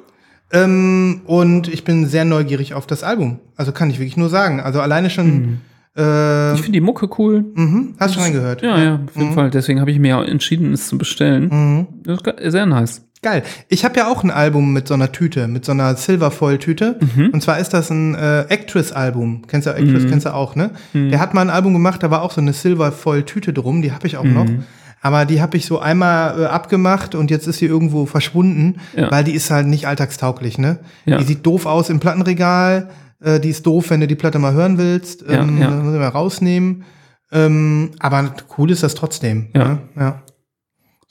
[0.53, 3.41] Ähm, und ich bin sehr neugierig auf das Album.
[3.57, 4.61] Also kann ich wirklich nur sagen.
[4.61, 5.61] Also alleine schon.
[5.97, 7.45] Äh, ich finde die Mucke cool.
[7.55, 8.63] mhm, hast schon reingehört?
[8.63, 9.51] Ja, ja, auf jeden Fall.
[9.51, 11.49] Deswegen habe ich mir entschieden, es zu bestellen.
[11.51, 11.87] Mhm.
[12.05, 13.05] Das ist ge- sehr nice.
[13.23, 13.43] Geil.
[13.69, 16.99] Ich habe ja auch ein Album mit so einer Tüte, mit so einer Silverfoil-Tüte.
[17.17, 17.31] Mhm.
[17.31, 19.43] Und zwar ist das ein äh, Actress-Album.
[19.49, 20.07] Kennst du Actress?
[20.09, 20.71] Kennst du auch, ne?
[20.93, 21.11] Mhm.
[21.11, 23.83] Der hat mal ein Album gemacht, da war auch so eine Silverfoil-Tüte drum.
[23.83, 24.45] Die habe ich auch noch.
[24.45, 24.65] Mhm.
[25.01, 29.11] Aber die habe ich so einmal äh, abgemacht und jetzt ist sie irgendwo verschwunden, Ja.
[29.13, 30.79] weil die ist halt nicht alltagstauglich, ne?
[31.05, 31.19] Ja.
[31.19, 32.89] Die sieht doof aus im Plattenregal.
[33.21, 35.23] Äh, die ist doof, wenn du die Platte mal hören willst.
[35.23, 35.69] Ja, Ähm, ja.
[35.71, 36.85] dann muss ich mal rausnehmen.
[37.31, 39.49] Ähm, aber cool ist das trotzdem.
[39.55, 39.65] Ja.
[39.69, 39.79] Ne?
[39.97, 40.23] ja.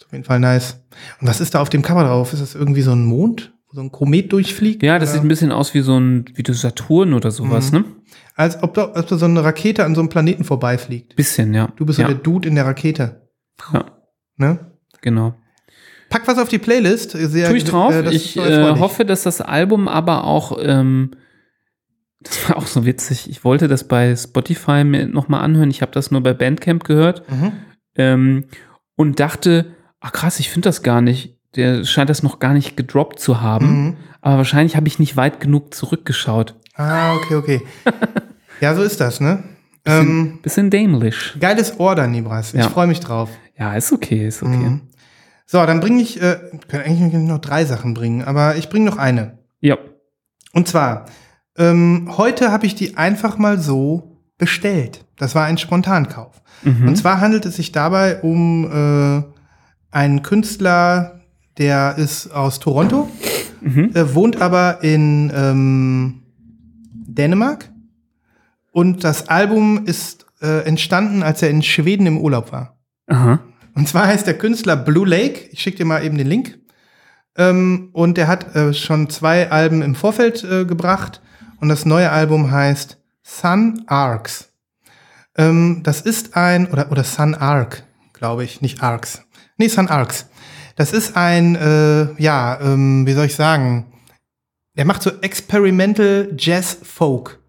[0.08, 0.82] Auf jeden Fall nice.
[1.22, 2.34] Und was ist da auf dem Cover drauf?
[2.34, 4.82] Ist das irgendwie so ein Mond, wo so ein Komet durchfliegt?
[4.84, 5.14] Ja, das Oder?
[5.20, 7.80] sieht ein bisschen aus wie so ein, wie der Saturn oder sowas, Mhm.
[7.80, 7.86] ne?
[8.36, 11.16] Als ob da, als da so eine Rakete an so einem Planeten vorbeifliegt.
[11.16, 11.70] Bisschen, ja.
[11.76, 12.08] Du bist so ja.
[12.08, 13.28] der Dude in der Rakete.
[13.74, 13.86] Ja,
[14.38, 14.72] Ne?
[15.02, 15.36] genau.
[16.10, 17.12] Pack was auf die Playlist.
[17.12, 17.94] Sehr, Tue ich drauf.
[17.94, 21.12] äh, ich so äh, hoffe, dass das Album aber auch, ähm,
[22.22, 23.30] das war auch so witzig.
[23.30, 25.70] Ich wollte das bei Spotify mir nochmal anhören.
[25.70, 27.52] Ich habe das nur bei Bandcamp gehört Mhm.
[27.96, 28.46] ähm,
[28.96, 31.36] und dachte, ach krass, ich finde das gar nicht.
[31.56, 33.84] Der scheint das noch gar nicht gedroppt zu haben.
[33.84, 33.98] Mhm.
[34.22, 36.56] Aber wahrscheinlich habe ich nicht weit genug zurückgeschaut.
[36.76, 37.61] Ah, okay, okay.
[38.61, 39.44] ja, so ist das, ne?
[39.86, 41.34] Ähm, Bisschen dämlich.
[41.40, 42.53] geiles Order, Nibras.
[42.53, 42.69] Ich Ja.
[42.69, 43.30] freue mich drauf.
[43.57, 44.56] Ja, ist okay, ist okay.
[44.56, 44.82] Mhm.
[45.45, 48.86] So, dann bringe ich, äh, ich kann eigentlich noch drei Sachen bringen, aber ich bringe
[48.86, 49.40] noch eine.
[49.61, 49.78] Ja.
[50.53, 51.06] Und zwar,
[51.57, 55.06] ähm, heute habe ich die einfach mal so bestellt.
[55.15, 56.41] Das war ein Spontankauf.
[56.64, 56.90] Mhm.
[56.90, 59.24] Und zwar handelt es sich dabei um äh,
[59.98, 61.22] einen Künstler,
[61.57, 63.10] der ist aus Toronto,
[63.60, 63.90] Mhm.
[63.95, 66.22] äh, wohnt aber in ähm,
[66.94, 67.72] Dänemark.
[68.72, 72.78] Und das Album ist äh, entstanden, als er in Schweden im Urlaub war.
[73.07, 73.40] Aha.
[73.74, 75.49] Und zwar heißt der Künstler Blue Lake.
[75.52, 76.60] Ich schicke dir mal eben den Link.
[77.36, 81.22] Ähm, und der hat äh, schon zwei Alben im Vorfeld äh, gebracht.
[81.60, 84.49] Und das neue Album heißt Sun Arcs.
[85.36, 87.84] Ähm, das ist ein, oder, oder Sun Arc,
[88.14, 89.24] glaube ich, nicht Arcs.
[89.58, 90.28] Nee, Sun Arcs.
[90.76, 93.88] Das ist ein, äh, ja, ähm, wie soll ich sagen,
[94.78, 97.40] der macht so Experimental Jazz Folk.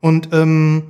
[0.00, 0.84] Und ähm,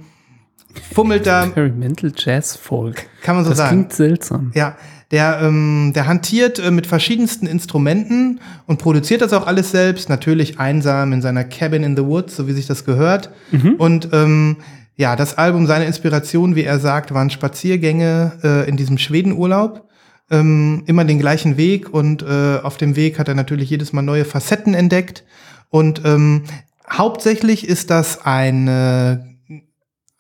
[0.93, 3.07] fummelt da, Experimental Jazz Folk.
[3.23, 3.71] kann man so Das sagen.
[3.71, 4.53] klingt seltsam.
[4.55, 4.77] Ja,
[5.11, 10.61] der, ähm, der hantiert äh, mit verschiedensten Instrumenten und produziert das auch alles selbst, natürlich
[10.61, 13.31] einsam in seiner Cabin in the Woods, so wie sich das gehört.
[13.79, 14.59] Und ähm,
[14.95, 19.89] ja, das Album, seine Inspiration, wie er sagt, waren Spaziergänge äh, in diesem Schwedenurlaub.
[20.31, 24.02] Ähm, immer den gleichen Weg und äh, auf dem Weg hat er natürlich jedes Mal
[24.02, 25.24] neue Facetten entdeckt.
[25.70, 26.44] Und ähm,
[26.89, 29.36] hauptsächlich ist das eine,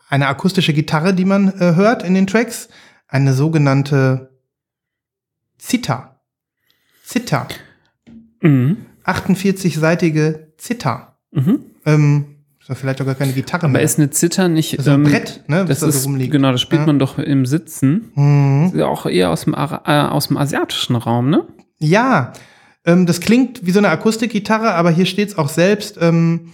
[0.08, 2.68] eine akustische Gitarre, die man äh, hört in den Tracks.
[3.06, 4.30] Eine sogenannte
[5.58, 6.20] Zither.
[7.04, 7.48] Zither.
[8.40, 8.78] Mhm.
[9.04, 11.16] 48-seitige Zither.
[11.32, 11.64] Mhm.
[11.86, 12.39] Ähm,
[12.70, 13.82] ist ja vielleicht auch gar keine Gitarre Aber mehr.
[13.82, 14.78] ist eine Zither nicht.
[14.78, 16.86] Das ist ein ähm, Brett, ne, was Das da so ist, genau, das spielt Ja.
[16.86, 18.12] man doch im Sitzen.
[18.14, 18.72] Mhm.
[18.74, 21.46] Ist auch eher aus dem, äh, aus dem asiatischen Raum, ne?
[21.78, 22.32] Ja,
[22.84, 25.98] ähm, das klingt wie so eine Akustikgitarre, aber hier steht es auch selbst.
[26.00, 26.52] Ähm,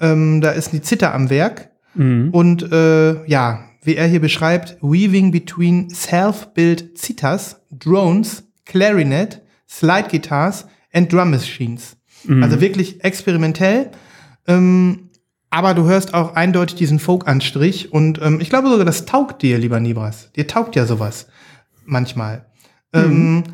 [0.00, 1.70] ähm, da ist die Zither am Werk.
[1.94, 2.30] Mhm.
[2.30, 10.66] Und äh, ja, wie er hier beschreibt, weaving between self-built Zithers, Drones, Clarinet, Slide Guitars
[10.92, 11.96] and Drum Machines.
[12.24, 12.42] Mhm.
[12.42, 13.90] Also wirklich experimentell.
[14.46, 15.03] Ähm,
[15.54, 17.92] aber du hörst auch eindeutig diesen Folk-Anstrich.
[17.92, 20.32] Und ähm, ich glaube sogar, das taugt dir, lieber Nibras.
[20.32, 21.28] Dir taugt ja sowas
[21.84, 22.46] manchmal.
[22.92, 23.44] Ähm,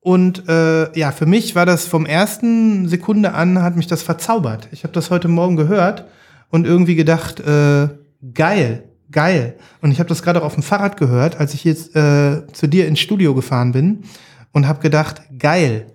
[0.00, 4.68] und äh, ja, für mich war das vom ersten Sekunde an, hat mich das verzaubert.
[4.72, 6.06] Ich habe das heute Morgen gehört
[6.48, 7.88] und irgendwie gedacht, äh,
[8.32, 9.56] geil, geil.
[9.82, 12.68] Und ich habe das gerade auch auf dem Fahrrad gehört, als ich jetzt äh, zu
[12.68, 14.04] dir ins Studio gefahren bin
[14.52, 15.88] und habe gedacht, geil.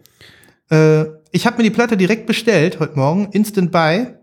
[0.69, 4.13] Äh, ich habe mir die Platte direkt bestellt heute Morgen, Instant Buy.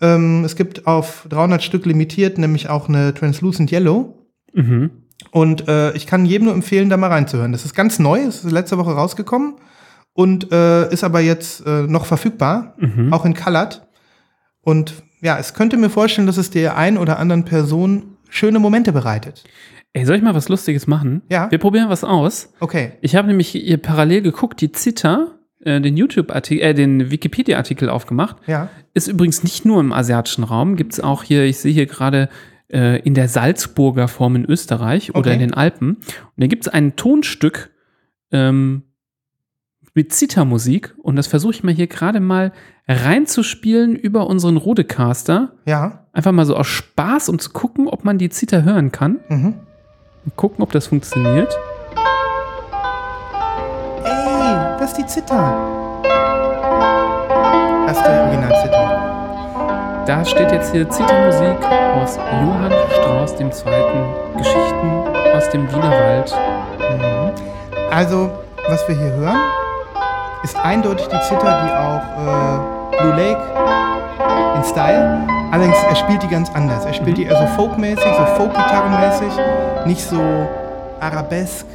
[0.00, 4.26] Ähm, es gibt auf 300 Stück limitiert nämlich auch eine Translucent Yellow.
[4.54, 4.90] Mhm.
[5.30, 7.52] Und äh, ich kann jedem nur empfehlen, da mal reinzuhören.
[7.52, 9.56] Das ist ganz neu, es ist letzte Woche rausgekommen
[10.12, 12.76] und äh, ist aber jetzt äh, noch verfügbar,
[13.10, 13.86] auch in Colored.
[14.62, 18.92] Und ja, es könnte mir vorstellen, dass es der ein oder anderen Person schöne Momente
[18.92, 19.44] bereitet.
[19.92, 21.22] Ey, soll ich mal was Lustiges machen?
[21.28, 21.50] Ja.
[21.50, 22.52] Wir probieren was aus.
[22.60, 22.92] Okay.
[23.00, 28.36] Ich habe nämlich hier parallel geguckt, die Zita, äh, den YouTube-Artikel, äh, den Wikipedia-Artikel aufgemacht.
[28.46, 28.68] Ja.
[28.94, 32.28] Ist übrigens nicht nur im asiatischen Raum, gibt es auch hier, ich sehe hier gerade
[32.72, 35.34] äh, in der Salzburger Form in Österreich oder Okay.
[35.34, 35.90] in den Alpen.
[35.96, 36.04] Und
[36.36, 37.70] da gibt es ein Tonstück
[38.30, 38.82] ähm,
[39.94, 42.52] mit Zittermusik und das versuche ich mal hier gerade mal
[42.86, 45.52] reinzuspielen über unseren Rodecaster.
[45.66, 46.06] Ja.
[46.12, 49.18] Einfach mal so aus Spaß, um zu gucken, ob man die Zither hören kann.
[49.28, 49.54] Mhm.
[50.24, 51.56] Und gucken, ob das funktioniert.
[54.88, 55.52] Das ist die Zither.
[57.86, 60.04] Das ist die Original-Zither.
[60.06, 61.58] Da steht jetzt hier Zittermusik
[62.00, 63.50] aus Johann Strauss II.
[64.38, 65.04] Geschichten
[65.36, 66.34] aus dem Wienerwald.
[67.90, 68.30] Also,
[68.68, 69.40] was wir hier hören,
[70.42, 73.42] ist eindeutig die Zither, die auch äh, Blue Lake
[74.56, 75.20] in Style.
[75.50, 76.86] Allerdings, er spielt die ganz anders.
[76.86, 79.32] Er spielt die eher so folkmäßig, so folk-gitarrenmäßig,
[79.84, 80.20] nicht so
[81.00, 81.66] arabesk,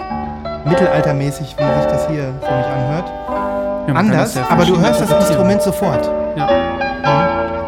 [0.66, 3.12] mittelaltermäßig, wie sich das hier für mich anhört.
[3.88, 5.12] Ja, Anders, ja aber du hörst das.
[5.12, 6.10] Instrument sofort.
[6.36, 6.48] Ja.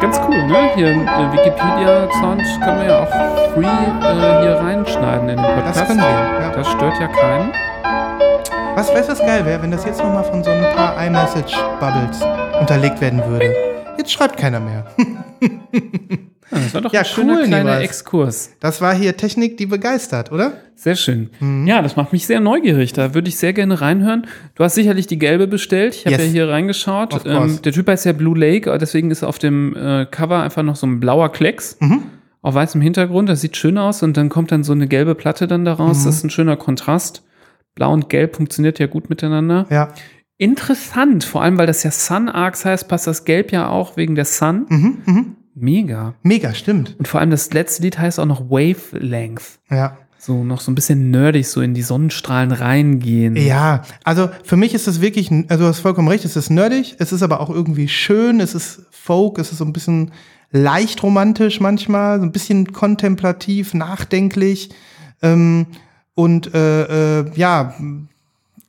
[0.00, 0.70] Ganz cool, ne?
[0.74, 5.80] Hier äh, Wikipedia-Sound können wir ja auch free äh, hier reinschneiden in den Podcast.
[5.80, 6.06] Das können wir.
[6.06, 6.50] Ja.
[6.54, 7.52] Das stört ja keinen.
[8.76, 12.20] Was, weißt du, was geil wäre, wenn das jetzt nochmal von so ein paar iMessage-Bubbles
[12.60, 13.54] unterlegt werden würde?
[13.96, 14.84] Jetzt schreibt keiner mehr.
[16.50, 17.80] Ja, das war doch Ja, ein schöner cool, kleiner.
[17.80, 18.50] Exkurs.
[18.60, 20.52] Das war hier Technik, die begeistert, oder?
[20.76, 21.30] Sehr schön.
[21.40, 21.66] Mhm.
[21.66, 22.92] Ja, das macht mich sehr neugierig.
[22.92, 24.26] Da würde ich sehr gerne reinhören.
[24.54, 25.94] Du hast sicherlich die gelbe bestellt.
[25.96, 26.26] Ich habe Yes.
[26.26, 27.22] ja hier reingeschaut.
[27.26, 30.76] Ähm, der Typ heißt ja Blue Lake, deswegen ist auf dem äh, Cover einfach noch
[30.76, 32.02] so ein blauer Klecks Mhm.
[32.42, 33.28] auf weißem Hintergrund.
[33.28, 36.00] Das sieht schön aus und dann kommt dann so eine gelbe Platte dann daraus.
[36.00, 36.04] Mhm.
[36.04, 37.22] Das ist ein schöner Kontrast.
[37.74, 39.66] Blau und Gelb funktioniert ja gut miteinander.
[39.70, 39.88] Ja.
[40.38, 44.14] Interessant, vor allem weil das ja Sun Arcs heißt, passt das Gelb ja auch wegen
[44.14, 44.66] der Sun.
[44.68, 45.36] Mhm, mhm.
[45.58, 46.14] Mega.
[46.22, 46.94] Mega, stimmt.
[46.98, 49.58] Und vor allem das letzte Lied heißt auch noch Wavelength.
[49.70, 49.96] Ja.
[50.18, 53.36] So noch so ein bisschen nerdig, so in die Sonnenstrahlen reingehen.
[53.36, 56.96] Ja, also für mich ist das wirklich, also du hast vollkommen recht, es ist nerdig,
[56.98, 60.12] es ist aber auch irgendwie schön, es ist Folk, es ist so ein bisschen
[60.50, 64.70] leicht romantisch manchmal, so ein bisschen kontemplativ, nachdenklich
[65.22, 65.66] ähm,
[66.14, 67.74] und äh, äh, ja,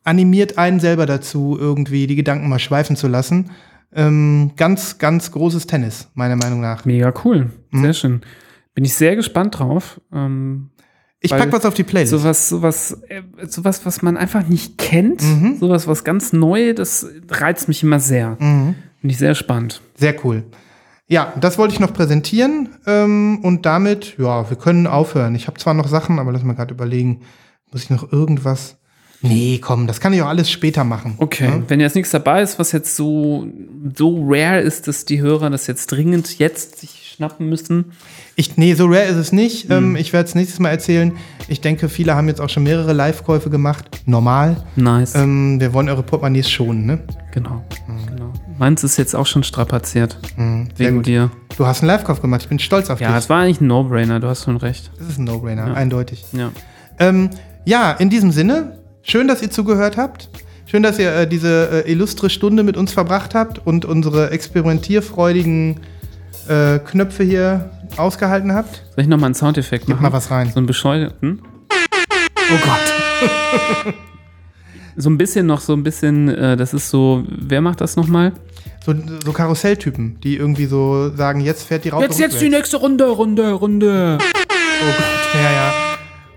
[0.03, 3.51] animiert einen selber dazu, irgendwie die Gedanken mal schweifen zu lassen.
[3.93, 6.85] Ähm, ganz, ganz großes Tennis, meiner Meinung nach.
[6.85, 7.51] Mega cool.
[7.71, 7.81] Mhm.
[7.81, 8.21] Sehr schön.
[8.73, 9.99] Bin ich sehr gespannt drauf.
[10.13, 10.69] Ähm,
[11.19, 12.11] Ich pack was auf die Playlist.
[12.11, 15.57] sowas, sowas, äh, sowas, was man einfach nicht kennt, Mhm.
[15.59, 18.37] sowas, was ganz neu, das reizt mich immer sehr.
[18.39, 18.75] Mhm.
[19.01, 19.81] Bin ich sehr spannend.
[19.95, 20.43] Sehr cool.
[21.07, 25.33] Ja, das wollte ich noch präsentieren ähm, und damit, ja, wir können aufhören.
[25.35, 27.21] Ich habe zwar noch Sachen, aber lass mal gerade überlegen,
[27.71, 28.77] muss ich noch irgendwas?
[29.21, 31.15] Nee, komm, das kann ich auch alles später machen.
[31.17, 31.61] Okay, Ja?
[31.67, 33.47] wenn jetzt nichts dabei ist, was jetzt so,
[33.95, 37.93] so rare ist, dass die Hörer das jetzt dringend jetzt sich schnappen müssen.
[38.35, 39.69] Ich, nee, so rare ist es nicht.
[39.69, 39.71] Hm.
[39.71, 41.13] Ähm, ich werde es nächstes Mal erzählen.
[41.47, 43.89] Ich denke, viele haben jetzt auch schon mehrere Live-Käufe gemacht.
[44.05, 44.57] Normal.
[44.75, 45.15] Nice.
[45.15, 46.99] Ähm, wir wollen eure Portemonnaies schonen, ne?
[47.31, 47.63] genau.
[48.07, 48.31] genau.
[48.59, 50.19] Meins ist jetzt auch schon strapaziert.
[50.35, 51.07] Mhm, sehr Wegen gut.
[51.07, 51.31] dir.
[51.57, 52.43] Du hast einen Live-Kauf gemacht.
[52.43, 53.17] Ich bin stolz auf Ja, dich.
[53.17, 54.91] es war eigentlich ein No-Brainer, du hast schon recht.
[54.99, 56.23] Das ist ein No-Brainer, eindeutig.
[56.33, 56.51] Ja.
[56.99, 57.31] Ähm,
[57.65, 58.76] ja, in diesem Sinne,
[59.07, 60.29] schön, dass ihr zugehört habt.
[60.65, 65.79] Schön, dass ihr äh, diese äh, illustre Stunde mit uns verbracht habt und unsere experimentierfreudigen
[66.49, 68.83] äh, Knöpfe hier ausgehalten habt.
[68.95, 70.03] Soll ich nochmal einen Soundeffekt Gib machen?
[70.03, 70.51] mal was rein.
[70.51, 71.41] So einen bescheuerten.
[71.71, 73.93] Oh Gott.
[74.99, 78.33] So ein bisschen noch, so ein bisschen, äh, das ist so, wer macht das nochmal?
[78.83, 82.71] So, so Karusselltypen, die irgendwie so sagen, jetzt fährt die Raupe Jetzt, jetzt die rückwärts.
[82.71, 84.17] nächste Runde, Runde, Runde.
[84.19, 85.86] Oh Gott, ja, ja.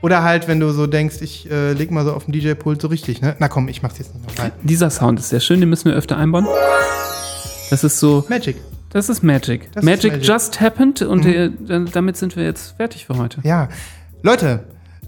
[0.02, 2.88] Oder halt, wenn du so denkst, ich äh, leg mal so auf dem DJ-Pult so
[2.88, 3.36] richtig, ne?
[3.38, 4.52] Na komm, ich mach's jetzt nicht noch rein.
[4.62, 6.46] Dieser Sound ist sehr schön, den müssen wir öfter einbauen.
[7.68, 8.56] Das ist so, Magic.
[8.90, 9.70] das ist Magic.
[9.72, 10.26] Das ist Magic, Magic.
[10.26, 13.40] just happened und dann- damit sind wir jetzt fertig für heute.
[13.44, 13.68] Ja.
[14.22, 14.64] Leute,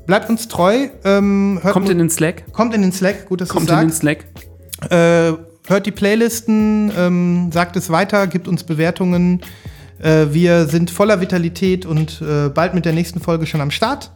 [0.06, 0.88] bleibt uns treu.
[1.04, 2.52] Ähm, Kommt in den Slack.
[2.52, 4.00] kommt in den Slack, gut, dass du Kommt in den sagst.
[4.02, 4.24] Slack.
[4.90, 5.32] Äh,
[5.68, 9.40] hört die Playlisten, ähm, sagt es weiter, gibt uns Bewertungen.
[10.00, 14.10] Äh, wir sind voller Vitalität und äh, bald mit der nächsten Folge schon am Start.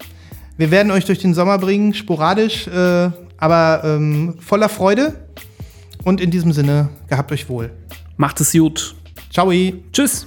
[0.59, 5.15] Wir werden euch durch den Sommer bringen, sporadisch, äh, aber ähm, voller Freude.
[6.03, 7.71] Und in diesem Sinne, gehabt euch wohl.
[8.17, 8.95] Macht es gut.
[9.31, 9.53] Ciao.
[9.93, 10.27] Tschüss.